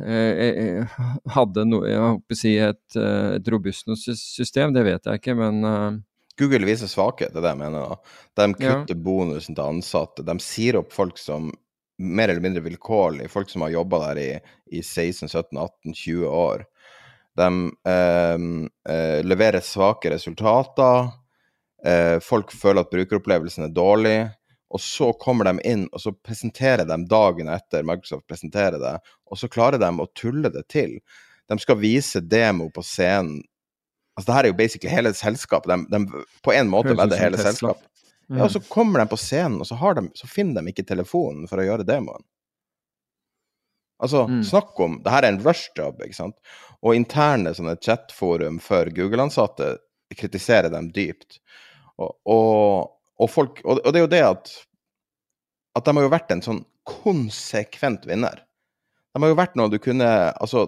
[0.01, 0.95] eh,
[1.35, 5.61] Hadde no, jeg håper si et, eh, et robust system, det vet jeg ikke, men
[5.69, 5.91] eh.
[6.41, 8.01] Google viser svakhet, det er det jeg mener.
[8.35, 9.03] De kutter ja.
[9.05, 10.25] bonusen til ansatte.
[10.27, 11.53] De sier opp folk som
[12.05, 13.31] mer eller mindre vilkårlig.
[13.33, 14.31] Folk som har jobba der i,
[14.79, 16.65] i 16-17-18-20 år.
[17.37, 17.51] De
[17.89, 18.39] eh,
[18.95, 21.11] eh, leverer svake resultater.
[21.87, 24.19] Eh, folk føler at brukeropplevelsen er dårlig.
[24.75, 28.97] Og så kommer de inn og så presenterer de dagen etter Microsoft presenterer det,
[29.31, 30.97] og så klarer de å tulle det til.
[31.47, 33.45] De skal vise demo på scenen.
[34.15, 35.71] Altså, det her er jo basically hele selskapet.
[35.71, 37.87] De, de, på en måte vedder hele selskapet.
[38.29, 38.39] Mm.
[38.39, 41.49] Ja, og så kommer de på scenen, og så, de, så, finner de ikke telefonen
[41.51, 42.25] for å gjøre demoen.
[44.03, 44.41] Altså, mm.
[44.45, 46.37] snakk om Det her er en rush-job, ikke sant?
[46.85, 49.77] Og interne sånne chatforum for Google-ansatte
[50.15, 51.39] kritiserer dem dypt.
[51.99, 54.55] Og, og, og, folk, og, det er jo det at
[55.75, 58.43] at de har jo vært en sånn konsekvent vinner.
[59.15, 60.67] De har jo vært noe du kunne altså,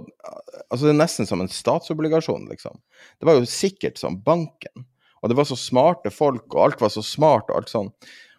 [0.68, 2.78] altså, det er nesten som en statsobligasjon, liksom.
[3.18, 4.86] Det var jo sikkert som banken.
[5.26, 7.88] Og det var så smarte folk, og alt var så smart og alt sånn.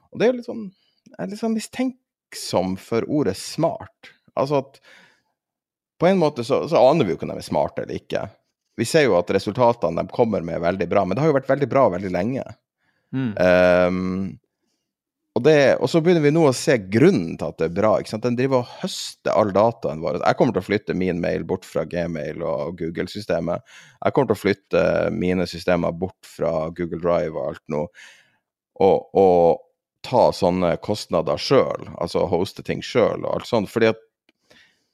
[0.07, 0.68] Og det er jo litt sånn
[1.11, 4.11] Jeg er litt sånn mistenksom for ordet smart.
[4.39, 4.80] Altså at
[5.99, 8.22] på en måte så, så aner vi jo ikke om de er smarte eller ikke.
[8.77, 11.38] Vi ser jo at resultatene de kommer med, er veldig bra, men det har jo
[11.39, 12.43] vært veldig bra veldig lenge.
[13.15, 13.31] Mm.
[13.34, 13.97] Um,
[15.38, 17.91] og, det, og, så begynner vi nå å se grunnen til at det er bra.
[18.01, 18.23] ikke sant?
[18.26, 20.18] Den driver og høster all dataen vår.
[20.23, 23.77] Jeg kommer til å flytte min mail bort fra Gmail og Google-systemet.
[24.01, 24.81] Jeg kommer til å flytte
[25.14, 27.84] mine systemer bort fra Google Drive og alt nå.
[28.81, 29.64] Og, og
[30.07, 33.69] ta sånne kostnader sjøl, altså hoste ting sjøl og alt sånt.
[33.69, 34.03] fordi at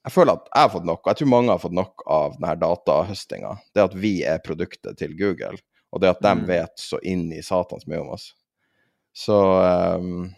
[0.03, 2.33] jeg føler at jeg har fått nok, og jeg tror mange har fått nok av
[2.35, 3.55] denne datahøstinga.
[3.71, 5.55] Det at vi er produktet til Google,
[5.95, 6.47] og det at de mm.
[6.49, 8.33] vet så inn i satans mye om oss.
[9.13, 9.37] Så
[9.99, 10.31] um,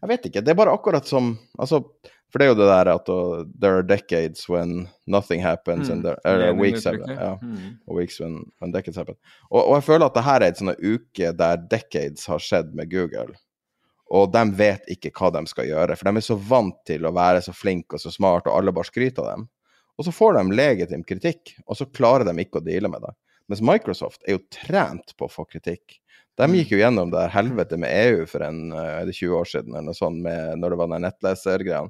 [0.00, 0.42] Jeg vet ikke.
[0.44, 1.82] Det er bare akkurat som altså,
[2.32, 5.92] For det er jo det der at uh, there are decades when nothing happens, mm.
[5.92, 7.76] and there are weeks, happen, ja, mm.
[7.94, 9.14] weeks when, when, decades happen.
[9.50, 12.74] Og, og, jeg føler at det her er et sånn uke der decades har skjedd
[12.74, 13.36] med Google.
[14.14, 17.14] Og de vet ikke hva de skal gjøre, for de er så vant til å
[17.14, 19.46] være så flinke og så smart, og alle bare skryter av dem.
[19.94, 23.14] Og så får de legitim kritikk, og så klarer de ikke å deale med det.
[23.50, 26.00] Mens Microsoft er jo trent på å få kritikk.
[26.40, 29.50] De gikk jo gjennom det helvete med EU for en, eh, er det 20 år
[29.50, 31.84] siden, eller noe sånt, med, når det var den nettlesergreia.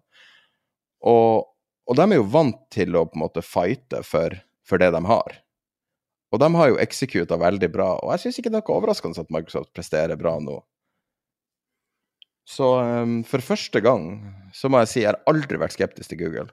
[1.05, 1.47] Og,
[1.89, 4.37] og de er jo vant til å på en måte fighte for,
[4.69, 5.41] for det de har.
[6.35, 9.23] Og de har jo executa veldig bra, og jeg syns ikke det er noe overraskende
[9.23, 10.59] at Microsoft presterer bra nå.
[12.45, 14.09] Så um, for første gang
[14.53, 16.49] så må jeg si jeg har aldri vært skeptisk til Google.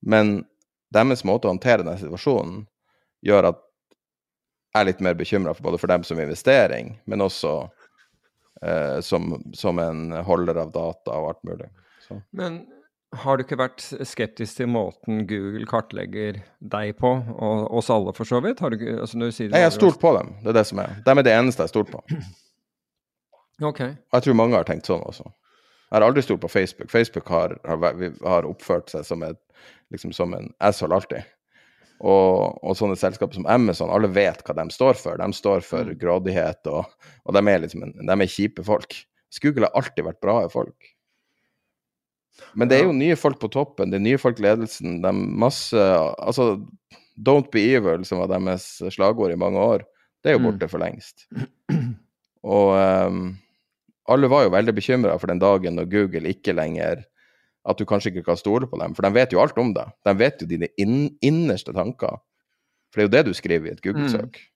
[0.00, 0.46] Men
[0.94, 2.62] deres måte å håndtere denne situasjonen
[3.26, 3.64] gjør at
[4.78, 7.52] er litt mer bekymra både for dem som investering, men også
[8.62, 11.70] eh, som, som, en holder av data og alt mulig.
[12.06, 12.20] Så.
[12.30, 12.62] Men
[13.16, 18.28] har du ikke vært skeptisk til måten Google kartlegger deg på, og oss alle for
[18.28, 18.60] så vidt?
[18.60, 20.98] Har du, altså Nei, jeg har stolt på dem, det er det som er.
[21.06, 22.02] De er det eneste jeg har stolt på.
[23.64, 23.80] Ok.
[23.82, 25.24] Og jeg tror mange har tenkt sånn også.
[25.88, 26.90] Jeg har aldri stolt på Facebook.
[26.92, 29.40] Facebook har, har, har oppført seg som, et,
[29.90, 31.24] liksom som en asshole alltid.
[31.98, 35.18] Og, og, sånne selskaper som Amazon, alle vet hva de står for.
[35.18, 35.96] De står for mm.
[35.98, 36.86] grådighet, og,
[37.26, 38.94] og de, er liksom de er kjipe folk.
[39.42, 40.92] Google har alltid vært bra folk.
[42.54, 45.00] Men det er jo nye folk på toppen, det er nye folk i ledelsen.
[45.02, 46.54] De masse Altså,
[47.18, 49.82] Don't be evil, som var deres slagord i mange år,
[50.22, 50.48] det er jo mm.
[50.52, 51.26] borte for lengst.
[52.46, 53.32] Og um,
[54.08, 57.02] alle var jo veldig bekymra for den dagen når Google ikke lenger
[57.68, 59.90] at du kanskje ikke kan stole på dem, for de vet jo alt om deg.
[60.06, 62.20] De vet jo dine inn, innerste tanker.
[62.92, 64.38] For det er jo det du skriver i et Google-søk.
[64.38, 64.54] Mm.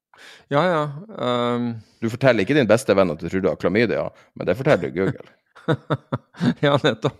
[0.54, 0.82] Ja, ja.
[1.18, 1.68] Um...
[2.02, 4.06] Du forteller ikke din beste venn at du tror du har klamydia,
[4.38, 5.26] men det forteller Google.
[6.64, 7.18] ja, nettopp.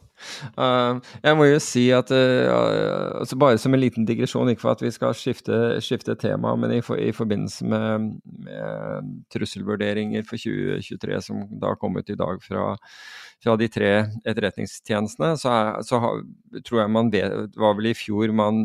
[0.54, 4.76] Uh, jeg må jo si at uh, altså Bare som en liten digresjon, ikke for
[4.76, 8.12] at vi skal skifte, skifte tema, men i, for, i forbindelse med,
[8.46, 12.76] med, trusselvurderinger for 2023 som da har kommet i dag fra,
[13.42, 13.90] fra de tre
[14.22, 16.22] etterretningstjenestene, så, er, så har,
[16.62, 18.64] tror jeg man vet, det var vel i fjor man,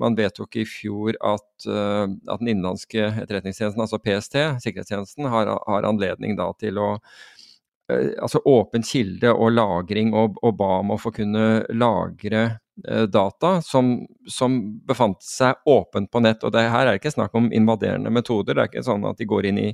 [0.00, 5.88] man vedtok i fjor at, uh, at den innenlandske etterretningstjenesten, altså PST, sikkerhetstjenesten, har, har
[5.88, 6.94] anledning da til å
[7.88, 12.42] altså åpen kilde og lagring, og, og, ba om å få kunne lagre
[12.84, 13.94] eh, data som,
[14.28, 16.44] som, befant seg åpent på nett.
[16.44, 18.54] Og det her er det ikke snakk om invaderende metoder.
[18.54, 19.68] Det er ikke sånn at de går inn i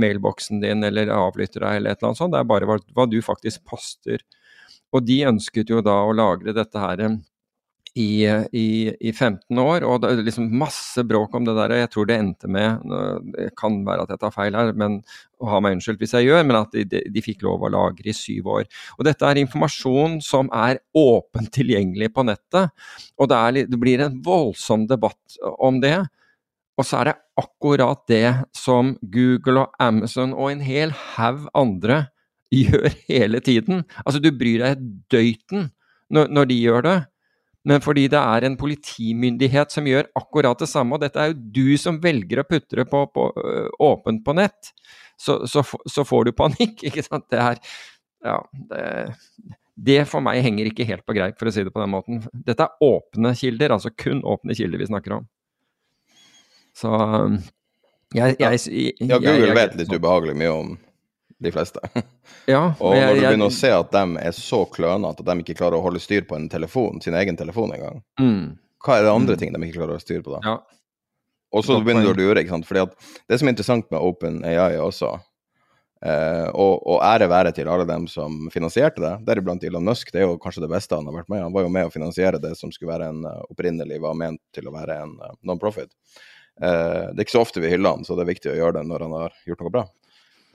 [0.00, 2.36] mailboksen din eller avlytter deg eller et eller annet sånt.
[2.36, 4.24] Det er bare hva, hva du faktisk poster.
[4.96, 7.04] Og de ønsket jo da å lagre dette her
[7.94, 11.74] i, i, i, 15 år, og det er liksom masse bråk om det der.
[11.80, 12.84] Jeg tror det endte med
[13.34, 15.00] Det kan være at jeg tar feil her, men
[15.42, 17.72] å ha meg unnskyldt hvis jeg gjør, men at de, de, de, fikk lov å
[17.72, 18.68] lagre i syv år.
[18.98, 22.70] Og Dette er informasjon som er åpent tilgjengelig på nettet,
[23.18, 25.98] og det, er, det blir en voldsom debatt om det.
[26.78, 28.26] Og så er det akkurat det
[28.56, 32.04] som Google og Amazon og en hel haug andre
[32.54, 33.84] gjør hele tiden.
[34.06, 35.72] Altså, du bryr deg døyten
[36.10, 36.98] når, når de gjør det
[37.68, 41.40] men fordi det er en politimyndighet som gjør akkurat det samme, og dette er jo
[41.60, 43.26] du som velger å putte det på, på,
[43.84, 44.72] åpent på nett,
[45.20, 47.28] så, så, så, får du panikk, ikke sant.
[47.32, 47.62] Det er
[48.24, 48.36] Ja,
[48.68, 48.84] det,
[49.80, 52.24] det for meg henger ikke helt på greip, for å si det på den måten.
[52.32, 55.28] Dette er åpne kilder, altså kun åpne kilder vi snakker om.
[56.76, 56.90] Så
[58.14, 60.76] jeg, jeg, jeg, ja, Google vet litt ubehagelig mye om
[61.40, 61.80] de fleste.
[62.50, 65.56] Ja, og når du begynner å se at de er så klønete at de ikke
[65.62, 68.44] klarer å holde styr på en telefon, sin egen telefon engang, mm.
[68.84, 69.40] hva er det andre mm.
[69.40, 70.42] ting de ikke klarer å holde styr på da?
[70.44, 70.80] Ja.
[71.50, 72.68] Og så begynner du å lure, ikke sant.
[72.68, 72.94] Fordi at
[73.28, 75.10] det som er interessant med OpenAI også,
[76.06, 80.22] eh, og, og, ære være til alle dem som finansierte det, deriblant Elon Musk, det
[80.22, 82.42] er jo kanskje det beste han har vært med Han var jo med å finansiere
[82.42, 85.90] det som skulle være en uh, opprinnelig var ment til å være en uh, non-profit.
[86.60, 88.78] Uh, det er ikke så ofte vi hyller han, så det er viktig å gjøre
[88.78, 89.84] det når han har gjort noe bra.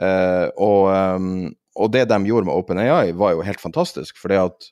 [0.02, 4.18] Uh, og, um, og, det de gjorde med OpenAI, var jo helt fantastisk.
[4.20, 4.72] fordi at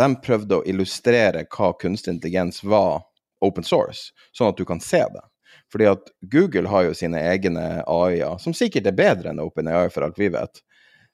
[0.00, 3.02] de prøvde å illustrere hva kunstig intelligens var
[3.44, 5.22] open source, sånn at du kan se det.
[5.72, 10.06] Fordi at Google har jo sine egne AI-er, som sikkert er bedre enn OpenAI, for
[10.06, 10.62] alt vi vet.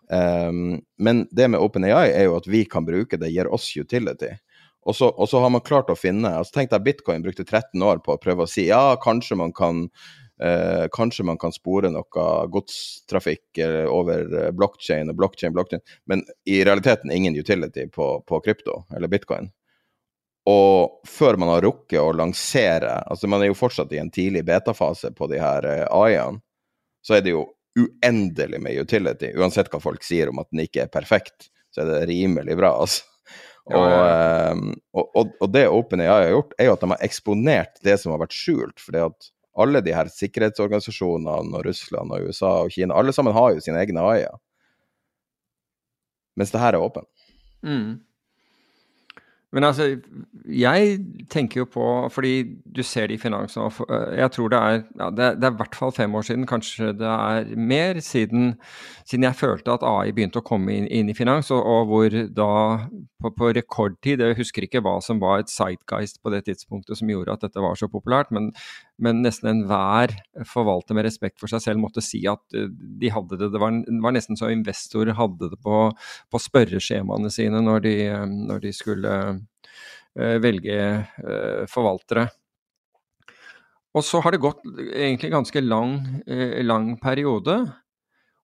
[0.08, 4.32] Um, men det med OpenAI er jo at vi kan bruke det, gir oss utility.
[4.86, 7.82] Og så, og så har man klart å finne altså Tenk deg Bitcoin brukte 13
[7.82, 9.88] år på å prøve å si ja, kanskje man kan
[10.42, 16.24] Eh, kanskje man kan spore noe godstrafikk eh, over blockchain blokkjede og blokkjede, blokkjede, men
[16.44, 19.48] i realiteten ingen utility på, på krypto eller bitcoin.
[20.46, 24.44] Og før man har rukket å lansere altså Man er jo fortsatt i en tidlig
[24.46, 26.42] betafase på de her eh, AI-ene.
[27.02, 29.32] Så er det jo uendelig med utility.
[29.36, 32.72] Uansett hva folk sier om at den ikke er perfekt, så er det rimelig bra.
[32.84, 33.04] altså.
[33.66, 34.52] Ja.
[34.94, 38.12] Og, og, og, det OpenAI har gjort, er jo at de har eksponert det som
[38.14, 38.78] har vært skjult.
[38.78, 43.54] fordi at alle de her sikkerhetsorganisasjonene og Russland og USA og Kina, alle sammen har
[43.54, 44.36] jo sine egne AI-er.
[46.36, 47.08] Mens det her er åpent.
[47.64, 47.96] Mm.
[49.56, 49.86] Men altså,
[50.50, 50.98] jeg
[51.30, 52.32] tenker jo på Fordi
[52.76, 53.56] du ser det i finans.
[53.56, 56.90] Eh, jeg tror det er ja, det, er i hvert fall fem år siden, kanskje
[56.98, 58.54] det er mer, siden,
[59.06, 62.18] siden jeg følte at AI begynte å komme inn, inn i finans, og, og, hvor
[62.36, 62.50] da
[63.22, 67.10] på, på, rekordtid Jeg husker ikke hva som var et sightgeist på det tidspunktet som
[67.10, 68.50] gjorde at dette var så populært, men,
[69.02, 70.14] men nesten enhver
[70.48, 73.50] forvalter med respekt for seg selv måtte si at eh, de hadde det.
[73.52, 75.82] Det var, var nesten så investorer hadde det på,
[76.32, 80.80] på spørreskjemaene sine når de, eh, når de skulle uh, velge
[81.20, 82.28] uh, forvaltere.
[83.96, 85.94] Og så har det gått egentlig ganske lang,
[86.68, 87.54] lang periode.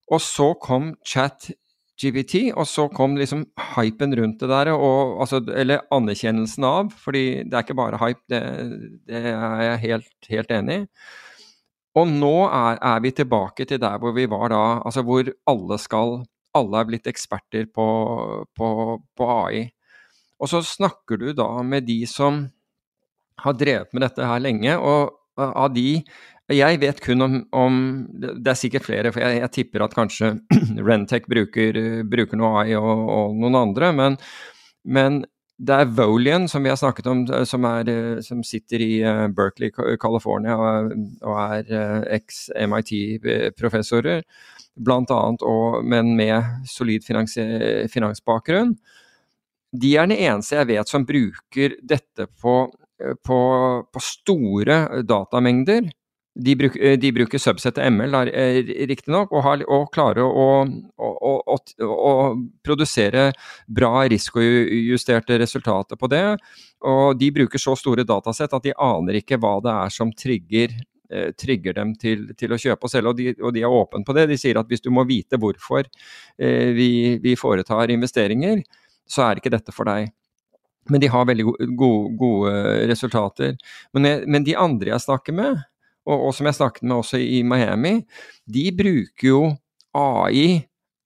[0.09, 1.51] Og så kom chat
[1.99, 3.43] GPT, og så kom liksom
[3.75, 8.23] hypen rundt det der, og, altså, eller anerkjennelsen av, fordi det er ikke bare hype,
[8.31, 8.41] det,
[9.09, 10.87] det er jeg helt, helt enig i.
[12.01, 15.77] Og nå er, er, vi tilbake til der hvor vi var da, altså hvor alle
[15.81, 17.85] skal Alle er blitt eksperter på,
[18.53, 18.67] på,
[19.17, 19.63] på AI.
[20.37, 22.43] Og så snakker du da med de som
[23.41, 26.03] har drevet med dette her lenge, og av de
[26.51, 27.75] jeg vet kun om, om,
[28.19, 30.33] Det er sikkert flere, for jeg, jeg tipper at kanskje
[30.87, 33.93] Rentec bruker, bruker, noe AI og, og noen andre.
[33.95, 34.17] Men,
[34.83, 35.25] men,
[35.63, 39.71] det er Volian, som vi har snakket om, som, er, som sitter i uh, Berkeley,
[40.01, 40.91] California, og,
[41.45, 41.63] er
[42.17, 44.23] eks-MIT-professorer,
[44.75, 47.37] blant annet, og, men med solid finans,
[47.93, 48.75] finansbakgrunn.
[49.71, 52.73] De er den eneste jeg vet som bruker dette på,
[53.23, 53.39] på,
[53.93, 55.93] på store datamengder
[56.35, 60.47] de, bruk, eh, de, bruker subsettet ML eh, riktignok, og, og klarer å,
[60.97, 61.09] å,
[61.53, 62.13] å, å,
[62.65, 63.27] produsere
[63.67, 66.25] bra risikojusterte resultater på det.
[66.89, 70.73] Og de bruker så store datasett at de aner ikke hva det er som trigger,
[71.13, 74.07] eh, trigger dem til, til, å kjøpe og selge, og de, og de er åpne
[74.07, 74.27] på det.
[74.33, 76.89] De sier at hvis du må vite hvorfor eh, vi,
[77.23, 78.65] vi foretar investeringer,
[79.05, 80.09] så er ikke dette for deg.
[80.91, 81.45] Men de har veldig
[81.79, 82.55] gode, gode
[82.89, 83.53] resultater.
[83.95, 85.61] Men, men de andre jeg snakker med,
[86.07, 87.97] og, og, som jeg snakket med også i Miami,
[88.49, 89.41] de bruker jo
[89.97, 90.63] AI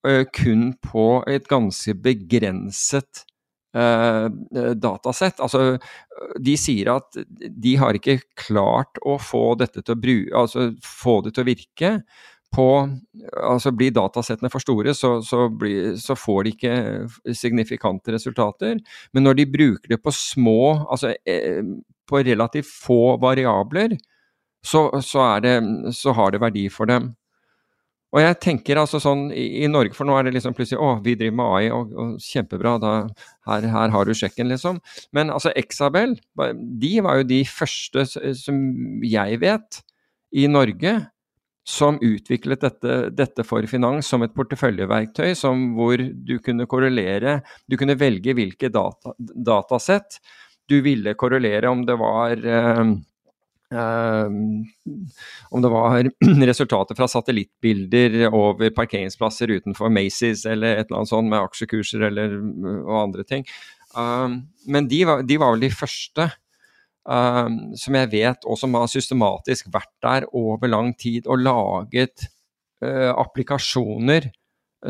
[0.07, 3.25] uh, kun på et ganske begrenset
[3.77, 4.27] uh,
[4.73, 5.41] datasett.
[5.43, 5.77] Altså,
[6.41, 7.19] de sier at
[7.49, 11.51] de har ikke klart å få dette til å bruke, altså få det til å
[11.51, 11.93] virke.
[12.55, 12.87] På,
[13.43, 18.79] altså Blir datasettene for store, så, så, blir, så, får de ikke signifikante resultater.
[19.13, 21.59] Men når de bruker det på små, altså eh,
[22.07, 23.97] på relativt få variabler,
[24.65, 25.55] så, så, det,
[25.95, 27.11] så, har det verdi for dem.
[28.15, 30.93] Og jeg tenker altså sånn i, i, Norge, for nå er det liksom plutselig Å,
[31.03, 32.93] vi driver med AI, og, og kjempebra, da,
[33.49, 34.79] her, her, har du sjekken, liksom.
[35.15, 36.15] Men altså Exabel,
[36.81, 38.63] de var jo de første som
[39.03, 39.81] jeg vet
[40.37, 40.95] i Norge
[41.67, 47.75] som utviklet dette, dette, for finans som et porteføljeverktøy som hvor du kunne korrelere Du
[47.79, 50.21] kunne velge hvilke data, datasett
[50.67, 52.81] du ville korrelere, om det var eh,
[53.75, 56.07] om det var
[56.49, 62.37] resultater fra satellittbilder over parkeringsplasser utenfor Macy's eller et eller annet sånt med aksjekurser eller,
[62.85, 63.43] og andre ting.
[63.97, 66.27] Um, men de var, de var, vel de første
[67.07, 72.27] um, som jeg vet, og som har systematisk vært der over lang tid og laget
[72.83, 74.29] uh, applikasjoner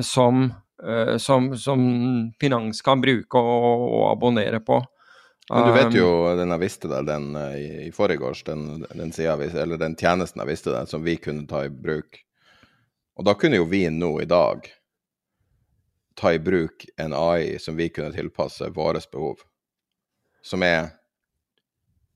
[0.04, 0.50] som,
[0.84, 1.82] uh, som, som,
[2.42, 4.82] finans kan bruke og, og abonnere på.
[5.50, 8.82] Men du vet jo um, den jeg viste deg, den eh, i, i forgårs, den,
[8.92, 12.20] den, eller den tjenesten jeg visste deg, som vi kunne ta i bruk.
[13.18, 14.68] Og da kunne jo vi nå i dag
[16.18, 19.40] ta i bruk en AI som vi kunne tilpasse våre behov.
[20.44, 20.92] Som er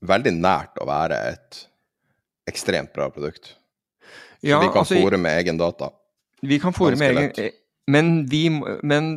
[0.01, 1.63] veldig nært å være et
[2.49, 3.55] ekstremt bra produkt.
[4.41, 5.91] Ja, vi kan altså, fòre med egen data.
[6.41, 7.51] Vi kan fòre med egen,
[7.89, 8.45] men, vi,
[8.83, 9.09] men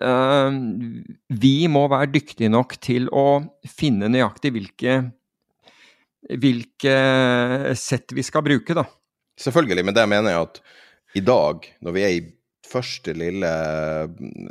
[0.00, 0.48] uh,
[1.28, 4.96] vi, må være dyktige nok til å finne nøyaktig hvilke,
[6.40, 6.96] hvilke
[7.76, 8.86] sett vi skal bruke, da.
[9.36, 10.62] Selvfølgelig, men det mener jeg at
[11.16, 12.24] i dag, når vi er i
[12.66, 13.52] første lille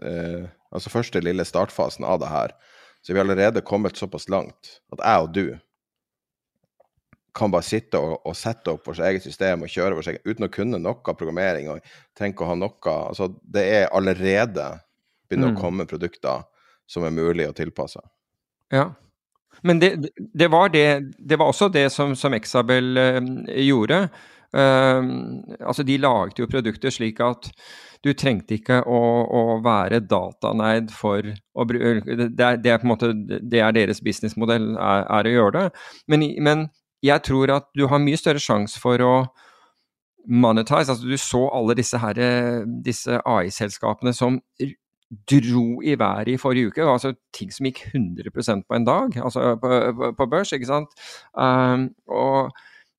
[0.02, 2.52] eh, Altså første lille startfasen av det her.
[3.00, 5.46] Så vi har allerede kommet såpass langt at jeg og du
[7.36, 10.48] kan bare sitte og, og sette opp vårt eget system og kjøre vårt eget uten
[10.48, 14.70] å kunne noe programmering og tenke å ha noe Altså, det er allerede
[15.30, 15.58] begynner Mm.
[15.58, 16.46] å komme produkter
[16.88, 18.00] som er mulig å tilpasse.
[18.72, 18.94] Ja.
[19.64, 23.20] Men det, det, var, det, det var også det som, som Exabel eh,
[23.66, 24.10] gjorde.
[24.56, 25.04] Uh,
[25.60, 27.50] altså De laget jo produkter slik at
[28.06, 31.26] du trengte ikke å, å være dataneid for
[31.58, 32.30] å bruke det,
[32.64, 33.10] det er på en måte
[33.42, 35.84] det er deres businessmodell, er, er å gjøre det.
[36.08, 36.68] Men, men
[37.04, 39.16] jeg tror at du har mye større sjanse for å
[40.28, 40.90] monetize.
[40.90, 42.22] Altså du så alle disse, her,
[42.86, 44.40] disse AI-selskapene som
[45.30, 46.86] dro i været i forrige uke.
[46.86, 50.96] Altså ting som gikk 100% på en dag, altså på, på, på børs, ikke sant.
[51.38, 52.50] Um, og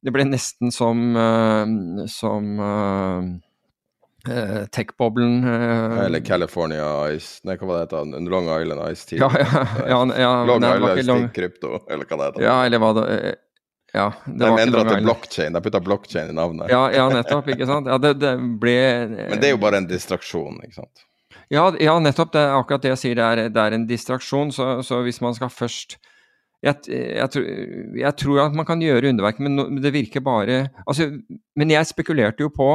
[0.06, 3.24] det ble nesten som, uh, som uh,
[4.74, 8.26] tech-boblen uh, Eller California Ice Nei, hva var det het?
[8.30, 9.18] Long Island Ice Tea?
[9.22, 12.46] Ja, ja, ja, ja, Long Island Long- Krypto, eller hva det heter.
[12.46, 13.08] Ja, eller hva det
[13.96, 15.54] Ja, det De endra til blockchain.
[15.56, 16.68] De putta blockchain i navnet.
[16.72, 17.88] Ja, ja, nettopp, ikke sant.
[17.88, 18.74] Ja, det, det ble
[19.32, 21.06] Men det er jo bare en distraksjon, ikke sant.
[21.52, 22.32] Ja, ja, nettopp.
[22.34, 23.16] Det er akkurat det jeg sier.
[23.18, 24.52] Det er, det er en distraksjon.
[24.54, 25.96] Så, så hvis man skal først
[26.64, 27.48] jeg, jeg, tror-
[28.00, 31.10] jeg tror at man kan gjøre underverk, men men det virker bare altså,
[31.54, 32.68] Men jeg spekulerte jo på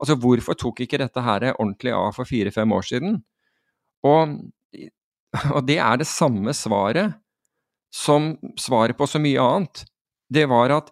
[0.00, 3.20] altså hvorfor tok ikke dette her ordentlig av for fire-fem år siden?
[4.04, 4.34] Og,
[5.54, 7.14] og det er det samme svaret
[7.94, 9.84] som svaret på så mye annet.
[10.32, 10.90] Det var at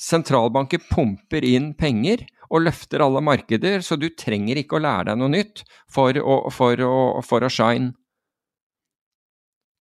[0.00, 5.20] sentralbanker pumper inn penger og løfter alle markeder, så du trenger ikke å lære deg
[5.20, 6.94] noe nytt for å, for å,
[7.26, 7.92] for å shine.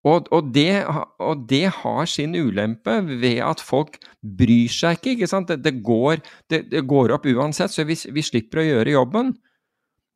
[0.06, 0.84] Og, og, det,
[1.20, 5.14] og det har sin ulempe ved at folk bryr seg ikke.
[5.16, 5.50] ikke sant?
[5.50, 6.22] Det, det, går,
[6.52, 9.34] det, går opp uansett, så vi, vi slipper å gjøre jobben.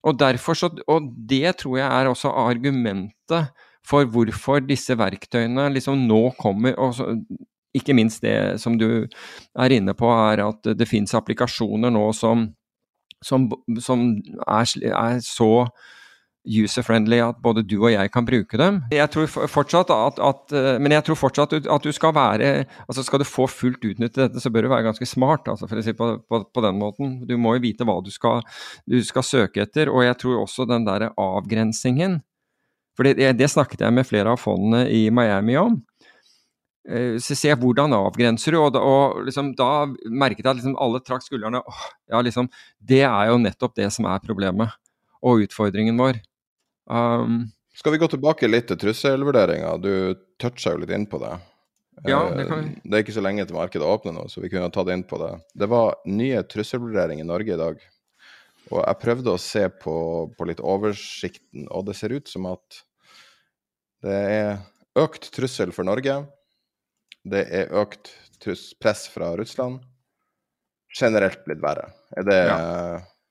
[0.07, 0.23] Og,
[0.59, 6.79] så, og det tror jeg er også argumentet for hvorfor disse verktøyene liksom nå kommer.
[6.79, 6.95] og
[7.77, 12.51] ikke minst det som du er inne på, er at det finnes applikasjoner nå som,
[13.25, 13.49] som,
[13.81, 14.07] som
[14.47, 15.53] er, er så
[16.43, 18.81] user-friendly at både du og jeg kan bruke dem.
[18.93, 23.23] Jeg tror fortsatt at, at Men jeg tror fortsatt at du skal være altså Skal
[23.23, 25.95] du få fullt utnyttet dette, så bør du være ganske smart, altså for å si
[25.95, 27.15] på, på, på den måten.
[27.29, 28.43] Du må jo vite hva du skal,
[28.91, 29.91] du skal søke etter.
[29.93, 32.21] Og jeg tror også den derre avgrensingen
[32.99, 35.79] For det, det snakket jeg med flere av fondene i Miami om.
[36.89, 40.77] Eh, Så ser hvordan avgrenser du, og da, og liksom, da merket jeg at liksom
[40.83, 41.61] alle trakk skuldrene.
[41.63, 42.49] Åh, ja, liksom,
[42.81, 44.75] det er jo nettopp det som er problemet,
[45.23, 46.19] og utfordringen vår.
[46.91, 49.77] Um, Skal vi gå tilbake litt til trusselvurderinga?
[49.81, 51.37] Du toucha jo litt inn på det.
[52.09, 52.75] Ja, Eh, det kan vi.
[52.83, 55.19] det er ikke så lenge til markedet åpner nå, så vi kunne tatt inn på
[55.23, 55.33] det.
[55.55, 57.79] Det var nye trusselvurderinger i Norge i dag.
[58.73, 59.95] Og jeg prøvde å se på,
[60.37, 62.83] på litt oversikten, og det ser ut som at
[64.03, 64.59] det er
[64.99, 66.25] økt trussel for Norge.
[67.23, 68.11] Det er økt
[68.83, 69.81] press fra Russland.
[70.99, 71.93] Generelt blitt verre.
[72.19, 72.41] Er det,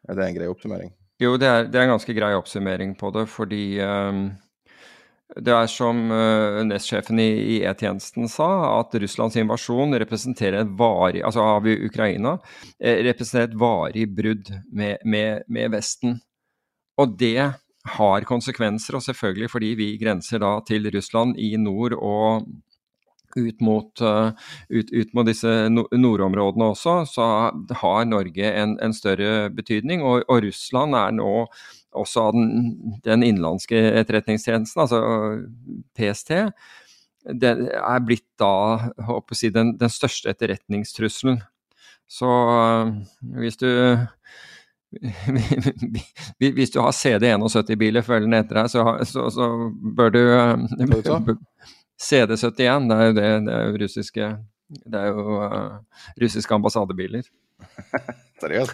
[0.10, 0.94] er det en grei oppsummering?
[1.22, 4.24] Jo, det er, det er en ganske grei oppsummering på det, fordi um,
[5.38, 8.48] det er som uh, nestsjefen i, i E-tjenesten sa,
[8.80, 12.38] at Russlands invasjon representerer et varig, altså av Ukraina,
[12.80, 16.18] eh, representerer et varig brudd med, med, med Vesten.
[16.98, 17.52] Og det
[17.98, 22.50] har konsekvenser, og selvfølgelig fordi vi grenser da til Russland i nord og
[23.38, 24.32] ut mot, uh,
[24.70, 27.28] ut, ut mot disse nordområdene også, så
[27.84, 30.04] har Norge en, en større betydning.
[30.04, 31.32] Og, og, Russland er nå
[31.92, 32.52] også av den,
[33.06, 35.02] den innenlandske etterretningstjenesten, altså
[35.98, 36.38] PST,
[37.38, 38.92] det er blitt da
[39.38, 41.42] si, den, den største etterretningstrusselen.
[42.12, 42.92] Så uh,
[43.40, 43.68] hvis du
[46.42, 51.32] hvis du har CD71-biler følgende etter deg, så, så, så bør du uh,
[52.02, 54.32] CD71, det er jo det, det er jo russiske
[54.72, 57.28] Det er jo uh, russiske ambassadebiler.
[58.42, 58.74] Seriøst?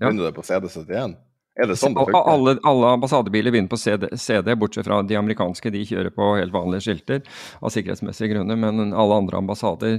[0.00, 0.06] Ja.
[0.06, 1.18] Begynner du på CD71?
[1.60, 2.28] Er det sånn det funker?
[2.30, 5.72] Alle, alle ambassadebiler begynner på CD, CD, bortsett fra de amerikanske.
[5.74, 7.24] De kjører på helt vanlige skilter
[7.58, 8.56] av sikkerhetsmessige grunner.
[8.60, 9.98] Men alle andre ambassader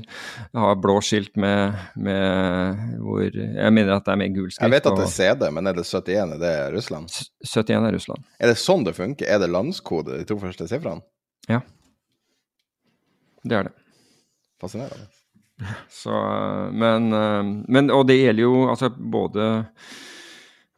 [0.57, 4.63] har blå skilt med, med hvor Jeg mener at det er med gul skrift.
[4.63, 6.33] Jeg vet at det er CD, men er det 71?
[6.37, 7.19] Er det Russland?
[7.43, 8.25] 71 er Russland.
[8.39, 9.29] Er det sånn det funker?
[9.29, 11.05] Er det landskode, de to første sifrene?
[11.51, 11.61] Ja.
[13.43, 13.75] Det er det.
[14.61, 15.09] Fascinerende.
[15.89, 16.13] Så,
[16.73, 19.47] men, eh, men, og det gjelder jo altså både,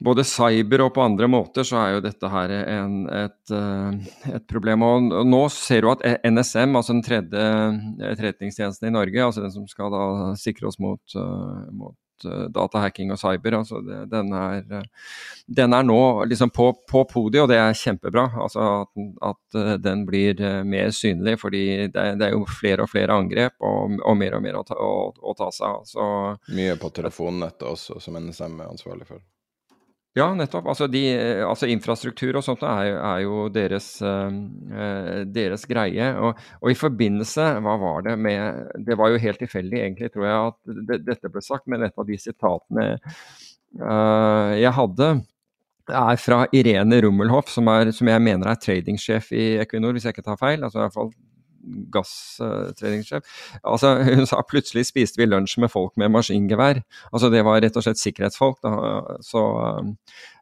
[0.04, 4.48] både cyber og på andre måter så er jo dette her en, et, eh, et
[4.50, 4.86] problem.
[4.88, 7.48] Og, nå ser du at NSM, altså den tredje
[8.12, 10.06] etterretningstjenesten i Norge, altså den som skal da
[10.40, 13.58] sikre oss mot, eh, mot uh, datahacking og cyber.
[13.60, 14.84] Altså det, den, er, uh,
[15.48, 18.30] den, er, nå liksom på, på podiet, og det er kjempebra.
[18.44, 22.92] Altså at, at uh, den blir mer synlig, fordi det, det, er jo flere og
[22.92, 26.42] flere angrep og, og mer og mer å ta, å, å ta seg av.
[26.54, 29.22] Mye på telefonnettet også, som NSM er ansvarlig for.
[30.14, 30.68] Ja, nettopp.
[30.70, 31.02] Altså, de,
[31.42, 34.30] altså infrastruktur og sånt er, er jo deres, uh,
[35.26, 36.12] deres greie.
[36.22, 40.28] Og, og, i forbindelse, hva var det med Det var jo helt tilfeldig egentlig, tror
[40.28, 45.12] jeg, at det, dette ble sagt, men et av de sitatene uh, jeg hadde,
[45.90, 50.16] er fra Irene Rummelhoff, som, er, som jeg mener er tradingsjef i Equinor, hvis jeg
[50.16, 50.62] ikke tar feil.
[50.62, 51.10] altså i hvert fall
[51.94, 53.26] gasstreningssjef.
[53.64, 56.82] Altså, hun sa plutselig spiste vi lunsj med folk med maskingevær.
[57.12, 58.62] Altså, det var rett og slett sikkerhetsfolk.
[59.26, 59.44] Så,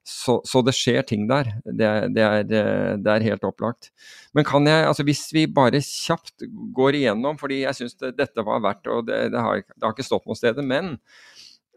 [0.07, 1.51] så, så det skjer ting der.
[1.65, 3.91] Det, det, er, det, er, helt opplagt.
[4.33, 8.45] Men kan jeg, altså hvis vi bare kjapt går igjennom, fordi jeg syns det, dette
[8.47, 10.95] var verdt og det, det, har, det har ikke stått noe sted, men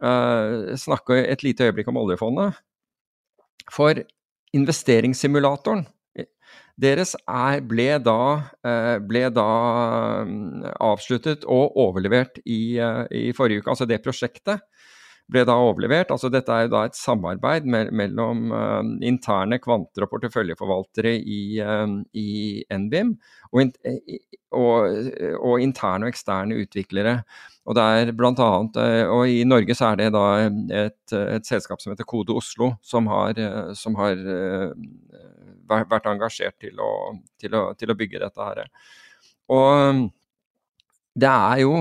[0.04, 2.60] uh, snakke et lite øyeblikk om oljefondet.
[3.72, 4.00] For
[4.54, 5.86] investeringssimulatoren
[6.80, 8.18] deres er, ble, da,
[8.66, 9.48] eh, ble da
[10.26, 13.70] mm, avsluttet og overlevert i, eh, i, forrige uke.
[13.70, 14.64] Altså det prosjektet
[15.30, 16.10] ble da overlevert.
[16.12, 21.38] Altså dette er da et samarbeid mellom uh, interne kvanter og porteføljeforvaltere i,
[22.20, 22.26] i
[22.68, 23.14] NBIM
[23.54, 23.78] og,
[24.52, 24.98] og,
[25.38, 27.22] og, interne og eksterne utviklere.
[27.64, 27.78] Og
[28.18, 28.76] blant annet,
[29.08, 30.24] og I Norge så er det da
[30.76, 33.40] et, et selskap som heter Kode Oslo, som har,
[33.72, 34.20] som har
[35.64, 38.68] vært engasjert til å, til å, til å bygge dette her.
[39.48, 40.04] Og
[41.14, 41.78] det er jo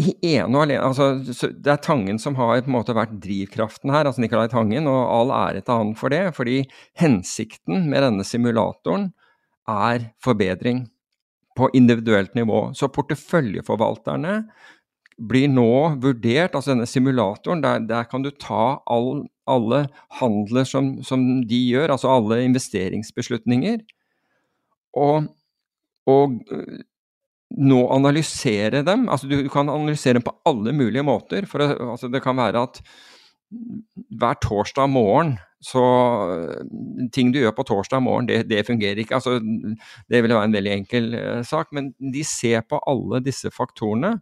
[0.00, 4.06] ene og alene altså, Det er Tangen som har på en måte vært drivkraften her,
[4.08, 6.22] altså Nicolai Tangen, og all ære til han for det.
[6.36, 6.62] Fordi
[7.00, 9.10] hensikten med denne simulatoren
[9.68, 10.86] er forbedring
[11.56, 12.70] på individuelt nivå.
[12.74, 14.42] Så porteføljeforvalterne
[15.30, 19.84] blir nå vurdert, altså denne simulatoren, der, der kan du ta all alle
[20.20, 23.82] handler som, som, de gjør, altså alle investeringsbeslutninger,
[24.94, 25.26] og,
[26.10, 26.80] og øh,
[27.58, 29.08] nå analysere dem.
[29.08, 31.46] altså Du kan analysere dem på alle mulige måter.
[31.46, 32.82] for altså Det kan være at
[34.18, 35.84] hver torsdag morgen så
[37.12, 39.18] Ting du gjør på torsdag morgen, det, det fungerer ikke.
[39.18, 41.68] altså Det ville være en veldig enkel uh, sak.
[41.76, 44.14] Men de ser på alle disse faktorene.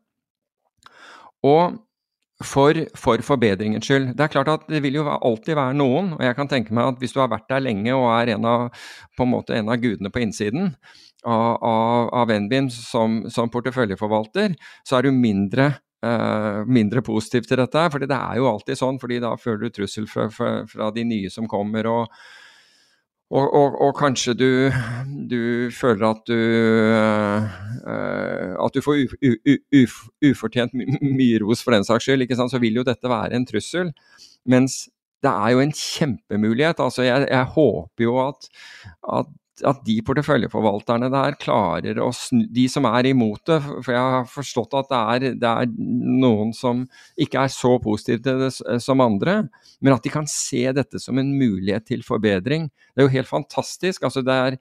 [1.46, 1.78] Og
[2.44, 4.12] for, for, forbedringens skyld.
[4.14, 6.92] Det er klart at det vil jo alltid være noen, og jeg kan tenke meg
[6.92, 8.68] at hvis du har vært der lenge og er en av,
[9.18, 10.70] på en måte en av gudene på innsiden
[11.26, 14.54] av, av, av NBIM som, som, porteføljeforvalter,
[14.86, 15.72] så er du mindre,
[16.06, 17.86] uh, mindre positiv til dette.
[17.92, 21.04] fordi det er jo alltid sånn, fordi da føler du trussel fra, fra, fra de
[21.04, 21.86] nye som kommer.
[21.86, 22.06] og
[23.28, 24.50] og, og, og, kanskje du,
[25.28, 26.38] du, føler at du
[26.96, 27.42] uh,
[28.64, 29.82] At du får u, u, u,
[30.30, 33.92] ufortjent mye ros for den saks skyld, så vil jo dette være en trussel.
[34.48, 34.86] Mens
[35.20, 36.80] det er jo en kjempemulighet.
[36.80, 38.48] altså Jeg, jeg håper jo at,
[39.12, 39.28] at
[39.66, 44.28] at de porteføljeforvalterne der klarer å snu De som er imot det, for jeg har
[44.30, 45.70] forstått at det er, det er
[46.22, 46.84] noen som
[47.20, 49.40] ikke er så positive til det som andre,
[49.80, 52.68] men at de kan se dette som en mulighet til forbedring.
[52.94, 54.02] Det er jo helt fantastisk.
[54.06, 54.58] altså det er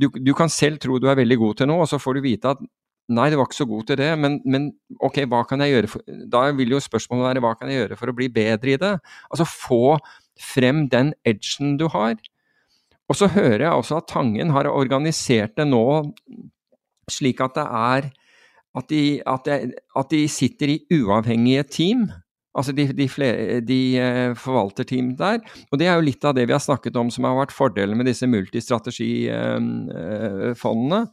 [0.00, 2.28] du, du kan selv tro du er veldig god til noe, og så får du
[2.30, 2.68] vite at
[3.10, 4.68] Nei, du var ikke så god til det, men, men,
[5.02, 7.96] ok, hva kan jeg gjøre for Da vil jo spørsmålet være hva kan jeg gjøre
[7.98, 8.92] for å bli bedre i det?
[9.26, 9.96] Altså få
[10.40, 12.14] frem den edgen du har.
[13.10, 15.84] Og så hører jeg også at Tangen har organisert det nå
[17.10, 18.10] slik at det er
[18.78, 22.10] at de, at de, at de sitter i uavhengige team.
[22.54, 25.38] Altså de, de, flere, de forvalter team der.
[25.70, 27.96] Og det er jo litt av det vi har snakket om som har vært fordelen
[27.98, 31.00] med disse multistrategifondene.
[31.06, 31.10] Uh,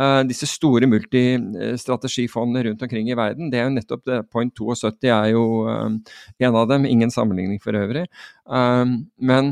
[0.00, 3.50] uh, disse store multistrategifondene rundt omkring i verden.
[3.52, 4.28] Det er jo nettopp det.
[4.32, 6.82] Point 72 er jo en av dem.
[6.88, 8.06] Ingen sammenligning for øvrig.
[8.48, 9.44] men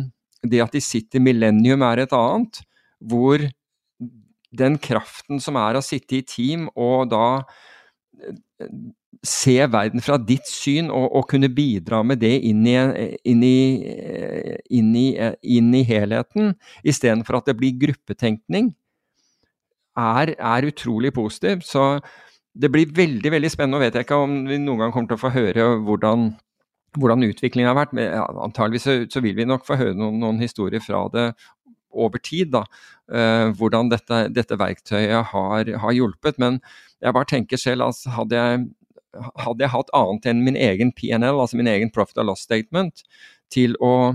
[0.45, 2.61] det at de sitter millennium er et annet,
[3.01, 3.43] hvor
[4.57, 7.27] den kraften som er å sitte i team og da
[8.23, 8.71] eh,
[9.27, 12.77] se verden fra ditt syn og, og kunne bidra med det inn i,
[13.27, 13.59] inn i,
[14.79, 15.07] inn i,
[15.57, 16.55] inn i helheten,
[16.87, 18.71] istedenfor at det blir gruppetenkning,
[19.97, 21.65] er, er utrolig positiv.
[21.65, 21.97] Så
[22.57, 23.79] det blir veldig veldig spennende.
[23.79, 26.31] Nå vet jeg ikke om vi noen gang kommer til å få høre hvordan
[26.97, 27.95] hvordan utviklingen har vært.
[27.97, 31.29] Antageligvis så, vil vi nok få høre noen, noen historier fra det
[31.97, 32.53] over tid.
[32.55, 32.65] da,
[33.13, 36.41] uh, Hvordan dette, dette verktøyet har, har, hjulpet.
[36.43, 36.61] Men
[37.03, 38.67] jeg bare tenker selv at hadde jeg,
[39.45, 43.07] hadde jeg hatt annet enn min egen PNL, altså min egen profit and loss statement,
[43.53, 44.13] til å,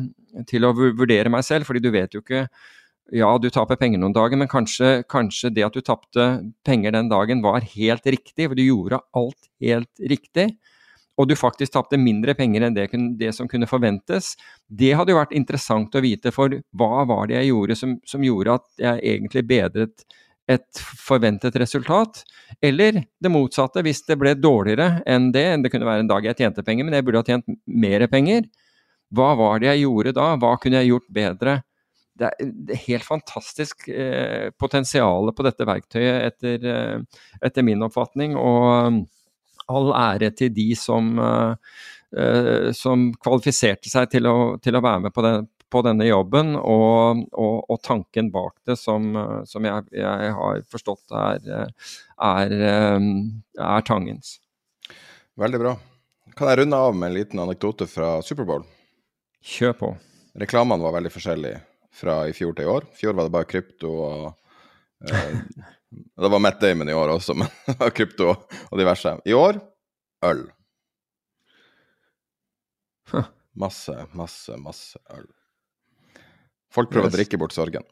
[0.50, 2.46] til å vurdere meg selv, fordi du vet jo ikke
[3.12, 6.28] ja, du taper penger noen dager, men kanskje, kanskje det at du tapte
[6.68, 10.48] penger den dagen var helt riktig, for du gjorde alt helt riktig.
[11.22, 12.88] Og du faktisk tapte mindre penger enn det,
[13.20, 14.34] det, som kunne forventes,
[14.66, 16.34] det hadde jo vært interessant å vite.
[16.34, 20.06] For hva var det jeg gjorde som, som gjorde at jeg egentlig bedret
[20.50, 22.24] et forventet resultat?
[22.64, 26.42] Eller det motsatte, hvis det ble dårligere enn det, det kunne være en dag jeg
[26.42, 28.50] tjente penger, men jeg burde ha tjent mer penger.
[29.14, 30.32] Hva var det jeg gjorde da?
[30.42, 31.60] Hva kunne jeg gjort bedre?
[32.22, 38.36] Det er helt fantastisk eh, potensial på dette verktøyet, etter, eh, etter min oppfatning.
[38.40, 39.04] og
[39.72, 41.56] all ære til de som, uh,
[42.76, 47.24] som kvalifiserte seg til å, til å være med på, den, på denne jobben, og,
[47.32, 49.14] og, og, tanken bak det, som,
[49.48, 51.72] som jeg, jeg, har forstått er,
[52.20, 54.36] er, er, Tangens.
[55.40, 55.78] Veldig bra.
[56.36, 58.68] Kan jeg runde av med en liten anekdote fra Superbowl?
[59.42, 59.96] Kjør på.
[60.40, 62.88] Reklamene var veldig forskjellige fra i fjor til i år.
[62.88, 64.32] I fjor var det bare krypto og
[65.92, 67.50] Det var Matt Damon i år også, men
[67.92, 69.18] krypto og diverse.
[69.28, 69.60] I år
[70.26, 70.46] øl.
[73.52, 75.28] Masse, masse, masse øl.
[76.72, 77.16] Folk prøver yes.
[77.16, 77.84] å drikke bort sorgen.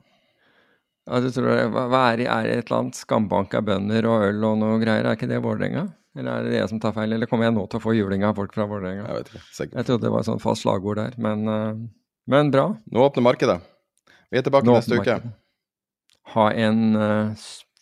[1.10, 4.28] Ja, du tror det, hva er, er det et eller annet skambank av bønder og
[4.30, 5.08] øl og noe greier?
[5.10, 5.88] Er ikke det Vålerenga?
[6.18, 8.24] Eller er det jeg som tar feil, eller kommer jeg nå til å få juling
[8.28, 9.08] av folk fra Vålerenga?
[9.08, 9.76] Jeg vet ikke, sikkert.
[9.76, 11.82] Jeg trodde det var et sånt fast slagord der, men, uh,
[12.30, 12.70] men bra.
[12.94, 13.58] Nå åpner markedet.
[14.30, 15.18] Vi er tilbake nå neste uke.
[15.18, 15.36] Markedet.
[16.36, 17.50] Ha en uh,